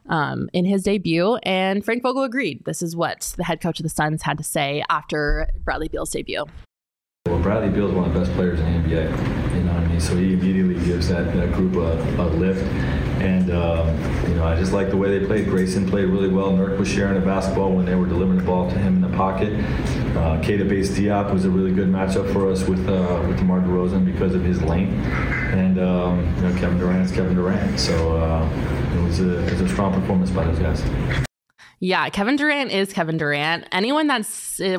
um, 0.08 0.48
in 0.52 0.64
his 0.64 0.82
debut. 0.82 1.36
And 1.42 1.84
Frank 1.84 2.02
Vogel 2.02 2.24
agreed. 2.24 2.64
This 2.64 2.82
is 2.82 2.96
what 2.96 3.34
the 3.36 3.44
head 3.44 3.60
coach 3.60 3.78
of 3.78 3.84
the 3.84 3.90
Suns 3.90 4.22
had 4.22 4.38
to 4.38 4.44
say 4.44 4.84
after 4.88 5.48
Bradley 5.64 5.88
Beal's 5.88 6.10
debut. 6.10 6.44
Well, 7.26 7.40
Bradley 7.40 7.70
Beal 7.70 7.88
is 7.88 7.92
one 7.92 8.08
of 8.08 8.14
the 8.14 8.20
best 8.20 8.32
players 8.32 8.60
in 8.60 8.66
the 8.66 8.88
NBA. 8.88 9.54
You 9.56 9.62
know 9.64 9.74
what 9.74 9.82
I 9.82 9.86
mean? 9.88 10.00
So 10.00 10.16
he 10.16 10.32
immediately 10.32 10.74
gives 10.84 11.08
that, 11.08 11.34
that 11.34 11.52
group 11.52 11.74
a, 11.74 12.22
a 12.22 12.26
lift. 12.26 12.62
And, 13.26 13.50
um, 13.50 13.88
you 14.28 14.36
know, 14.36 14.46
I 14.46 14.54
just 14.56 14.72
like 14.72 14.90
the 14.90 14.96
way 14.96 15.18
they 15.18 15.26
played. 15.26 15.46
Grayson 15.46 15.88
played 15.88 16.06
really 16.06 16.28
well. 16.28 16.52
Nurk 16.52 16.78
was 16.78 16.88
sharing 16.88 17.18
the 17.18 17.26
basketball 17.26 17.72
when 17.72 17.84
they 17.84 17.96
were 17.96 18.06
delivering 18.06 18.38
the 18.38 18.44
ball 18.44 18.70
to 18.70 18.78
him 18.78 18.94
in 18.96 19.10
the 19.10 19.16
pocket. 19.16 19.52
Uh, 20.16 20.40
Keita 20.40 20.68
Bates-Diop 20.68 21.32
was 21.32 21.44
a 21.44 21.50
really 21.50 21.72
good 21.72 21.88
matchup 21.88 22.32
for 22.32 22.48
us 22.50 22.66
with 22.68 22.88
uh, 22.88 23.24
with 23.26 23.38
DeMar 23.38 23.60
DeRozan 23.60 24.04
because 24.04 24.34
of 24.34 24.44
his 24.44 24.62
length. 24.62 24.94
And, 25.52 25.80
um, 25.80 26.24
you 26.36 26.42
know, 26.42 26.60
Kevin 26.60 26.78
Durant's 26.78 27.12
Kevin 27.12 27.34
Durant. 27.34 27.80
So 27.80 28.16
uh, 28.16 28.48
it, 28.96 29.02
was 29.02 29.18
a, 29.20 29.44
it 29.44 29.52
was 29.52 29.60
a 29.60 29.68
strong 29.68 29.92
performance 29.92 30.30
by 30.30 30.44
those 30.44 30.60
guys. 30.60 31.26
Yeah, 31.78 32.08
Kevin 32.08 32.36
Durant 32.36 32.70
is 32.70 32.92
Kevin 32.92 33.18
Durant. 33.18 33.66
Anyone 33.70 34.06
that 34.06 34.26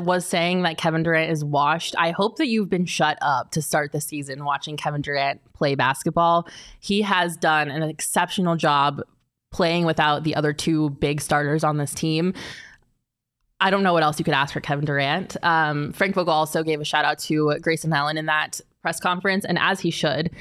was 0.04 0.26
saying 0.26 0.64
that 0.64 0.80
Kevin 0.80 1.04
Durant 1.04 1.32
is 1.32 1.46
washed, 1.46 1.94
I 1.98 2.10
hope 2.10 2.38
that 2.38 2.48
you've 2.48 2.70
been 2.70 2.88
shut 2.88 3.20
up 3.22 3.52
to 3.52 3.62
start 3.62 3.92
the 3.92 4.02
season 4.02 4.44
watching 4.44 4.78
Kevin 4.78 5.02
Durant 5.02 5.42
play 5.54 5.76
basketball. 5.76 6.48
He 6.80 7.04
has 7.04 7.38
done 7.38 7.70
an 7.70 7.84
exceptional 7.84 8.56
job 8.56 9.02
playing 9.52 9.86
without 9.86 10.24
the 10.24 10.36
other 10.36 10.54
two 10.54 10.90
big 10.90 11.22
starters 11.22 11.64
on 11.64 11.78
this 11.78 11.94
team. 11.94 12.34
I 13.60 13.70
don't 13.70 13.84
know 13.84 13.94
what 13.94 14.04
else 14.04 14.18
you 14.18 14.26
could 14.26 14.34
ask 14.34 14.54
for 14.54 14.60
Kevin 14.60 14.86
Durant. 14.86 15.38
Um, 15.44 15.94
Frank 15.94 16.16
Vogel 16.16 16.34
also 16.34 16.64
gave 16.64 16.82
a 16.82 16.86
shout 16.86 17.06
out 17.06 17.20
to 17.20 17.58
Grayson 17.62 17.94
Allen 17.94 18.18
in 18.18 18.26
that 18.26 18.60
press 18.82 19.00
conference, 19.00 19.46
and 19.46 19.60
as 19.60 19.80
he 19.80 19.92
should. 19.92 20.32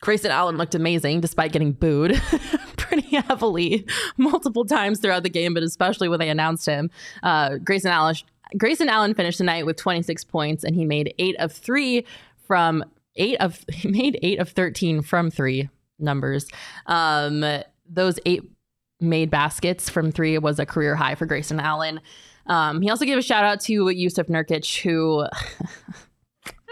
Grayson 0.00 0.30
Allen 0.30 0.56
looked 0.56 0.74
amazing 0.74 1.20
despite 1.20 1.52
getting 1.52 1.72
booed 1.72 2.20
pretty 2.76 3.16
heavily 3.16 3.86
multiple 4.16 4.64
times 4.64 5.00
throughout 5.00 5.22
the 5.22 5.30
game, 5.30 5.54
but 5.54 5.62
especially 5.62 6.08
when 6.08 6.18
they 6.18 6.28
announced 6.28 6.66
him. 6.66 6.90
Uh, 7.22 7.56
Grayson 7.58 7.90
Allen 7.90 8.16
Grayson 8.56 8.88
Allen 8.88 9.14
finished 9.14 9.38
the 9.38 9.44
night 9.44 9.66
with 9.66 9.76
26 9.76 10.24
points, 10.24 10.64
and 10.64 10.74
he 10.76 10.84
made 10.84 11.14
eight 11.18 11.36
of 11.38 11.52
three 11.52 12.06
from 12.46 12.84
eight 13.16 13.40
of 13.40 13.64
he 13.72 13.88
made 13.88 14.18
eight 14.22 14.38
of 14.38 14.50
13 14.50 15.02
from 15.02 15.30
three 15.30 15.68
numbers. 15.98 16.46
Um, 16.86 17.44
those 17.88 18.18
eight 18.26 18.42
made 19.00 19.30
baskets 19.30 19.90
from 19.90 20.10
three 20.10 20.38
was 20.38 20.58
a 20.58 20.66
career 20.66 20.94
high 20.96 21.14
for 21.14 21.26
Grayson 21.26 21.60
Allen. 21.60 22.00
Um, 22.46 22.80
he 22.80 22.90
also 22.90 23.04
gave 23.04 23.18
a 23.18 23.22
shout 23.22 23.44
out 23.44 23.60
to 23.62 23.86
Jusuf 23.86 24.28
Nurkic, 24.28 24.82
who 24.82 25.26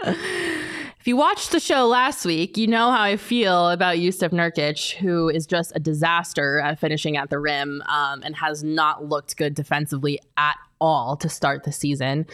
If 1.05 1.09
you 1.09 1.17
watched 1.17 1.51
the 1.51 1.59
show 1.59 1.85
last 1.85 2.25
week, 2.25 2.57
you 2.57 2.65
know 2.65 2.89
how 2.89 3.03
I 3.03 3.17
feel 3.17 3.69
about 3.69 3.97
Jusuf 3.97 4.31
Nurkic, 4.31 4.95
who 4.95 5.29
is 5.29 5.45
just 5.45 5.71
a 5.75 5.79
disaster 5.79 6.59
at 6.59 6.79
finishing 6.79 7.15
at 7.15 7.29
the 7.29 7.37
rim 7.37 7.83
um, 7.87 8.23
and 8.23 8.35
has 8.35 8.63
not 8.63 9.05
looked 9.05 9.37
good 9.37 9.53
defensively 9.53 10.19
at 10.35 10.55
all 10.81 11.15
to 11.17 11.29
start 11.29 11.63
the 11.63 11.71
season. 11.71 12.25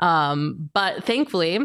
Um, 0.00 0.70
but 0.72 1.04
thankfully, 1.04 1.58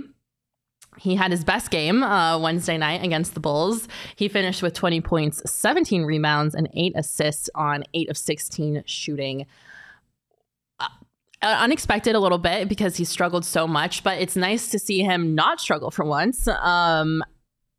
he 0.97 1.15
had 1.15 1.31
his 1.31 1.45
best 1.45 1.71
game 1.71 2.03
uh, 2.03 2.37
Wednesday 2.37 2.77
night 2.77 3.05
against 3.05 3.35
the 3.35 3.39
Bulls. 3.39 3.87
He 4.17 4.27
finished 4.27 4.61
with 4.61 4.73
20 4.73 4.99
points, 4.99 5.41
17 5.49 6.03
rebounds, 6.03 6.55
and 6.55 6.67
eight 6.73 6.91
assists 6.97 7.49
on 7.55 7.85
eight 7.93 8.09
of 8.09 8.17
16 8.17 8.83
shooting. 8.85 9.45
Uh, 11.41 11.57
unexpected 11.61 12.15
a 12.15 12.19
little 12.19 12.37
bit 12.37 12.67
because 12.67 12.97
he 12.97 13.05
struggled 13.05 13.45
so 13.45 13.65
much, 13.65 14.03
but 14.03 14.19
it's 14.19 14.35
nice 14.35 14.67
to 14.69 14.77
see 14.77 15.03
him 15.03 15.35
not 15.35 15.61
struggle 15.61 15.89
for 15.89 16.03
once. 16.03 16.47
Um, 16.49 17.23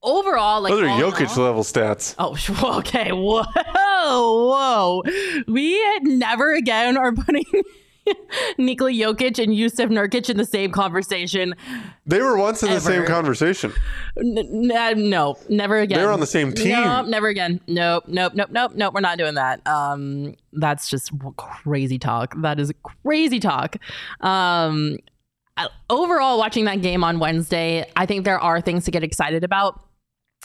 overall, 0.02 0.62
like 0.62 0.72
those 0.72 0.82
are 0.82 0.86
Jokic 0.86 1.36
all, 1.36 1.44
level 1.44 1.62
stats. 1.62 2.14
Oh, 2.18 2.78
okay, 2.78 3.12
whoa, 3.12 3.42
whoa. 4.02 5.02
We 5.46 5.98
never 6.04 6.54
again 6.54 6.96
are 6.96 7.12
putting 7.12 7.44
Nikola 8.58 8.90
Jokic 8.90 9.42
and 9.42 9.52
Jusuf 9.52 9.88
Nurkic 9.88 10.28
in 10.30 10.36
the 10.36 10.44
same 10.44 10.72
conversation. 10.72 11.54
They 12.06 12.20
were 12.20 12.36
once 12.36 12.62
in 12.62 12.70
the 12.70 12.80
same 12.80 13.04
conversation. 13.06 13.72
N- 14.18 14.38
n- 14.72 15.10
no, 15.10 15.36
never 15.48 15.78
again. 15.78 15.98
They're 15.98 16.12
on 16.12 16.20
the 16.20 16.26
same 16.26 16.52
team. 16.52 16.70
Nope, 16.72 17.06
never 17.06 17.28
again. 17.28 17.60
Nope, 17.66 18.04
nope, 18.06 18.34
nope, 18.34 18.50
nope, 18.50 18.72
nope. 18.74 18.94
We're 18.94 19.00
not 19.00 19.18
doing 19.18 19.34
that. 19.34 19.66
Um, 19.66 20.34
that's 20.52 20.88
just 20.88 21.12
crazy 21.36 21.98
talk. 21.98 22.34
That 22.42 22.58
is 22.58 22.72
crazy 23.04 23.40
talk. 23.40 23.76
Um, 24.20 24.98
uh, 25.56 25.68
overall, 25.88 26.38
watching 26.38 26.64
that 26.64 26.80
game 26.82 27.04
on 27.04 27.18
Wednesday, 27.18 27.88
I 27.96 28.06
think 28.06 28.24
there 28.24 28.38
are 28.40 28.60
things 28.60 28.84
to 28.86 28.90
get 28.90 29.04
excited 29.04 29.44
about. 29.44 29.84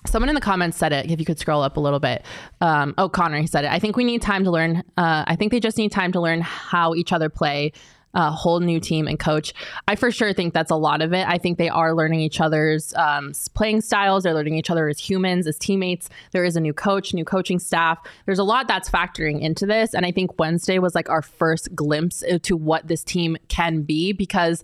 Someone 0.06 0.30
in 0.30 0.36
the 0.36 0.42
comments 0.42 0.78
said 0.78 0.94
it. 0.94 1.10
If 1.12 1.20
you 1.20 1.26
could 1.26 1.40
scroll 1.40 1.62
up 1.62 1.78
a 1.78 1.80
little 1.80 2.00
bit. 2.00 2.26
Um, 2.62 2.94
oh, 2.98 3.10
Connor, 3.10 3.40
he 3.40 3.48
said 3.48 3.66
it. 3.66 3.72
I 3.72 3.80
think 3.80 3.96
we 3.96 4.04
need 4.04 4.22
time 4.22 4.44
to 4.44 4.52
learn. 4.52 4.84
Uh, 4.98 5.24
I 5.28 5.36
think 5.36 5.52
they 5.52 5.60
just 5.60 5.78
need 5.78 5.92
time 5.92 6.12
to 6.14 6.22
learn 6.22 6.42
how 6.42 6.96
each 6.96 7.12
other 7.12 7.30
play. 7.30 7.74
A 8.18 8.32
whole 8.32 8.62
new 8.62 8.80
team 8.80 9.10
and 9.10 9.20
coach. 9.20 9.54
I 9.90 9.96
for 9.98 10.10
sure 10.10 10.32
think 10.32 10.54
that's 10.54 10.72
a 10.72 10.78
lot 10.78 11.02
of 11.02 11.12
it. 11.12 11.28
I 11.28 11.38
think 11.38 11.58
they 11.58 11.68
are 11.68 11.94
learning 11.94 12.22
each 12.22 12.40
other's 12.40 12.94
um, 12.94 13.34
playing 13.56 13.82
styles. 13.82 14.24
They're 14.24 14.34
learning 14.34 14.56
each 14.56 14.70
other 14.70 14.88
as 14.88 14.98
humans, 14.98 15.48
as 15.48 15.58
teammates. 15.58 16.08
There 16.32 16.46
is 16.46 16.56
a 16.56 16.62
new 16.62 16.74
coach, 16.74 17.14
new 17.14 17.26
coaching 17.26 17.60
staff. 17.60 17.98
There's 18.26 18.40
a 18.40 18.46
lot 18.46 18.70
that's 18.70 18.90
factoring 18.90 19.42
into 19.42 19.66
this. 19.66 19.94
And 19.94 20.06
I 20.06 20.14
think 20.14 20.40
Wednesday 20.40 20.80
was 20.80 20.96
like 20.96 21.10
our 21.10 21.22
first 21.22 21.76
glimpse 21.76 22.22
into 22.22 22.56
what 22.56 22.88
this 22.88 23.04
team 23.04 23.36
can 23.50 23.82
be 23.82 24.14
because 24.14 24.64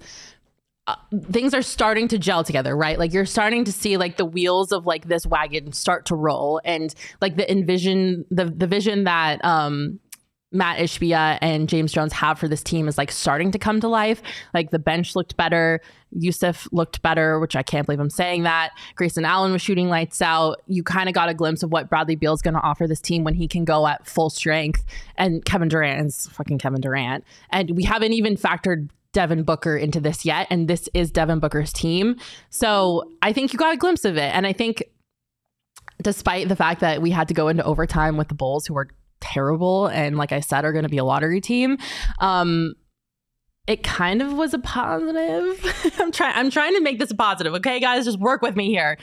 things 1.31 1.53
are 1.53 1.61
starting 1.61 2.07
to 2.09 2.17
gel 2.17 2.43
together, 2.43 2.75
right? 2.75 2.97
Like 2.97 3.13
you're 3.13 3.25
starting 3.25 3.65
to 3.65 3.71
see 3.71 3.97
like 3.97 4.17
the 4.17 4.25
wheels 4.25 4.71
of 4.71 4.85
like 4.85 5.07
this 5.07 5.25
wagon 5.25 5.71
start 5.73 6.05
to 6.07 6.15
roll 6.15 6.61
and 6.63 6.93
like 7.21 7.35
the 7.35 7.49
envision 7.51 8.25
the 8.29 8.45
the 8.45 8.67
vision 8.67 9.05
that 9.05 9.43
um 9.43 9.99
Matt 10.51 10.79
Ishbia 10.79 11.37
and 11.41 11.69
James 11.69 11.93
Jones 11.93 12.11
have 12.13 12.37
for 12.37 12.47
this 12.47 12.61
team 12.61 12.87
is 12.87 12.97
like 12.97 13.11
starting 13.11 13.51
to 13.51 13.59
come 13.59 13.79
to 13.79 13.87
life. 13.87 14.21
Like 14.53 14.71
the 14.71 14.79
bench 14.79 15.15
looked 15.15 15.37
better. 15.37 15.79
Jusuf 16.17 16.67
looked 16.73 17.01
better, 17.01 17.39
which 17.39 17.55
I 17.55 17.63
can't 17.63 17.85
believe 17.85 18.01
I'm 18.01 18.09
saying 18.09 18.43
that. 18.43 18.71
Grayson 18.95 19.23
Allen 19.23 19.53
was 19.53 19.61
shooting 19.61 19.87
lights 19.87 20.21
out. 20.21 20.61
You 20.67 20.83
kind 20.83 21.07
of 21.07 21.15
got 21.15 21.29
a 21.29 21.33
glimpse 21.33 21.63
of 21.63 21.71
what 21.71 21.89
Bradley 21.89 22.17
Beal 22.17 22.33
is 22.33 22.41
going 22.41 22.55
to 22.55 22.59
offer 22.59 22.85
this 22.85 22.99
team 22.99 23.23
when 23.23 23.33
he 23.33 23.47
can 23.47 23.63
go 23.63 23.87
at 23.87 24.05
full 24.05 24.29
strength. 24.29 24.83
And 25.15 25.43
Kevin 25.45 25.69
Durant 25.69 26.05
is 26.05 26.27
fucking 26.27 26.57
Kevin 26.57 26.81
Durant. 26.81 27.23
And 27.49 27.71
we 27.71 27.83
haven't 27.83 28.11
even 28.11 28.35
factored 28.35 28.89
Devin 29.14 29.43
Booker 29.43 29.76
into 29.76 29.99
this 29.99 30.26
yet. 30.26 30.47
And 30.49 30.68
this 30.68 30.89
is 30.93 31.12
Devin 31.12 31.39
Booker's 31.39 31.74
team. 31.74 32.16
So 32.49 33.03
I 33.22 33.34
think 33.34 33.53
you 33.53 33.59
got 33.59 33.74
a 33.74 33.78
glimpse 33.78 34.05
of 34.05 34.18
it. 34.18 34.34
And 34.34 34.47
I 34.47 34.53
think 34.53 34.84
despite 36.01 36.47
the 36.47 36.55
fact 36.55 36.82
that 36.82 37.01
we 37.01 37.12
had 37.12 37.28
to 37.28 37.34
go 37.34 37.47
into 37.47 37.64
overtime 37.64 38.18
with 38.18 38.28
the 38.28 38.36
Bulls, 38.36 38.66
who 38.66 38.78
are 38.78 38.88
terrible 39.20 39.88
and, 39.88 40.18
like 40.18 40.32
I 40.32 40.39
said, 40.39 40.66
are 40.66 40.72
going 40.72 40.84
to 40.84 40.89
be 40.89 40.97
a 40.97 41.03
lottery 41.03 41.41
team, 41.41 41.78
um, 42.20 42.74
it 43.68 43.84
kind 43.84 44.22
of 44.22 44.34
was 44.34 44.53
a 44.53 44.59
positive. 44.59 45.93
I'm 45.99 46.12
trying. 46.12 46.36
I'm 46.36 46.49
trying 46.49 46.74
to 46.76 46.82
make 46.82 46.99
this 46.99 47.12
a 47.12 47.16
positive. 47.16 47.53
Okay, 47.55 47.80
guys, 47.80 48.05
just 48.05 48.20
work 48.20 48.41
with 48.41 48.55
me 48.55 48.70
here. 48.70 48.97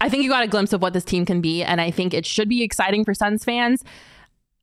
I 0.00 0.08
think 0.08 0.22
you 0.22 0.28
got 0.28 0.44
a 0.44 0.48
glimpse 0.48 0.72
of 0.72 0.80
what 0.80 0.92
this 0.92 1.04
team 1.04 1.24
can 1.24 1.40
be, 1.40 1.64
and 1.64 1.80
I 1.80 1.90
think 1.90 2.14
it 2.14 2.24
should 2.24 2.48
be 2.48 2.62
exciting 2.62 3.04
for 3.04 3.14
Suns 3.14 3.44
fans. 3.44 3.82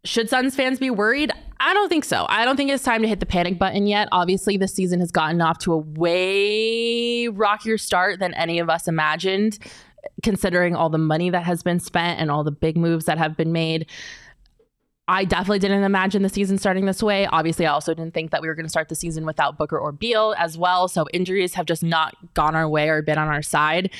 Should 0.05 0.29
Suns 0.29 0.55
fans 0.55 0.79
be 0.79 0.89
worried? 0.89 1.31
I 1.59 1.73
don't 1.73 1.89
think 1.89 2.05
so. 2.05 2.25
I 2.29 2.45
don't 2.45 2.57
think 2.57 2.69
it's 2.69 2.83
time 2.83 3.01
to 3.01 3.07
hit 3.07 3.19
the 3.19 3.25
panic 3.25 3.57
button 3.57 3.87
yet. 3.87 4.07
Obviously, 4.11 4.55
the 4.55 4.67
season 4.67 4.99
has 4.99 5.11
gotten 5.11 5.41
off 5.41 5.57
to 5.59 5.73
a 5.73 5.77
way 5.77 7.27
rockier 7.27 7.77
start 7.77 8.19
than 8.19 8.33
any 8.35 8.59
of 8.59 8.69
us 8.69 8.87
imagined, 8.87 9.57
considering 10.21 10.75
all 10.75 10.89
the 10.89 10.97
money 10.99 11.29
that 11.31 11.43
has 11.43 11.63
been 11.63 11.79
spent 11.79 12.19
and 12.19 12.29
all 12.29 12.43
the 12.43 12.51
big 12.51 12.77
moves 12.77 13.05
that 13.05 13.17
have 13.17 13.35
been 13.35 13.51
made. 13.51 13.89
I 15.07 15.23
definitely 15.23 15.59
didn't 15.59 15.83
imagine 15.83 16.23
the 16.23 16.29
season 16.29 16.57
starting 16.57 16.85
this 16.85 17.01
way. 17.01 17.27
Obviously, 17.27 17.65
I 17.65 17.71
also 17.71 17.93
didn't 17.93 18.13
think 18.13 18.31
that 18.31 18.41
we 18.41 18.47
were 18.47 18.55
going 18.55 18.65
to 18.65 18.71
start 18.71 18.89
the 18.89 18.95
season 18.95 19.25
without 19.25 19.57
Booker 19.57 19.77
or 19.77 19.91
Beal 19.91 20.35
as 20.37 20.57
well. 20.57 20.87
So 20.87 21.05
injuries 21.13 21.53
have 21.53 21.65
just 21.65 21.83
not 21.83 22.15
gone 22.33 22.55
our 22.55 22.67
way 22.67 22.89
or 22.89 23.01
been 23.01 23.17
on 23.17 23.27
our 23.27 23.43
side. 23.43 23.91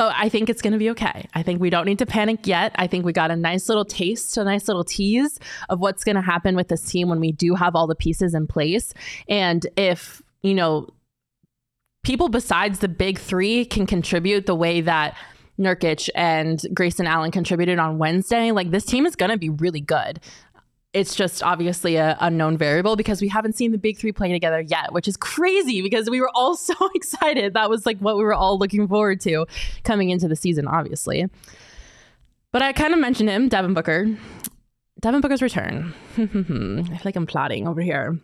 But 0.00 0.14
I 0.16 0.30
think 0.30 0.48
it's 0.48 0.62
going 0.62 0.72
to 0.72 0.78
be 0.78 0.88
okay. 0.92 1.28
I 1.34 1.42
think 1.42 1.60
we 1.60 1.68
don't 1.68 1.84
need 1.84 1.98
to 1.98 2.06
panic 2.06 2.46
yet. 2.46 2.72
I 2.76 2.86
think 2.86 3.04
we 3.04 3.12
got 3.12 3.30
a 3.30 3.36
nice 3.36 3.68
little 3.68 3.84
taste, 3.84 4.38
a 4.38 4.44
nice 4.44 4.66
little 4.66 4.82
tease 4.82 5.38
of 5.68 5.78
what's 5.78 6.04
going 6.04 6.16
to 6.16 6.22
happen 6.22 6.56
with 6.56 6.68
this 6.68 6.82
team 6.82 7.10
when 7.10 7.20
we 7.20 7.32
do 7.32 7.54
have 7.54 7.76
all 7.76 7.86
the 7.86 7.94
pieces 7.94 8.32
in 8.32 8.46
place. 8.46 8.94
And 9.28 9.66
if, 9.76 10.22
you 10.40 10.54
know, 10.54 10.88
people 12.02 12.30
besides 12.30 12.78
the 12.78 12.88
big 12.88 13.18
three 13.18 13.66
can 13.66 13.84
contribute 13.86 14.46
the 14.46 14.54
way 14.54 14.80
that 14.80 15.18
Nurkic 15.58 16.08
and 16.14 16.64
Grayson 16.72 17.06
Allen 17.06 17.30
contributed 17.30 17.78
on 17.78 17.98
Wednesday, 17.98 18.52
like 18.52 18.70
this 18.70 18.86
team 18.86 19.04
is 19.04 19.14
going 19.14 19.30
to 19.30 19.36
be 19.36 19.50
really 19.50 19.82
good. 19.82 20.18
It's 20.92 21.14
just 21.14 21.42
obviously 21.42 21.96
a 21.96 22.16
unknown 22.20 22.58
variable 22.58 22.96
because 22.96 23.20
we 23.20 23.28
haven't 23.28 23.54
seen 23.54 23.70
the 23.70 23.78
big 23.78 23.96
three 23.96 24.10
play 24.10 24.32
together 24.32 24.60
yet, 24.60 24.92
which 24.92 25.06
is 25.06 25.16
crazy 25.16 25.82
because 25.82 26.10
we 26.10 26.20
were 26.20 26.30
all 26.34 26.56
so 26.56 26.74
excited. 26.94 27.54
That 27.54 27.70
was 27.70 27.86
like 27.86 27.98
what 27.98 28.16
we 28.16 28.24
were 28.24 28.34
all 28.34 28.58
looking 28.58 28.88
forward 28.88 29.20
to 29.22 29.46
coming 29.84 30.10
into 30.10 30.26
the 30.26 30.36
season, 30.36 30.66
obviously. 30.66 31.26
But 32.52 32.62
I 32.62 32.72
kind 32.72 32.92
of 32.92 32.98
mentioned 32.98 33.28
him, 33.28 33.48
Devin 33.48 33.74
Booker. 33.74 34.16
Devin 35.00 35.20
Booker's 35.20 35.42
return. 35.42 35.94
I 36.16 36.26
feel 36.26 36.84
like 37.04 37.16
I'm 37.16 37.26
plotting 37.26 37.68
over 37.68 37.80
here 37.80 38.18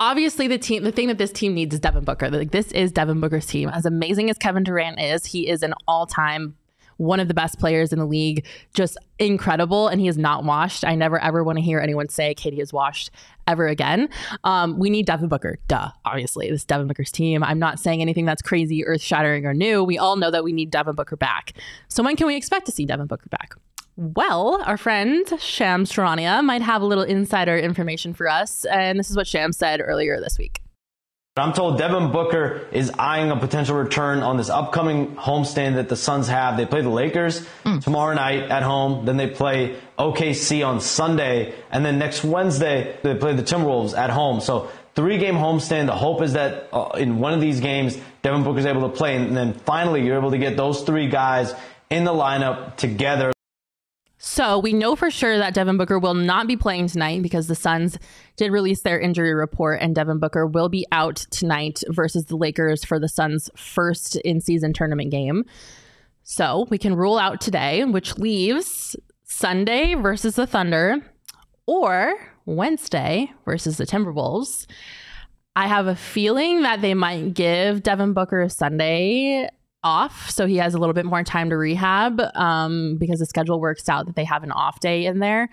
obviously 0.00 0.48
the 0.48 0.58
team 0.58 0.82
the 0.82 0.92
thing 0.92 1.08
that 1.08 1.18
this 1.18 1.32
team 1.32 1.54
needs 1.54 1.74
is 1.74 1.80
Devin 1.80 2.04
Booker. 2.04 2.30
Like 2.30 2.50
this 2.50 2.72
is 2.72 2.92
Devin 2.92 3.20
Booker's 3.20 3.46
team. 3.46 3.68
As 3.68 3.86
amazing 3.86 4.30
as 4.30 4.38
Kevin 4.38 4.64
Durant 4.64 5.00
is, 5.00 5.24
he 5.26 5.48
is 5.48 5.62
an 5.62 5.74
all-time 5.86 6.56
one 6.96 7.20
of 7.20 7.28
the 7.28 7.34
best 7.34 7.58
players 7.58 7.92
in 7.92 7.98
the 7.98 8.06
league, 8.06 8.46
just 8.74 8.96
incredible, 9.18 9.88
and 9.88 10.00
he 10.00 10.08
is 10.08 10.18
not 10.18 10.44
washed. 10.44 10.84
I 10.84 10.94
never 10.94 11.20
ever 11.20 11.44
want 11.44 11.58
to 11.58 11.62
hear 11.62 11.80
anyone 11.80 12.08
say 12.08 12.34
KD 12.34 12.60
is 12.60 12.72
washed 12.72 13.10
ever 13.46 13.66
again. 13.66 14.08
Um, 14.44 14.78
we 14.78 14.90
need 14.90 15.06
Devin 15.06 15.28
Booker, 15.28 15.58
duh. 15.68 15.90
Obviously, 16.04 16.50
this 16.50 16.60
is 16.60 16.64
Devin 16.64 16.86
Booker's 16.86 17.12
team. 17.12 17.42
I'm 17.44 17.58
not 17.58 17.78
saying 17.78 18.00
anything 18.00 18.24
that's 18.24 18.42
crazy, 18.42 18.84
earth-shattering, 18.86 19.46
or 19.46 19.54
new. 19.54 19.84
We 19.84 19.98
all 19.98 20.16
know 20.16 20.30
that 20.30 20.44
we 20.44 20.52
need 20.52 20.70
Devin 20.70 20.94
Booker 20.94 21.16
back. 21.16 21.52
So 21.88 22.02
when 22.02 22.16
can 22.16 22.26
we 22.26 22.36
expect 22.36 22.66
to 22.66 22.72
see 22.72 22.86
Devin 22.86 23.06
Booker 23.06 23.28
back? 23.28 23.54
Well, 23.96 24.60
our 24.66 24.76
friend 24.76 25.24
Shams 25.38 25.92
Charania 25.92 26.42
might 26.42 26.62
have 26.62 26.82
a 26.82 26.86
little 26.86 27.04
insider 27.04 27.56
information 27.56 28.12
for 28.12 28.28
us, 28.28 28.64
and 28.64 28.98
this 28.98 29.08
is 29.08 29.16
what 29.16 29.26
Shams 29.26 29.56
said 29.56 29.80
earlier 29.80 30.20
this 30.20 30.36
week. 30.36 30.63
I'm 31.36 31.52
told 31.52 31.78
Devin 31.78 32.12
Booker 32.12 32.68
is 32.70 32.92
eyeing 32.96 33.32
a 33.32 33.36
potential 33.36 33.74
return 33.74 34.20
on 34.20 34.36
this 34.36 34.48
upcoming 34.48 35.16
homestand 35.16 35.74
that 35.74 35.88
the 35.88 35.96
Suns 35.96 36.28
have. 36.28 36.56
They 36.56 36.64
play 36.64 36.82
the 36.82 36.90
Lakers 36.90 37.44
tomorrow 37.82 38.14
night 38.14 38.52
at 38.52 38.62
home, 38.62 39.04
then 39.04 39.16
they 39.16 39.26
play 39.26 39.76
OKC 39.98 40.64
on 40.64 40.80
Sunday, 40.80 41.52
and 41.72 41.84
then 41.84 41.98
next 41.98 42.22
Wednesday 42.22 42.96
they 43.02 43.16
play 43.16 43.34
the 43.34 43.42
Timberwolves 43.42 43.98
at 43.98 44.10
home. 44.10 44.40
So 44.40 44.70
three 44.94 45.18
game 45.18 45.34
homestand. 45.34 45.86
The 45.86 45.96
hope 45.96 46.22
is 46.22 46.34
that 46.34 46.68
uh, 46.72 46.90
in 46.96 47.18
one 47.18 47.32
of 47.32 47.40
these 47.40 47.58
games, 47.58 47.98
Devin 48.22 48.44
Booker 48.44 48.60
is 48.60 48.66
able 48.66 48.88
to 48.88 48.96
play, 48.96 49.16
and 49.16 49.36
then 49.36 49.54
finally 49.54 50.06
you're 50.06 50.16
able 50.16 50.30
to 50.30 50.38
get 50.38 50.56
those 50.56 50.82
three 50.82 51.08
guys 51.08 51.52
in 51.90 52.04
the 52.04 52.12
lineup 52.12 52.76
together. 52.76 53.33
So 54.26 54.58
we 54.58 54.72
know 54.72 54.96
for 54.96 55.10
sure 55.10 55.36
that 55.36 55.52
Devin 55.52 55.76
Booker 55.76 55.98
will 55.98 56.14
not 56.14 56.46
be 56.46 56.56
playing 56.56 56.88
tonight 56.88 57.20
because 57.20 57.46
the 57.46 57.54
Suns 57.54 57.98
did 58.36 58.50
release 58.50 58.80
their 58.80 58.98
injury 58.98 59.34
report, 59.34 59.82
and 59.82 59.94
Devin 59.94 60.18
Booker 60.18 60.46
will 60.46 60.70
be 60.70 60.86
out 60.90 61.16
tonight 61.30 61.82
versus 61.88 62.24
the 62.24 62.36
Lakers 62.36 62.86
for 62.86 62.98
the 62.98 63.08
Suns' 63.08 63.50
first 63.54 64.16
in 64.16 64.40
season 64.40 64.72
tournament 64.72 65.10
game. 65.10 65.44
So 66.22 66.66
we 66.70 66.78
can 66.78 66.96
rule 66.96 67.18
out 67.18 67.42
today, 67.42 67.84
which 67.84 68.16
leaves 68.16 68.96
Sunday 69.24 69.94
versus 69.94 70.36
the 70.36 70.46
Thunder 70.46 70.96
or 71.66 72.14
Wednesday 72.46 73.30
versus 73.44 73.76
the 73.76 73.86
Timberwolves. 73.86 74.64
I 75.54 75.68
have 75.68 75.86
a 75.86 75.94
feeling 75.94 76.62
that 76.62 76.80
they 76.80 76.94
might 76.94 77.34
give 77.34 77.82
Devin 77.82 78.14
Booker 78.14 78.48
Sunday 78.48 79.50
off 79.84 80.30
so 80.30 80.46
he 80.46 80.56
has 80.56 80.74
a 80.74 80.78
little 80.78 80.94
bit 80.94 81.04
more 81.04 81.22
time 81.22 81.50
to 81.50 81.56
rehab 81.56 82.20
um, 82.34 82.96
because 82.98 83.20
the 83.20 83.26
schedule 83.26 83.60
works 83.60 83.88
out 83.88 84.06
that 84.06 84.16
they 84.16 84.24
have 84.24 84.42
an 84.42 84.50
off 84.50 84.80
day 84.80 85.06
in 85.06 85.20
there. 85.20 85.48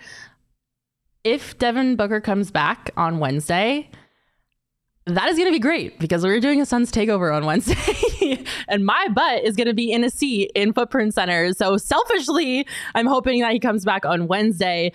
If 1.23 1.57
Devin 1.59 1.97
Booker 1.97 2.19
comes 2.19 2.49
back 2.49 2.89
on 2.97 3.19
Wednesday, 3.19 3.89
that 5.05 5.29
is 5.29 5.37
going 5.37 5.47
to 5.47 5.51
be 5.51 5.59
great 5.59 5.99
because 5.99 6.23
we're 6.23 6.39
doing 6.39 6.61
a 6.61 6.65
Suns 6.65 6.91
takeover 6.91 7.35
on 7.35 7.45
Wednesday, 7.45 8.43
and 8.67 8.85
my 8.85 9.07
butt 9.13 9.43
is 9.43 9.55
going 9.55 9.67
to 9.67 9.73
be 9.73 9.91
in 9.91 10.03
a 10.03 10.09
seat 10.09 10.51
in 10.55 10.73
Footprint 10.73 11.13
Center. 11.13 11.53
So 11.53 11.77
selfishly, 11.77 12.67
I'm 12.95 13.07
hoping 13.07 13.41
that 13.41 13.51
he 13.51 13.59
comes 13.59 13.83
back 13.83 14.05
on 14.05 14.27
Wednesday. 14.27 14.93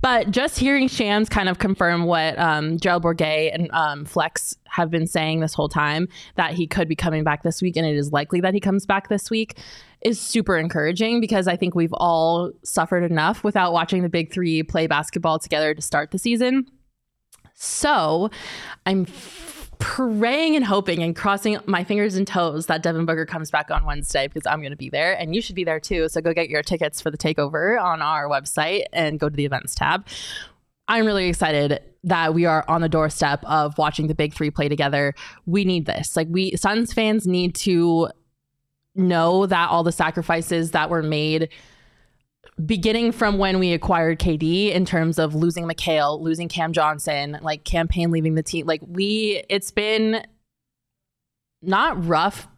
But 0.00 0.30
just 0.30 0.58
hearing 0.58 0.86
Shams 0.86 1.28
kind 1.28 1.48
of 1.48 1.58
confirm 1.58 2.04
what 2.04 2.38
um, 2.38 2.78
Gerald 2.78 3.02
Bourguet 3.02 3.52
and 3.52 3.70
um, 3.72 4.04
Flex 4.04 4.56
have 4.68 4.90
been 4.90 5.06
saying 5.06 5.40
this 5.40 5.54
whole 5.54 5.68
time 5.68 6.08
that 6.36 6.52
he 6.52 6.66
could 6.66 6.88
be 6.88 6.94
coming 6.94 7.24
back 7.24 7.42
this 7.42 7.60
week, 7.60 7.76
and 7.76 7.84
it 7.84 7.96
is 7.96 8.12
likely 8.12 8.40
that 8.40 8.54
he 8.54 8.60
comes 8.60 8.86
back 8.86 9.08
this 9.08 9.28
week, 9.28 9.58
is 10.02 10.20
super 10.20 10.56
encouraging 10.56 11.20
because 11.20 11.48
I 11.48 11.56
think 11.56 11.74
we've 11.74 11.92
all 11.94 12.52
suffered 12.62 13.02
enough 13.02 13.42
without 13.42 13.72
watching 13.72 14.02
the 14.02 14.08
big 14.08 14.32
three 14.32 14.62
play 14.62 14.86
basketball 14.86 15.40
together 15.40 15.74
to 15.74 15.82
start 15.82 16.12
the 16.12 16.18
season. 16.18 16.66
So 17.54 18.30
I'm 18.86 19.06
praying 19.98 20.54
and 20.54 20.64
hoping 20.64 21.02
and 21.02 21.16
crossing 21.16 21.58
my 21.66 21.82
fingers 21.82 22.14
and 22.14 22.24
toes 22.24 22.66
that 22.66 22.84
Devin 22.84 23.04
Booker 23.04 23.26
comes 23.26 23.50
back 23.50 23.68
on 23.68 23.84
Wednesday 23.84 24.28
because 24.28 24.46
I'm 24.46 24.60
going 24.60 24.70
to 24.70 24.76
be 24.76 24.88
there 24.88 25.18
and 25.18 25.34
you 25.34 25.42
should 25.42 25.56
be 25.56 25.64
there 25.64 25.80
too. 25.80 26.08
So 26.08 26.20
go 26.20 26.32
get 26.32 26.48
your 26.48 26.62
tickets 26.62 27.00
for 27.00 27.10
the 27.10 27.18
takeover 27.18 27.82
on 27.82 28.00
our 28.00 28.28
website 28.28 28.84
and 28.92 29.18
go 29.18 29.28
to 29.28 29.34
the 29.34 29.44
events 29.44 29.74
tab. 29.74 30.06
I'm 30.86 31.04
really 31.04 31.28
excited 31.28 31.82
that 32.04 32.32
we 32.32 32.44
are 32.44 32.64
on 32.68 32.80
the 32.80 32.88
doorstep 32.88 33.44
of 33.44 33.76
watching 33.76 34.06
the 34.06 34.14
big 34.14 34.34
three 34.34 34.52
play 34.52 34.68
together. 34.68 35.14
We 35.46 35.64
need 35.64 35.86
this. 35.86 36.14
Like 36.14 36.28
we 36.30 36.54
Suns 36.54 36.92
fans 36.92 37.26
need 37.26 37.56
to 37.56 38.08
know 38.94 39.46
that 39.46 39.68
all 39.68 39.82
the 39.82 39.90
sacrifices 39.90 40.70
that 40.70 40.90
were 40.90 41.02
made 41.02 41.48
beginning 42.64 43.12
from 43.12 43.38
when 43.38 43.58
we 43.58 43.72
acquired 43.72 44.18
KD 44.18 44.72
in 44.72 44.84
terms 44.84 45.18
of 45.18 45.34
losing 45.34 45.64
Mikal, 45.64 46.20
losing 46.20 46.48
Cam 46.48 46.72
Johnson, 46.72 47.38
like 47.42 47.64
Cam 47.64 47.88
Payne 47.88 48.10
leaving 48.10 48.34
the 48.34 48.42
team, 48.42 48.66
like 48.66 48.80
we 48.86 49.42
it's 49.48 49.70
been 49.70 50.24
not 51.62 52.04
rough. 52.06 52.48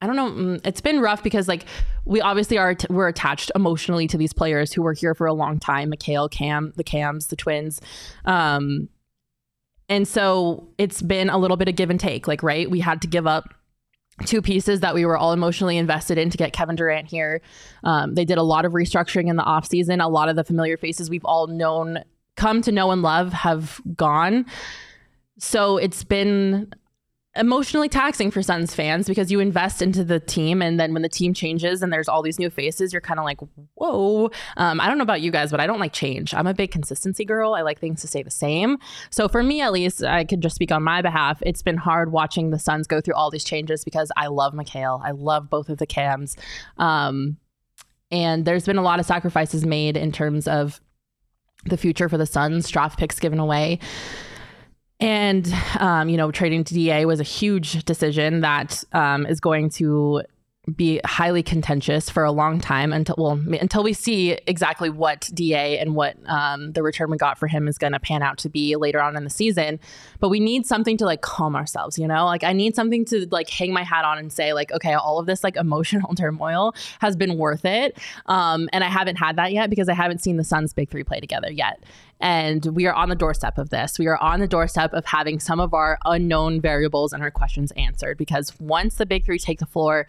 I 0.00 0.06
don't 0.06 0.16
know. 0.16 0.30
mm, 0.30 0.60
It's 0.64 0.80
been 0.80 1.00
rough 1.00 1.22
because 1.22 1.48
like 1.48 1.64
we 2.04 2.20
obviously 2.20 2.56
are 2.58 2.76
we're 2.88 3.08
attached 3.08 3.50
emotionally 3.54 4.06
to 4.08 4.16
these 4.16 4.32
players 4.32 4.72
who 4.72 4.82
were 4.82 4.92
here 4.92 5.14
for 5.14 5.26
a 5.26 5.32
long 5.32 5.58
time. 5.58 5.90
Mikal, 5.90 6.30
Cam, 6.30 6.72
the 6.76 6.84
Cams, 6.84 7.26
the 7.26 7.36
twins. 7.36 7.80
Um, 8.24 8.88
and 9.88 10.06
so 10.06 10.68
it's 10.78 11.02
been 11.02 11.30
a 11.30 11.38
little 11.38 11.56
bit 11.56 11.68
of 11.68 11.74
give 11.76 11.90
and 11.90 11.98
take. 11.98 12.28
Like, 12.28 12.42
right, 12.42 12.70
we 12.70 12.80
had 12.80 13.00
to 13.02 13.08
give 13.08 13.26
up 13.26 13.54
two 14.24 14.42
pieces 14.42 14.80
that 14.80 14.94
we 14.94 15.04
were 15.04 15.16
all 15.16 15.32
emotionally 15.32 15.76
invested 15.76 16.18
in 16.18 16.30
to 16.30 16.36
get 16.36 16.52
Kevin 16.52 16.76
Durant 16.76 17.08
here. 17.08 17.40
Um, 17.84 18.14
they 18.14 18.24
did 18.24 18.38
a 18.38 18.42
lot 18.42 18.64
of 18.64 18.72
restructuring 18.72 19.28
in 19.28 19.36
the 19.36 19.42
offseason. 19.42 20.04
A 20.04 20.08
lot 20.08 20.28
of 20.28 20.36
the 20.36 20.44
familiar 20.44 20.76
faces 20.76 21.08
we've 21.08 21.24
all 21.24 21.46
known, 21.46 22.02
come 22.36 22.62
to 22.62 22.72
know 22.72 22.90
and 22.90 23.02
love, 23.02 23.32
have 23.32 23.80
gone. 23.96 24.46
So 25.38 25.76
it's 25.76 26.04
been 26.04 26.72
emotionally 27.36 27.88
taxing 27.88 28.30
for 28.30 28.42
Suns 28.42 28.74
fans 28.74 29.06
because 29.06 29.30
you 29.30 29.38
invest 29.38 29.82
into 29.82 30.02
the 30.02 30.18
team 30.18 30.60
and 30.60 30.80
then 30.80 30.92
when 30.92 31.02
the 31.02 31.08
team 31.08 31.34
changes 31.34 31.82
and 31.82 31.92
there's 31.92 32.08
all 32.08 32.22
these 32.22 32.38
new 32.38 32.50
faces, 32.50 32.92
you're 32.92 33.02
kind 33.02 33.20
of 33.20 33.24
like, 33.24 33.38
whoa. 33.74 34.30
Um, 34.56 34.80
I 34.80 34.88
don't 34.88 34.98
know 34.98 35.02
about 35.02 35.20
you 35.20 35.30
guys, 35.30 35.50
but 35.50 35.60
I 35.60 35.66
don't 35.66 35.78
like 35.78 35.92
change. 35.92 36.34
I'm 36.34 36.46
a 36.46 36.54
big 36.54 36.70
consistency 36.70 37.24
girl. 37.24 37.54
I 37.54 37.62
like 37.62 37.78
things 37.78 38.00
to 38.00 38.08
stay 38.08 38.22
the 38.22 38.30
same. 38.30 38.78
So 39.10 39.28
for 39.28 39.42
me, 39.42 39.60
at 39.60 39.72
least, 39.72 40.02
I 40.02 40.24
could 40.24 40.40
just 40.40 40.56
speak 40.56 40.72
on 40.72 40.82
my 40.82 41.02
behalf. 41.02 41.42
It's 41.44 41.62
been 41.62 41.76
hard 41.76 42.10
watching 42.12 42.50
the 42.50 42.58
Suns 42.58 42.86
go 42.86 43.00
through 43.00 43.14
all 43.14 43.30
these 43.30 43.44
changes 43.44 43.84
because 43.84 44.10
I 44.16 44.28
love 44.28 44.54
Mikal. 44.54 45.00
I 45.04 45.12
love 45.12 45.48
both 45.48 45.68
of 45.68 45.78
the 45.78 45.86
cams. 45.86 46.36
Um, 46.76 47.36
and 48.10 48.44
there's 48.44 48.64
been 48.64 48.78
a 48.78 48.82
lot 48.82 49.00
of 49.00 49.06
sacrifices 49.06 49.66
made 49.66 49.96
in 49.96 50.12
terms 50.12 50.48
of 50.48 50.80
the 51.66 51.76
future 51.76 52.08
for 52.08 52.16
the 52.16 52.26
Suns, 52.26 52.68
draft 52.68 52.98
picks 52.98 53.20
given 53.20 53.38
away. 53.38 53.80
And, 55.00 55.52
um, 55.78 56.08
you 56.08 56.16
know, 56.16 56.32
trading 56.32 56.64
to 56.64 56.74
DA 56.74 57.04
was 57.04 57.20
a 57.20 57.24
huge 57.24 57.84
decision 57.84 58.40
that 58.40 58.82
um, 58.92 59.26
is 59.26 59.38
going 59.38 59.70
to 59.70 60.22
be 60.76 61.00
highly 61.04 61.42
contentious 61.42 62.10
for 62.10 62.24
a 62.24 62.32
long 62.32 62.60
time 62.60 62.92
until 62.92 63.14
well 63.18 63.40
until 63.60 63.82
we 63.82 63.92
see 63.92 64.32
exactly 64.46 64.90
what 64.90 65.30
DA 65.32 65.78
and 65.78 65.94
what 65.94 66.16
um, 66.26 66.72
the 66.72 66.82
return 66.82 67.10
we 67.10 67.16
got 67.16 67.38
for 67.38 67.46
him 67.46 67.68
is 67.68 67.78
going 67.78 67.92
to 67.92 68.00
pan 68.00 68.22
out 68.22 68.38
to 68.38 68.48
be 68.48 68.76
later 68.76 69.00
on 69.00 69.16
in 69.16 69.24
the 69.24 69.30
season. 69.30 69.80
But 70.20 70.28
we 70.28 70.40
need 70.40 70.66
something 70.66 70.96
to 70.98 71.04
like 71.04 71.22
calm 71.22 71.56
ourselves, 71.56 71.98
you 71.98 72.06
know. 72.06 72.26
Like 72.26 72.44
I 72.44 72.52
need 72.52 72.74
something 72.74 73.04
to 73.06 73.26
like 73.30 73.48
hang 73.48 73.72
my 73.72 73.82
hat 73.82 74.04
on 74.04 74.18
and 74.18 74.32
say 74.32 74.52
like, 74.52 74.72
okay, 74.72 74.94
all 74.94 75.18
of 75.18 75.26
this 75.26 75.42
like 75.42 75.56
emotional 75.56 76.14
turmoil 76.16 76.74
has 77.00 77.16
been 77.16 77.38
worth 77.38 77.64
it. 77.64 77.98
Um, 78.26 78.68
and 78.72 78.84
I 78.84 78.88
haven't 78.88 79.16
had 79.16 79.36
that 79.36 79.52
yet 79.52 79.70
because 79.70 79.88
I 79.88 79.94
haven't 79.94 80.22
seen 80.22 80.36
the 80.36 80.44
Suns 80.44 80.72
big 80.72 80.90
three 80.90 81.04
play 81.04 81.20
together 81.20 81.50
yet. 81.50 81.82
And 82.20 82.64
we 82.66 82.86
are 82.86 82.94
on 82.94 83.08
the 83.08 83.14
doorstep 83.14 83.58
of 83.58 83.70
this. 83.70 83.98
We 83.98 84.08
are 84.08 84.16
on 84.16 84.40
the 84.40 84.48
doorstep 84.48 84.92
of 84.92 85.04
having 85.04 85.38
some 85.38 85.60
of 85.60 85.72
our 85.72 85.98
unknown 86.04 86.60
variables 86.60 87.12
and 87.12 87.22
our 87.22 87.30
questions 87.30 87.72
answered 87.76 88.18
because 88.18 88.58
once 88.58 88.96
the 88.96 89.06
big 89.06 89.24
three 89.24 89.38
take 89.38 89.60
the 89.60 89.66
floor, 89.66 90.06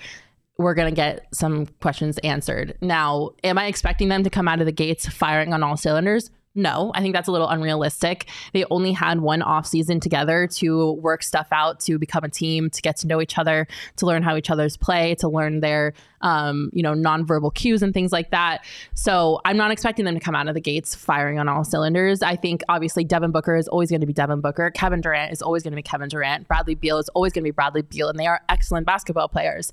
we're 0.59 0.73
going 0.73 0.93
to 0.93 0.95
get 0.95 1.25
some 1.33 1.65
questions 1.81 2.17
answered. 2.19 2.77
Now, 2.81 3.31
am 3.43 3.57
I 3.57 3.67
expecting 3.67 4.09
them 4.09 4.23
to 4.23 4.29
come 4.29 4.47
out 4.47 4.59
of 4.59 4.65
the 4.65 4.73
gates 4.73 5.07
firing 5.07 5.53
on 5.53 5.63
all 5.63 5.77
cylinders? 5.77 6.29
No, 6.55 6.91
I 6.93 7.01
think 7.01 7.13
that's 7.13 7.29
a 7.29 7.31
little 7.31 7.47
unrealistic. 7.47 8.27
They 8.51 8.65
only 8.69 8.91
had 8.91 9.21
one 9.21 9.41
off 9.41 9.65
season 9.65 10.01
together 10.01 10.47
to 10.55 10.93
work 10.93 11.23
stuff 11.23 11.47
out, 11.51 11.79
to 11.81 11.97
become 11.97 12.25
a 12.25 12.29
team, 12.29 12.69
to 12.71 12.81
get 12.81 12.97
to 12.97 13.07
know 13.07 13.21
each 13.21 13.37
other, 13.37 13.67
to 13.97 14.05
learn 14.05 14.23
how 14.23 14.35
each 14.35 14.49
other's 14.49 14.75
play, 14.75 15.15
to 15.19 15.29
learn 15.29 15.61
their, 15.61 15.93
um, 16.21 16.71
you 16.73 16.83
know, 16.83 16.93
nonverbal 16.93 17.53
cues 17.53 17.81
and 17.81 17.93
things 17.93 18.11
like 18.11 18.31
that. 18.31 18.65
So 18.95 19.39
I'm 19.45 19.55
not 19.55 19.71
expecting 19.71 20.03
them 20.03 20.15
to 20.15 20.19
come 20.19 20.35
out 20.35 20.49
of 20.49 20.55
the 20.55 20.61
gates 20.61 20.95
firing 20.95 21.39
on 21.39 21.47
all 21.47 21.63
cylinders. 21.63 22.21
I 22.21 22.35
think 22.35 22.63
obviously 22.67 23.05
Devin 23.05 23.31
Booker 23.31 23.55
is 23.55 23.69
always 23.69 23.89
going 23.89 24.01
to 24.01 24.07
be 24.07 24.13
Devin 24.13 24.41
Booker. 24.41 24.71
Kevin 24.71 24.99
Durant 24.99 25.31
is 25.31 25.41
always 25.41 25.63
going 25.63 25.71
to 25.71 25.77
be 25.77 25.83
Kevin 25.83 26.09
Durant. 26.09 26.47
Bradley 26.47 26.75
Beal 26.75 26.97
is 26.97 27.07
always 27.09 27.31
going 27.31 27.43
to 27.43 27.47
be 27.47 27.51
Bradley 27.51 27.83
Beal, 27.83 28.09
and 28.09 28.19
they 28.19 28.27
are 28.27 28.41
excellent 28.49 28.85
basketball 28.85 29.29
players 29.29 29.71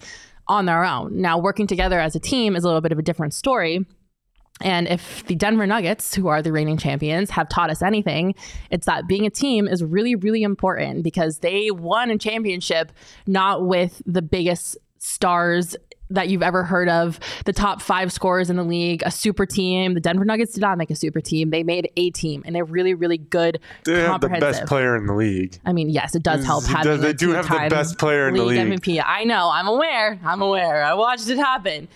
on 0.48 0.66
their 0.66 0.84
own. 0.84 1.20
Now, 1.20 1.38
working 1.38 1.66
together 1.66 2.00
as 2.00 2.14
a 2.14 2.20
team 2.20 2.56
is 2.56 2.64
a 2.64 2.66
little 2.66 2.80
bit 2.80 2.92
of 2.92 2.98
a 2.98 3.02
different 3.02 3.34
story. 3.34 3.84
And 4.62 4.88
if 4.88 5.24
the 5.26 5.34
Denver 5.34 5.66
Nuggets, 5.66 6.14
who 6.14 6.28
are 6.28 6.40
the 6.40 6.52
reigning 6.52 6.78
champions, 6.78 7.30
have 7.30 7.48
taught 7.48 7.68
us 7.68 7.82
anything, 7.82 8.34
it's 8.70 8.86
that 8.86 9.06
being 9.06 9.26
a 9.26 9.30
team 9.30 9.68
is 9.68 9.84
really, 9.84 10.14
really 10.14 10.42
important 10.42 11.04
because 11.04 11.40
they 11.40 11.70
won 11.70 12.10
a 12.10 12.16
championship 12.16 12.92
not 13.26 13.66
with 13.66 14.00
the 14.06 14.22
biggest 14.22 14.78
stars 14.98 15.76
that 16.10 16.28
you've 16.28 16.42
ever 16.42 16.62
heard 16.62 16.88
of, 16.88 17.18
the 17.44 17.52
top 17.52 17.82
five 17.82 18.12
scorers 18.12 18.50
in 18.50 18.56
the 18.56 18.64
league, 18.64 19.02
a 19.04 19.10
super 19.10 19.46
team. 19.46 19.94
The 19.94 20.00
Denver 20.00 20.24
Nuggets 20.24 20.54
did 20.54 20.60
not 20.60 20.78
make 20.78 20.90
a 20.90 20.94
super 20.96 21.20
team. 21.20 21.50
They 21.50 21.62
made 21.62 21.90
a 21.96 22.10
team 22.10 22.42
and 22.46 22.56
a 22.56 22.64
really, 22.64 22.94
really 22.94 23.18
good, 23.18 23.60
They 23.84 24.00
have 24.00 24.20
the 24.20 24.28
best 24.28 24.66
player 24.66 24.96
in 24.96 25.06
the 25.06 25.14
league. 25.14 25.58
I 25.64 25.72
mean, 25.72 25.88
yes, 25.88 26.14
it 26.14 26.22
does 26.22 26.44
help 26.44 26.64
having. 26.64 27.00
they 27.00 27.10
a 27.10 27.14
do 27.14 27.30
have 27.32 27.48
the 27.48 27.68
best 27.70 27.98
player 27.98 28.28
in 28.28 28.34
the 28.34 28.44
league. 28.44 28.58
MVP. 28.58 29.02
I 29.04 29.24
know. 29.24 29.50
I'm 29.52 29.68
aware. 29.68 30.18
I'm 30.24 30.42
aware. 30.42 30.82
I 30.82 30.94
watched 30.94 31.28
it 31.28 31.38
happen. 31.38 31.88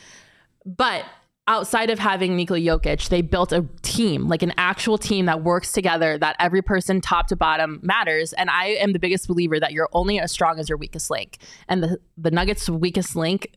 But 0.66 1.04
outside 1.50 1.90
of 1.90 1.98
having 1.98 2.36
Nikola 2.36 2.60
Jokic, 2.60 3.08
they 3.08 3.22
built 3.22 3.52
a 3.52 3.66
team, 3.82 4.28
like 4.28 4.42
an 4.42 4.52
actual 4.56 4.98
team 4.98 5.26
that 5.26 5.42
works 5.42 5.72
together, 5.72 6.16
that 6.18 6.36
every 6.38 6.62
person 6.62 7.00
top 7.00 7.26
to 7.28 7.36
bottom 7.36 7.80
matters. 7.82 8.32
And 8.34 8.48
I 8.50 8.66
am 8.66 8.92
the 8.92 8.98
biggest 8.98 9.26
believer 9.26 9.58
that 9.58 9.72
you're 9.72 9.88
only 9.92 10.20
as 10.20 10.30
strong 10.30 10.60
as 10.60 10.68
your 10.68 10.78
weakest 10.78 11.10
link. 11.10 11.38
And 11.68 11.82
the, 11.82 11.98
the 12.16 12.30
Nuggets' 12.30 12.68
weakest 12.68 13.16
link 13.16 13.56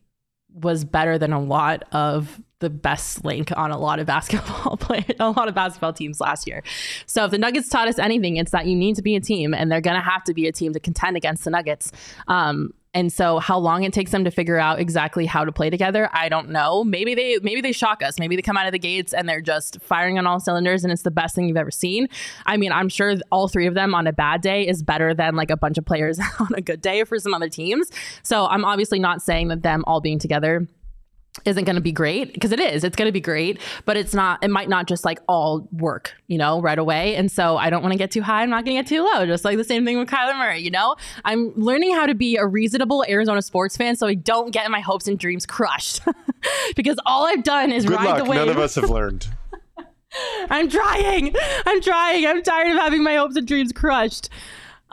was 0.54 0.84
better 0.84 1.18
than 1.18 1.32
a 1.32 1.40
lot 1.40 1.82
of 1.92 2.40
the 2.60 2.70
best 2.70 3.24
link 3.24 3.52
on 3.56 3.70
a 3.70 3.78
lot 3.78 3.98
of 3.98 4.06
basketball 4.14 4.76
players, 4.76 5.16
a 5.20 5.30
lot 5.30 5.48
of 5.48 5.54
basketball 5.54 5.92
teams 5.92 6.20
last 6.20 6.46
year. 6.46 6.62
So 7.06 7.24
if 7.24 7.30
the 7.30 7.38
Nuggets 7.38 7.68
taught 7.68 7.88
us 7.88 7.98
anything, 7.98 8.36
it's 8.36 8.52
that 8.52 8.66
you 8.66 8.76
need 8.76 8.96
to 8.96 9.02
be 9.02 9.16
a 9.16 9.20
team, 9.20 9.52
and 9.52 9.70
they're 9.70 9.80
to 9.82 10.00
have 10.00 10.24
to 10.24 10.34
be 10.34 10.46
a 10.46 10.52
team 10.52 10.72
to 10.72 10.80
contend 10.80 11.16
against 11.16 11.44
the 11.44 11.50
Nuggets. 11.50 11.92
Um, 12.28 12.72
and 12.94 13.12
so 13.12 13.40
how 13.40 13.58
long 13.58 13.82
it 13.82 13.92
takes 13.92 14.12
them 14.12 14.24
to 14.24 14.30
figure 14.30 14.58
out 14.58 14.78
exactly 14.78 15.26
how 15.26 15.44
to 15.44 15.50
play 15.50 15.68
together, 15.68 16.08
I 16.12 16.28
don't 16.28 16.50
know. 16.50 16.84
Maybe 16.84 17.14
they 17.14 17.38
maybe 17.42 17.60
they 17.60 17.72
shock 17.72 18.02
us. 18.02 18.18
Maybe 18.18 18.36
they 18.36 18.42
come 18.42 18.56
out 18.56 18.66
of 18.66 18.72
the 18.72 18.78
gates 18.78 19.12
and 19.12 19.28
they're 19.28 19.40
just 19.40 19.80
firing 19.82 20.16
on 20.18 20.26
all 20.26 20.38
cylinders 20.38 20.84
and 20.84 20.92
it's 20.92 21.02
the 21.02 21.10
best 21.10 21.34
thing 21.34 21.48
you've 21.48 21.56
ever 21.56 21.72
seen. 21.72 22.08
I 22.46 22.56
mean, 22.56 22.70
I'm 22.70 22.88
sure 22.88 23.16
all 23.32 23.48
three 23.48 23.66
of 23.66 23.74
them 23.74 23.94
on 23.94 24.06
a 24.06 24.12
bad 24.12 24.40
day 24.40 24.66
is 24.66 24.82
better 24.82 25.12
than 25.12 25.34
like 25.34 25.50
a 25.50 25.56
bunch 25.56 25.76
of 25.76 25.84
players 25.84 26.20
on 26.38 26.54
a 26.54 26.60
good 26.60 26.80
day 26.80 27.02
for 27.04 27.18
some 27.18 27.34
other 27.34 27.48
teams. 27.48 27.90
So 28.22 28.46
I'm 28.46 28.64
obviously 28.64 29.00
not 29.00 29.22
saying 29.22 29.48
that 29.48 29.62
them 29.62 29.84
all 29.86 30.00
being 30.00 30.20
together 30.20 30.68
isn't 31.44 31.64
going 31.64 31.74
to 31.74 31.82
be 31.82 31.90
great 31.92 32.32
because 32.32 32.52
it 32.52 32.60
is 32.60 32.84
it's 32.84 32.94
going 32.94 33.08
to 33.08 33.12
be 33.12 33.20
great 33.20 33.58
but 33.84 33.96
it's 33.96 34.14
not 34.14 34.42
it 34.42 34.48
might 34.50 34.68
not 34.68 34.86
just 34.86 35.04
like 35.04 35.18
all 35.26 35.68
work 35.72 36.14
you 36.28 36.38
know 36.38 36.60
right 36.62 36.78
away 36.78 37.16
and 37.16 37.30
so 37.30 37.56
i 37.56 37.68
don't 37.70 37.82
want 37.82 37.92
to 37.92 37.98
get 37.98 38.10
too 38.12 38.22
high 38.22 38.42
i'm 38.42 38.50
not 38.50 38.64
going 38.64 38.76
to 38.76 38.82
get 38.82 38.88
too 38.88 39.02
low 39.02 39.26
just 39.26 39.44
like 39.44 39.56
the 39.56 39.64
same 39.64 39.84
thing 39.84 39.98
with 39.98 40.08
kyler 40.08 40.38
murray 40.38 40.60
you 40.60 40.70
know 40.70 40.94
i'm 41.24 41.52
learning 41.56 41.92
how 41.92 42.06
to 42.06 42.14
be 42.14 42.36
a 42.36 42.46
reasonable 42.46 43.04
arizona 43.08 43.42
sports 43.42 43.76
fan 43.76 43.96
so 43.96 44.06
i 44.06 44.14
don't 44.14 44.52
get 44.52 44.70
my 44.70 44.80
hopes 44.80 45.08
and 45.08 45.18
dreams 45.18 45.44
crushed 45.44 46.00
because 46.76 46.98
all 47.04 47.26
i've 47.26 47.42
done 47.42 47.72
is 47.72 47.84
Good 47.84 47.96
ride 47.96 48.04
luck. 48.04 48.18
the 48.18 48.24
wave 48.24 48.38
None 48.38 48.48
of 48.50 48.58
us 48.58 48.76
have 48.76 48.88
learned. 48.88 49.26
i'm 50.50 50.68
trying 50.68 51.34
i'm 51.66 51.80
trying 51.80 52.24
i'm 52.26 52.42
tired 52.42 52.70
of 52.70 52.78
having 52.78 53.02
my 53.02 53.16
hopes 53.16 53.34
and 53.34 53.46
dreams 53.48 53.72
crushed 53.72 54.28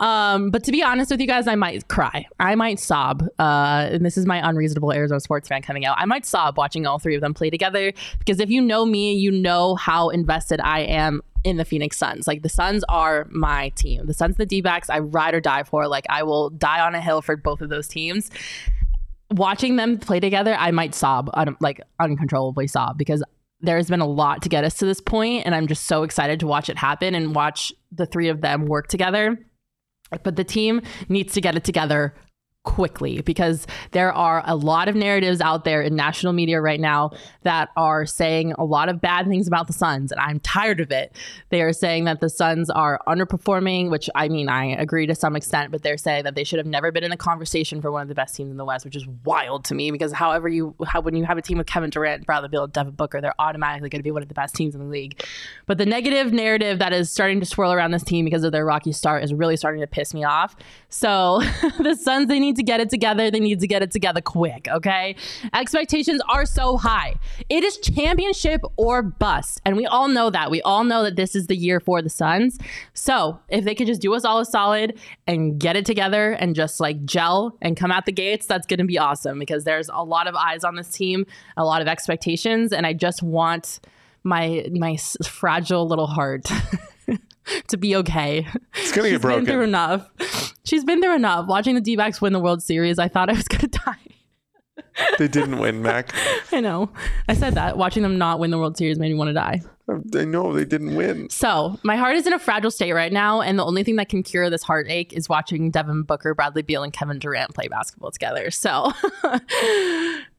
um, 0.01 0.49
but 0.49 0.63
to 0.63 0.71
be 0.71 0.81
honest 0.81 1.11
with 1.11 1.21
you 1.21 1.27
guys, 1.27 1.45
I 1.45 1.53
might 1.53 1.87
cry. 1.87 2.25
I 2.39 2.55
might 2.55 2.79
sob. 2.79 3.23
Uh, 3.37 3.87
and 3.91 4.03
this 4.03 4.17
is 4.17 4.25
my 4.25 4.47
unreasonable 4.49 4.91
Arizona 4.91 5.19
sports 5.19 5.47
fan 5.47 5.61
coming 5.61 5.85
out. 5.85 5.95
I 5.99 6.05
might 6.05 6.25
sob 6.25 6.57
watching 6.57 6.87
all 6.87 6.97
three 6.97 7.13
of 7.13 7.21
them 7.21 7.35
play 7.35 7.51
together 7.51 7.93
because 8.17 8.39
if 8.39 8.49
you 8.49 8.61
know 8.61 8.83
me, 8.83 9.13
you 9.13 9.29
know 9.29 9.75
how 9.75 10.09
invested 10.09 10.59
I 10.59 10.79
am 10.79 11.21
in 11.43 11.57
the 11.57 11.65
Phoenix 11.65 11.97
Suns. 11.97 12.27
Like 12.27 12.41
the 12.41 12.49
Suns 12.49 12.83
are 12.89 13.27
my 13.29 13.69
team. 13.69 14.07
The 14.07 14.15
Suns, 14.15 14.37
the 14.37 14.45
D 14.45 14.61
backs, 14.61 14.89
I 14.89 14.99
ride 14.99 15.35
or 15.35 15.39
die 15.39 15.63
for. 15.63 15.87
Like 15.87 16.07
I 16.09 16.23
will 16.23 16.49
die 16.49 16.81
on 16.81 16.95
a 16.95 17.01
hill 17.01 17.21
for 17.21 17.37
both 17.37 17.61
of 17.61 17.69
those 17.69 17.87
teams. 17.87 18.31
Watching 19.29 19.75
them 19.75 19.99
play 19.99 20.19
together, 20.19 20.55
I 20.55 20.71
might 20.71 20.95
sob, 20.95 21.29
un- 21.35 21.55
like 21.59 21.79
uncontrollably 21.99 22.65
sob 22.65 22.97
because 22.97 23.23
there's 23.61 23.87
been 23.87 24.01
a 24.01 24.07
lot 24.07 24.41
to 24.41 24.49
get 24.49 24.63
us 24.63 24.73
to 24.77 24.85
this 24.85 24.99
point, 24.99 25.45
and 25.45 25.53
I'm 25.53 25.67
just 25.67 25.85
so 25.85 26.01
excited 26.01 26.39
to 26.39 26.47
watch 26.47 26.69
it 26.69 26.77
happen 26.77 27.13
and 27.13 27.35
watch 27.35 27.71
the 27.91 28.07
three 28.07 28.29
of 28.29 28.41
them 28.41 28.65
work 28.65 28.87
together 28.87 29.37
but 30.23 30.35
the 30.35 30.43
team 30.43 30.81
needs 31.09 31.33
to 31.33 31.41
get 31.41 31.55
it 31.55 31.63
together 31.63 32.13
quickly 32.63 33.21
because 33.21 33.65
there 33.91 34.13
are 34.13 34.43
a 34.45 34.55
lot 34.55 34.87
of 34.87 34.95
narratives 34.95 35.41
out 35.41 35.65
there 35.65 35.81
in 35.81 35.95
national 35.95 36.31
media 36.31 36.61
right 36.61 36.79
now 36.79 37.11
that 37.41 37.69
are 37.75 38.05
saying 38.05 38.53
a 38.53 38.63
lot 38.63 38.87
of 38.87 39.01
bad 39.01 39.27
things 39.27 39.47
about 39.47 39.65
the 39.67 39.73
Suns, 39.73 40.11
and 40.11 40.21
I'm 40.21 40.39
tired 40.39 40.79
of 40.79 40.91
it. 40.91 41.15
They 41.49 41.61
are 41.63 41.73
saying 41.73 42.05
that 42.05 42.19
the 42.19 42.29
Suns 42.29 42.69
are 42.69 42.99
underperforming, 43.07 43.89
which 43.89 44.09
I 44.13 44.27
mean, 44.27 44.47
I 44.47 44.65
agree 44.65 45.07
to 45.07 45.15
some 45.15 45.35
extent, 45.35 45.71
but 45.71 45.81
they're 45.81 45.97
saying 45.97 46.25
that 46.25 46.35
they 46.35 46.43
should 46.43 46.59
have 46.59 46.67
never 46.67 46.91
been 46.91 47.03
in 47.03 47.11
a 47.11 47.17
conversation 47.17 47.81
for 47.81 47.91
one 47.91 48.03
of 48.03 48.07
the 48.09 48.15
best 48.15 48.35
teams 48.35 48.51
in 48.51 48.57
the 48.57 48.65
West, 48.65 48.85
which 48.85 48.95
is 48.95 49.07
wild 49.25 49.65
to 49.65 49.75
me 49.75 49.89
because 49.89 50.11
however 50.11 50.47
you, 50.47 50.75
how, 50.85 51.01
when 51.01 51.15
you 51.15 51.25
have 51.25 51.37
a 51.37 51.41
team 51.41 51.57
with 51.57 51.67
Kevin 51.67 51.89
Durant, 51.89 52.25
Bradley 52.27 52.49
Beal, 52.49 52.67
Devin 52.67 52.93
Booker, 52.93 53.21
they're 53.21 53.33
automatically 53.39 53.89
going 53.89 53.99
to 53.99 54.03
be 54.03 54.11
one 54.11 54.21
of 54.21 54.27
the 54.27 54.35
best 54.35 54.53
teams 54.53 54.75
in 54.75 54.81
the 54.81 54.87
league. 54.87 55.23
But 55.65 55.79
the 55.79 55.85
negative 55.85 56.31
narrative 56.31 56.77
that 56.79 56.93
is 56.93 57.11
starting 57.11 57.39
to 57.39 57.45
swirl 57.45 57.73
around 57.73 57.91
this 57.91 58.03
team 58.03 58.23
because 58.23 58.43
of 58.43 58.51
their 58.51 58.65
rocky 58.65 58.91
start 58.91 59.23
is 59.23 59.33
really 59.33 59.57
starting 59.57 59.81
to 59.81 59.87
piss 59.87 60.13
me 60.13 60.23
off. 60.23 60.55
So 60.89 61.41
the 61.79 61.95
Suns, 61.95 62.27
they 62.27 62.39
need 62.39 62.50
to 62.55 62.63
get 62.63 62.79
it 62.79 62.89
together. 62.89 63.31
They 63.31 63.39
need 63.39 63.59
to 63.59 63.67
get 63.67 63.81
it 63.81 63.91
together 63.91 64.21
quick, 64.21 64.67
okay? 64.69 65.15
Expectations 65.53 66.21
are 66.29 66.45
so 66.45 66.77
high. 66.77 67.15
It 67.49 67.63
is 67.63 67.77
championship 67.77 68.61
or 68.77 69.01
bust. 69.01 69.61
And 69.65 69.77
we 69.77 69.85
all 69.85 70.07
know 70.07 70.29
that. 70.29 70.51
We 70.51 70.61
all 70.61 70.83
know 70.83 71.03
that 71.03 71.15
this 71.15 71.35
is 71.35 71.47
the 71.47 71.55
year 71.55 71.79
for 71.79 72.01
the 72.01 72.09
Suns. 72.09 72.57
So 72.93 73.39
if 73.49 73.65
they 73.65 73.75
could 73.75 73.87
just 73.87 74.01
do 74.01 74.13
us 74.13 74.25
all 74.25 74.39
a 74.39 74.45
solid 74.45 74.99
and 75.27 75.59
get 75.59 75.75
it 75.75 75.85
together 75.85 76.31
and 76.33 76.55
just 76.55 76.79
like 76.79 77.05
gel 77.05 77.57
and 77.61 77.77
come 77.77 77.91
out 77.91 78.05
the 78.05 78.11
gates, 78.11 78.45
that's 78.45 78.67
going 78.67 78.79
to 78.79 78.85
be 78.85 78.97
awesome 78.97 79.39
because 79.39 79.63
there's 79.63 79.89
a 79.93 80.03
lot 80.03 80.27
of 80.27 80.35
eyes 80.35 80.63
on 80.63 80.75
this 80.75 80.89
team, 80.89 81.25
a 81.57 81.65
lot 81.65 81.81
of 81.81 81.87
expectations. 81.87 82.71
And 82.71 82.85
I 82.85 82.93
just 82.93 83.23
want 83.23 83.79
my 84.23 84.67
my 84.71 84.97
fragile 85.23 85.87
little 85.87 86.07
heart 86.07 86.45
to 87.67 87.77
be 87.77 87.95
okay. 87.97 88.47
It's 88.75 88.91
gonna 88.91 89.07
She's 89.09 89.13
get 89.13 89.21
broken. 89.21 89.45
Been 89.45 89.53
through 89.53 89.63
enough. 89.63 90.09
She's 90.63 90.83
been 90.83 91.01
through 91.01 91.15
enough. 91.15 91.47
Watching 91.47 91.75
the 91.75 91.81
D-backs 91.81 92.21
win 92.21 92.33
the 92.33 92.39
World 92.39 92.61
Series, 92.63 92.99
I 92.99 93.07
thought 93.07 93.29
I 93.29 93.33
was 93.33 93.47
gonna 93.47 93.67
die. 93.67 93.97
They 95.17 95.27
didn't 95.27 95.59
win, 95.59 95.81
Mac. 95.81 96.13
I 96.51 96.59
know. 96.59 96.89
I 97.27 97.33
said 97.33 97.55
that. 97.55 97.77
Watching 97.77 98.03
them 98.03 98.17
not 98.17 98.39
win 98.39 98.51
the 98.51 98.57
World 98.57 98.77
Series 98.77 98.99
made 98.99 99.09
me 99.09 99.15
want 99.15 99.29
to 99.29 99.33
die. 99.33 99.61
I 100.15 100.25
know 100.25 100.53
they 100.53 100.63
didn't 100.65 100.95
win. 100.95 101.29
So 101.29 101.77
my 101.83 101.97
heart 101.97 102.15
is 102.15 102.25
in 102.25 102.33
a 102.33 102.39
fragile 102.39 102.71
state 102.71 102.93
right 102.93 103.11
now, 103.11 103.41
and 103.41 103.59
the 103.59 103.65
only 103.65 103.83
thing 103.83 103.97
that 103.97 104.09
can 104.09 104.23
cure 104.23 104.49
this 104.49 104.63
heartache 104.63 105.11
is 105.13 105.27
watching 105.27 105.69
Devin 105.69 106.03
Booker, 106.03 106.33
Bradley 106.33 106.61
Beal, 106.61 106.83
and 106.83 106.93
Kevin 106.93 107.19
Durant 107.19 107.53
play 107.53 107.67
basketball 107.67 108.11
together. 108.11 108.51
So 108.51 108.91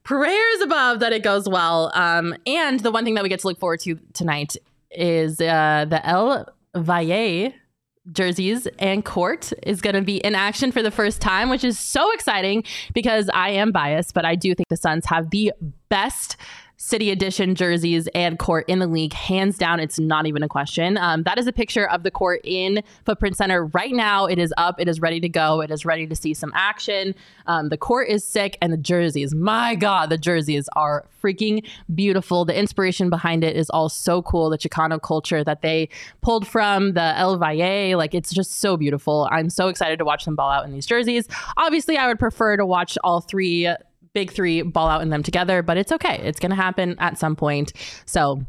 prayers 0.03 0.61
above 0.61 0.99
that 0.99 1.13
it 1.13 1.23
goes 1.23 1.47
well. 1.47 1.91
Um, 1.93 2.35
and 2.47 2.79
the 2.79 2.91
one 2.91 3.03
thing 3.03 3.15
that 3.15 3.23
we 3.23 3.29
get 3.29 3.41
to 3.41 3.47
look 3.47 3.59
forward 3.59 3.79
to 3.81 3.99
tonight 4.13 4.55
is 4.95 5.39
uh, 5.41 5.85
the 5.89 6.05
El 6.05 6.47
Valle 6.75 7.53
jerseys 8.11 8.67
and 8.79 9.05
court 9.05 9.53
is 9.63 9.81
going 9.81 9.95
to 9.95 10.01
be 10.01 10.17
in 10.17 10.35
action 10.35 10.71
for 10.71 10.81
the 10.81 10.91
first 10.91 11.21
time, 11.21 11.49
which 11.49 11.63
is 11.63 11.79
so 11.79 12.11
exciting 12.11 12.63
because 12.93 13.29
I 13.33 13.49
am 13.51 13.71
biased, 13.71 14.13
but 14.13 14.25
I 14.25 14.35
do 14.35 14.53
think 14.53 14.67
the 14.69 14.77
Suns 14.77 15.05
have 15.05 15.29
the 15.29 15.53
best 15.89 16.35
city 16.77 17.11
edition 17.11 17.55
jerseys 17.55 18.07
and 18.13 18.39
court 18.39 18.65
in 18.67 18.79
the 18.79 18.87
league. 18.87 19.13
Hands 19.13 19.57
down, 19.57 19.79
it's 19.79 19.99
not 19.99 20.25
even 20.25 20.43
a 20.43 20.47
question. 20.47 20.97
Um, 20.97 21.23
that 21.23 21.37
is 21.37 21.47
a 21.47 21.53
picture 21.53 21.87
of 21.89 22.03
the 22.03 22.11
court 22.11 22.41
in 22.43 22.83
Footprint 23.05 23.37
Center 23.37 23.65
right 23.67 23.93
now. 23.93 24.25
It 24.25 24.39
is 24.39 24.53
up, 24.57 24.79
it 24.79 24.87
is 24.87 24.99
ready 24.99 25.19
to 25.21 25.29
go, 25.29 25.61
it 25.61 25.71
is 25.71 25.85
ready 25.85 26.07
to 26.07 26.15
see 26.15 26.33
some 26.33 26.51
action. 26.55 27.15
Um, 27.45 27.69
the 27.69 27.77
court 27.77 28.09
is 28.09 28.25
sick, 28.25 28.57
and 28.61 28.73
the 28.73 28.77
jerseys, 28.77 29.33
my 29.33 29.75
God, 29.75 30.09
the 30.09 30.17
jerseys 30.17 30.67
are 30.75 31.05
freaking 31.23 31.65
beautiful. 31.93 32.45
The 32.45 32.57
inspiration 32.57 33.09
behind 33.09 33.43
it 33.43 33.55
is 33.55 33.69
all 33.69 33.89
so 33.89 34.21
cool. 34.21 34.49
The 34.49 34.57
Chicano 34.57 35.01
culture 35.01 35.43
that 35.43 35.61
they 35.61 35.89
pulled 36.21 36.45
from 36.45 36.93
the 36.93 37.17
El 37.17 37.37
Valle, 37.37 37.97
like 37.97 38.13
it's 38.13 38.33
just 38.33 38.59
so 38.59 38.77
beautiful. 38.77 39.29
I'm 39.31 39.49
so 39.49 39.67
excited 39.67 39.99
to 39.99 40.05
watch 40.05 40.25
them 40.25 40.35
ball 40.35 40.49
out 40.49 40.65
in 40.65 40.73
these 40.73 40.85
jerseys. 40.85 41.27
Obviously, 41.57 41.97
I 41.97 42.07
would 42.07 42.19
prefer 42.19 42.57
to 42.57 42.65
watch 42.65 42.97
all 43.03 43.21
three 43.21 43.69
big 44.13 44.31
three 44.31 44.61
ball 44.61 44.87
out 44.87 45.01
in 45.01 45.09
them 45.09 45.23
together, 45.23 45.61
but 45.61 45.77
it's 45.77 45.91
okay. 45.91 46.19
It's 46.23 46.39
going 46.39 46.51
to 46.51 46.55
happen 46.55 46.95
at 46.99 47.17
some 47.17 47.35
point. 47.35 47.73
So 48.05 48.43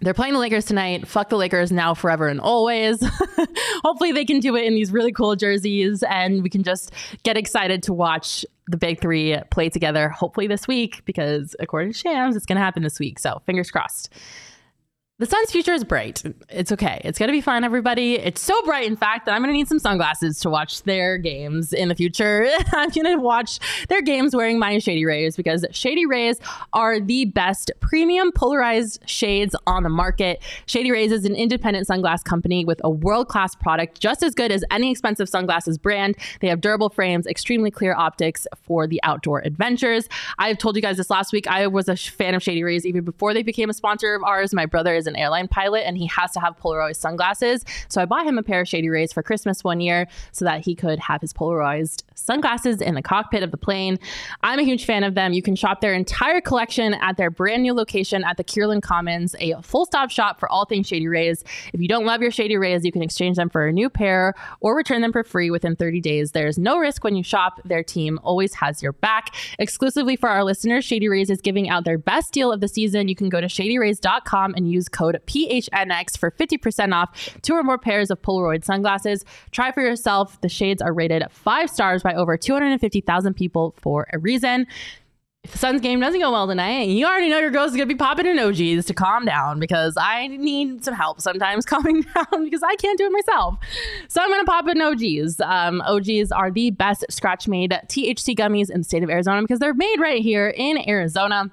they're 0.00 0.14
playing 0.14 0.34
the 0.34 0.38
Lakers 0.38 0.64
tonight. 0.64 1.08
Fuck 1.08 1.28
the 1.28 1.36
Lakers 1.36 1.72
now, 1.72 1.94
forever, 1.94 2.28
and 2.28 2.40
always. 2.40 3.02
Hopefully, 3.84 4.12
they 4.12 4.24
can 4.24 4.38
do 4.38 4.54
it 4.54 4.64
in 4.64 4.74
these 4.74 4.92
really 4.92 5.12
cool 5.12 5.34
jerseys, 5.34 6.04
and 6.04 6.42
we 6.42 6.50
can 6.50 6.62
just 6.62 6.92
get 7.24 7.36
excited 7.36 7.82
to 7.84 7.92
watch 7.92 8.44
the 8.68 8.76
big 8.76 9.00
three 9.00 9.36
play 9.50 9.68
together. 9.68 10.08
Hopefully, 10.08 10.46
this 10.46 10.68
week, 10.68 11.04
because 11.04 11.56
according 11.58 11.92
to 11.92 11.98
Shams, 11.98 12.36
it's 12.36 12.46
going 12.46 12.56
to 12.56 12.62
happen 12.62 12.84
this 12.84 13.00
week. 13.00 13.18
So, 13.18 13.42
fingers 13.44 13.70
crossed. 13.70 14.12
The 15.20 15.26
sun's 15.26 15.50
future 15.50 15.72
is 15.72 15.82
bright. 15.82 16.22
It's 16.48 16.70
okay. 16.70 17.00
It's 17.02 17.18
going 17.18 17.26
to 17.26 17.32
be 17.32 17.40
fine, 17.40 17.64
everybody. 17.64 18.14
It's 18.14 18.40
so 18.40 18.62
bright, 18.62 18.86
in 18.86 18.94
fact, 18.94 19.26
that 19.26 19.32
I'm 19.34 19.42
going 19.42 19.52
to 19.52 19.52
need 19.52 19.66
some 19.66 19.80
sunglasses 19.80 20.38
to 20.40 20.48
watch 20.48 20.84
their 20.84 21.18
games 21.18 21.72
in 21.72 21.88
the 21.88 21.96
future. 21.96 22.48
I'm 22.72 22.90
going 22.90 23.04
to 23.04 23.16
watch 23.16 23.58
their 23.88 24.00
games 24.00 24.32
wearing 24.32 24.60
my 24.60 24.78
Shady 24.78 25.04
Rays 25.04 25.34
because 25.34 25.66
Shady 25.72 26.06
Rays 26.06 26.38
are 26.72 27.00
the 27.00 27.24
best 27.24 27.72
premium 27.80 28.30
polarized 28.30 29.00
shades 29.10 29.56
on 29.66 29.82
the 29.82 29.88
market. 29.88 30.40
Shady 30.66 30.92
Rays 30.92 31.10
is 31.10 31.24
an 31.24 31.34
independent 31.34 31.88
sunglass 31.88 32.22
company 32.22 32.64
with 32.64 32.80
a 32.84 32.90
world 32.90 33.26
class 33.26 33.56
product 33.56 33.98
just 33.98 34.22
as 34.22 34.36
good 34.36 34.52
as 34.52 34.62
any 34.70 34.88
expensive 34.92 35.28
sunglasses 35.28 35.78
brand. 35.78 36.14
They 36.42 36.46
have 36.46 36.60
durable 36.60 36.90
frames, 36.90 37.26
extremely 37.26 37.72
clear 37.72 37.92
optics 37.92 38.46
for 38.62 38.86
the 38.86 39.00
outdoor 39.02 39.40
adventures. 39.40 40.08
I've 40.38 40.58
told 40.58 40.76
you 40.76 40.82
guys 40.82 40.96
this 40.96 41.10
last 41.10 41.32
week. 41.32 41.48
I 41.48 41.66
was 41.66 41.88
a 41.88 41.96
fan 41.96 42.36
of 42.36 42.42
Shady 42.44 42.62
Rays 42.62 42.86
even 42.86 43.02
before 43.02 43.34
they 43.34 43.42
became 43.42 43.68
a 43.68 43.74
sponsor 43.74 44.14
of 44.14 44.22
ours. 44.22 44.54
My 44.54 44.66
brother 44.66 44.94
is 44.94 45.07
an 45.08 45.16
airline 45.16 45.48
pilot 45.48 45.86
and 45.86 45.98
he 45.98 46.06
has 46.06 46.30
to 46.32 46.40
have 46.40 46.56
polarized 46.56 47.00
sunglasses. 47.00 47.64
So 47.88 48.00
I 48.00 48.04
bought 48.04 48.26
him 48.26 48.38
a 48.38 48.42
pair 48.42 48.60
of 48.60 48.68
Shady 48.68 48.88
Rays 48.88 49.12
for 49.12 49.22
Christmas 49.22 49.64
one 49.64 49.80
year 49.80 50.06
so 50.32 50.44
that 50.44 50.64
he 50.64 50.74
could 50.74 50.98
have 51.00 51.20
his 51.20 51.32
polarized 51.32 52.04
sunglasses 52.18 52.80
in 52.80 52.94
the 52.94 53.02
cockpit 53.02 53.42
of 53.42 53.50
the 53.50 53.56
plane. 53.56 53.98
I'm 54.42 54.58
a 54.58 54.62
huge 54.62 54.84
fan 54.84 55.04
of 55.04 55.14
them. 55.14 55.32
You 55.32 55.42
can 55.42 55.56
shop 55.56 55.80
their 55.80 55.94
entire 55.94 56.40
collection 56.40 56.94
at 56.94 57.16
their 57.16 57.30
brand 57.30 57.62
new 57.62 57.74
location 57.74 58.24
at 58.24 58.36
the 58.36 58.44
Kierland 58.44 58.82
Commons, 58.82 59.34
a 59.40 59.60
full 59.62 59.86
stop 59.86 60.10
shop 60.10 60.40
for 60.40 60.50
all 60.50 60.64
things 60.64 60.88
Shady 60.88 61.08
Rays. 61.08 61.44
If 61.72 61.80
you 61.80 61.88
don't 61.88 62.04
love 62.04 62.22
your 62.22 62.30
Shady 62.30 62.56
Rays, 62.56 62.84
you 62.84 62.92
can 62.92 63.02
exchange 63.02 63.36
them 63.36 63.48
for 63.48 63.66
a 63.66 63.72
new 63.72 63.88
pair 63.88 64.34
or 64.60 64.76
return 64.76 65.02
them 65.02 65.12
for 65.12 65.22
free 65.22 65.50
within 65.50 65.76
30 65.76 66.00
days. 66.00 66.32
There's 66.32 66.58
no 66.58 66.78
risk 66.78 67.04
when 67.04 67.16
you 67.16 67.22
shop. 67.22 67.60
Their 67.64 67.82
team 67.82 68.18
always 68.22 68.54
has 68.54 68.82
your 68.82 68.92
back. 68.92 69.34
Exclusively 69.58 70.16
for 70.16 70.28
our 70.28 70.44
listeners, 70.44 70.84
Shady 70.84 71.08
Rays 71.08 71.30
is 71.30 71.40
giving 71.40 71.68
out 71.68 71.84
their 71.84 71.98
best 71.98 72.32
deal 72.32 72.52
of 72.52 72.60
the 72.60 72.68
season. 72.68 73.08
You 73.08 73.16
can 73.16 73.28
go 73.28 73.40
to 73.40 73.46
shadyrays.com 73.46 74.54
and 74.54 74.70
use 74.70 74.88
code 74.88 75.20
PHNX 75.26 76.18
for 76.18 76.30
50% 76.30 76.94
off 76.94 77.38
two 77.42 77.54
or 77.54 77.62
more 77.62 77.78
pairs 77.78 78.10
of 78.10 78.20
Polaroid 78.22 78.64
sunglasses. 78.64 79.24
Try 79.50 79.72
for 79.72 79.82
yourself. 79.82 80.40
The 80.40 80.48
shades 80.48 80.82
are 80.82 80.92
rated 80.92 81.22
five 81.30 81.70
stars 81.70 82.04
by 82.08 82.14
over 82.14 82.38
250,000 82.38 83.34
people 83.34 83.74
for 83.78 84.06
a 84.12 84.18
reason. 84.18 84.66
If 85.44 85.52
the 85.52 85.58
Suns 85.58 85.80
game 85.82 86.00
doesn't 86.00 86.20
go 86.20 86.32
well 86.32 86.46
tonight, 86.48 86.88
you 86.88 87.06
already 87.06 87.28
know 87.28 87.38
your 87.38 87.50
girl's 87.50 87.72
gonna 87.72 87.86
be 87.86 87.94
popping 87.94 88.26
in 88.26 88.38
OGs 88.38 88.86
to 88.86 88.94
calm 88.94 89.26
down 89.26 89.60
because 89.60 89.94
I 90.00 90.26
need 90.28 90.84
some 90.84 90.94
help 90.94 91.20
sometimes 91.20 91.66
calming 91.66 92.02
down 92.02 92.44
because 92.44 92.62
I 92.62 92.76
can't 92.76 92.98
do 92.98 93.06
it 93.06 93.12
myself. 93.12 93.56
So 94.08 94.22
I'm 94.22 94.30
gonna 94.30 94.44
pop 94.44 94.66
emojis. 94.66 95.38
Um, 95.40 95.82
OGs 95.82 96.32
are 96.32 96.50
the 96.50 96.70
best 96.70 97.04
scratch 97.10 97.46
made 97.46 97.70
THC 97.70 98.34
gummies 98.34 98.70
in 98.70 98.80
the 98.80 98.84
state 98.84 99.02
of 99.02 99.10
Arizona 99.10 99.42
because 99.42 99.58
they're 99.58 99.74
made 99.74 100.00
right 100.00 100.22
here 100.22 100.48
in 100.48 100.78
Arizona. 100.88 101.50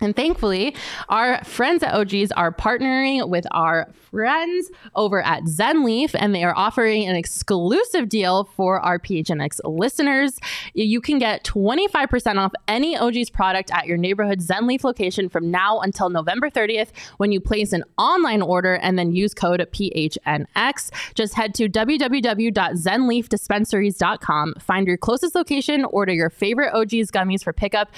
And 0.00 0.14
thankfully, 0.14 0.76
our 1.08 1.42
friends 1.44 1.82
at 1.82 1.94
OGs 1.94 2.30
are 2.32 2.52
partnering 2.52 3.26
with 3.28 3.46
our 3.50 3.88
friends 4.10 4.70
over 4.94 5.22
at 5.22 5.44
ZenLeaf, 5.44 6.14
and 6.18 6.34
they 6.34 6.44
are 6.44 6.54
offering 6.56 7.06
an 7.06 7.16
exclusive 7.16 8.08
deal 8.08 8.44
for 8.56 8.80
our 8.80 8.98
PHNX 8.98 9.60
listeners. 9.64 10.38
You 10.74 11.00
can 11.00 11.18
get 11.18 11.44
25% 11.44 12.36
off 12.36 12.52
any 12.68 12.94
OGs 12.96 13.30
product 13.30 13.70
at 13.72 13.86
your 13.86 13.96
neighborhood 13.96 14.40
ZenLeaf 14.40 14.84
location 14.84 15.30
from 15.30 15.50
now 15.50 15.80
until 15.80 16.10
November 16.10 16.50
30th 16.50 16.90
when 17.16 17.32
you 17.32 17.40
place 17.40 17.72
an 17.72 17.82
online 17.96 18.42
order 18.42 18.74
and 18.74 18.98
then 18.98 19.12
use 19.12 19.32
code 19.32 19.66
PHNX. 19.72 20.90
Just 21.14 21.32
head 21.34 21.54
to 21.54 21.68
www.zenleafdispensaries.com, 21.68 24.54
find 24.60 24.86
your 24.86 24.98
closest 24.98 25.34
location, 25.34 25.84
order 25.86 26.12
your 26.12 26.30
favorite 26.30 26.72
OGs 26.74 27.10
gummies 27.10 27.42
for 27.42 27.52
pickup, 27.52 27.90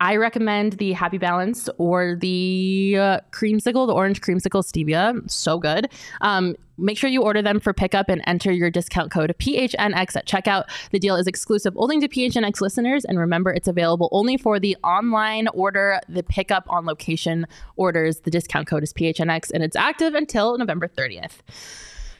I 0.00 0.16
recommend 0.16 0.74
the 0.74 0.92
Happy 0.92 1.18
Balance 1.18 1.68
or 1.76 2.16
the 2.16 2.96
uh, 2.98 3.20
creamsicle, 3.32 3.86
the 3.86 3.92
orange 3.92 4.22
creamsicle 4.22 4.64
stevia. 4.64 5.30
So 5.30 5.58
good. 5.58 5.90
Um, 6.22 6.56
make 6.78 6.96
sure 6.96 7.10
you 7.10 7.22
order 7.22 7.42
them 7.42 7.60
for 7.60 7.74
pickup 7.74 8.08
and 8.08 8.22
enter 8.26 8.50
your 8.50 8.70
discount 8.70 9.10
code 9.10 9.34
PHNX 9.38 10.16
at 10.16 10.26
checkout. 10.26 10.64
The 10.90 10.98
deal 10.98 11.16
is 11.16 11.26
exclusive 11.26 11.74
only 11.76 12.00
to 12.00 12.08
PHNX 12.08 12.62
listeners. 12.62 13.04
And 13.04 13.18
remember, 13.18 13.52
it's 13.52 13.68
available 13.68 14.08
only 14.10 14.38
for 14.38 14.58
the 14.58 14.74
online 14.82 15.48
order, 15.48 16.00
the 16.08 16.22
pickup 16.22 16.64
on 16.70 16.86
location 16.86 17.46
orders. 17.76 18.20
The 18.20 18.30
discount 18.30 18.68
code 18.68 18.82
is 18.82 18.94
PHNX 18.94 19.50
and 19.52 19.62
it's 19.62 19.76
active 19.76 20.14
until 20.14 20.56
November 20.56 20.88
30th. 20.88 21.40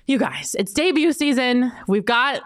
You 0.07 0.19
guys, 0.19 0.55
it's 0.59 0.73
debut 0.73 1.13
season. 1.13 1.73
We've 1.87 2.05
got 2.05 2.43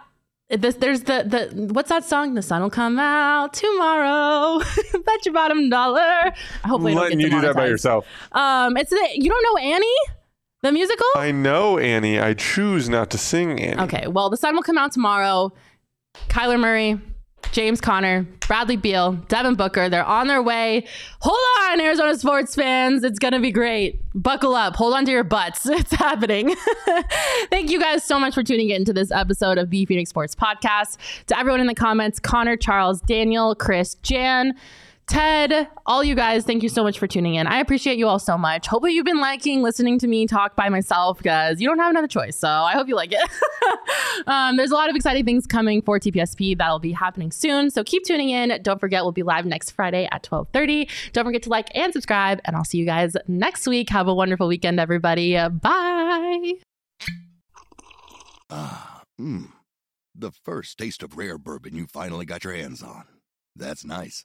this, 0.51 0.74
there's 0.76 1.03
the 1.03 1.24
the 1.26 1.72
what's 1.72 1.88
that 1.88 2.05
song? 2.05 2.34
The 2.34 2.42
sun 2.42 2.62
will 2.62 2.70
come 2.70 2.99
out 2.99 3.55
tomorrow. 3.55 4.59
Bet 4.92 5.24
your 5.24 5.32
bottom 5.32 5.70
dollar. 5.70 6.32
Hopefully, 6.64 6.95
letting 6.95 7.18
get 7.18 7.24
you 7.24 7.30
do 7.30 7.40
that 7.40 7.57
by 7.57 7.66
yourself. 7.66 8.07
Um, 8.32 8.76
it's 8.76 8.90
the 8.90 9.09
you 9.14 9.30
don't 9.30 9.42
know 9.42 9.57
Annie, 9.62 9.86
the 10.62 10.72
musical. 10.72 11.07
I 11.16 11.32
know 11.32 11.78
Annie. 11.78 12.20
I 12.20 12.34
choose 12.34 12.88
not 12.88 13.11
to 13.11 13.18
sing 13.18 13.59
Annie. 13.61 13.82
Okay, 13.82 14.07
well, 14.07 14.28
the 14.28 14.36
sun 14.36 14.55
will 14.55 14.62
come 14.62 14.78
out 14.78 14.92
tomorrow. 14.92 15.53
Kyler 16.28 16.61
Murray, 16.61 17.01
James 17.53 17.80
Conner, 17.80 18.26
Bradley 18.47 18.76
Beal, 18.76 19.12
Devin 19.28 19.55
Booker. 19.55 19.88
They're 19.88 20.05
on 20.05 20.26
their 20.26 20.42
way. 20.42 20.86
Hold 21.20 21.38
on, 21.70 21.80
Arizona 21.80 22.16
sports 22.18 22.55
fans. 22.55 23.05
It's 23.05 23.18
going 23.18 23.32
to 23.32 23.40
be 23.40 23.51
great. 23.51 24.01
Buckle 24.14 24.55
up. 24.55 24.76
Hold 24.76 24.95
on 24.95 25.05
to 25.05 25.11
your 25.11 25.24
butts. 25.24 25.66
It's 25.74 25.92
happening. 25.92 26.55
Thank 27.51 27.70
you 27.70 27.80
guys 27.80 28.05
so 28.05 28.18
much 28.18 28.34
for 28.34 28.42
tuning 28.42 28.70
in 28.70 28.84
to 28.84 28.92
this 28.92 29.11
episode 29.11 29.59
of 29.59 29.70
the 29.70 29.84
Phoenix 29.86 30.11
Sports 30.11 30.34
Podcast. 30.34 30.97
To 31.26 31.38
everyone 31.38 31.61
in 31.61 31.66
the 31.66 31.74
comments, 31.74 32.18
Connor, 32.18 32.57
Charles, 32.57 33.01
Daniel, 33.01 33.55
Chris, 33.55 33.97
Jan, 33.97 34.55
Ted, 35.07 35.69
all 35.85 36.03
you 36.03 36.15
guys, 36.15 36.45
thank 36.45 36.63
you 36.63 36.71
so 36.71 36.83
much 36.83 36.99
for 36.99 37.07
tuning 37.07 37.35
in. 37.35 37.47
I 37.47 37.59
appreciate 37.59 37.99
you 37.99 38.09
all 38.09 38.19
so 38.19 38.39
much. 38.39 38.67
Hopefully, 38.67 38.95
you've 38.95 39.05
been 39.05 39.21
liking 39.21 39.63
listening 39.63 39.99
to 39.99 40.07
me 40.07 40.27
talk 40.27 40.57
by 40.57 40.71
myself 40.71 41.19
because 41.19 41.61
you 41.61 41.69
don't 41.69 41.79
have 41.79 41.91
another 41.91 42.09
choice. 42.09 42.39
So 42.39 42.49
I 42.49 42.73
hope 42.73 42.89
you 42.89 42.97
like 42.97 43.13
it. 43.13 43.21
um, 44.27 44.57
there's 44.57 44.71
a 44.71 44.75
lot 44.75 44.89
of 44.89 44.97
exciting 44.97 45.27
things 45.27 45.47
coming 45.47 45.83
for 45.83 46.01
TPSP 46.01 46.57
that'll 46.57 46.79
be 46.79 46.93
happening 46.93 47.31
soon. 47.31 47.71
So 47.71 47.85
keep 47.85 48.05
tuning 48.05 48.31
in. 48.31 48.59
Don't 48.63 48.81
forget, 48.81 49.03
we'll 49.03 49.13
be 49.13 49.23
live 49.23 49.45
next 49.45 49.73
Friday 49.73 50.09
at 50.11 50.23
12:30. 50.23 50.89
Don't 51.13 51.25
forget 51.25 51.43
to 51.43 51.51
like 51.51 51.69
and 51.75 51.93
subscribe, 51.93 52.41
and 52.47 52.57
I'll 52.57 52.65
see 52.65 52.79
you 52.79 52.87
guys 52.87 53.15
next 53.29 53.67
week. 53.67 53.91
Have 53.91 54.09
a 54.09 54.15
wonderful 54.15 54.49
weekend, 54.49 54.81
everybody. 54.81 55.35
Bye. 55.35 56.55
Ah, 58.49 59.03
mmm. 59.21 59.49
The 60.15 60.31
first 60.31 60.79
taste 60.79 61.03
of 61.03 61.17
rare 61.19 61.39
bourbon 61.39 61.75
you 61.75 61.87
finally 61.93 62.25
got 62.25 62.45
your 62.45 62.55
hands 62.55 62.83
on. 62.83 63.05
That's 63.57 63.85
nice. 63.85 64.25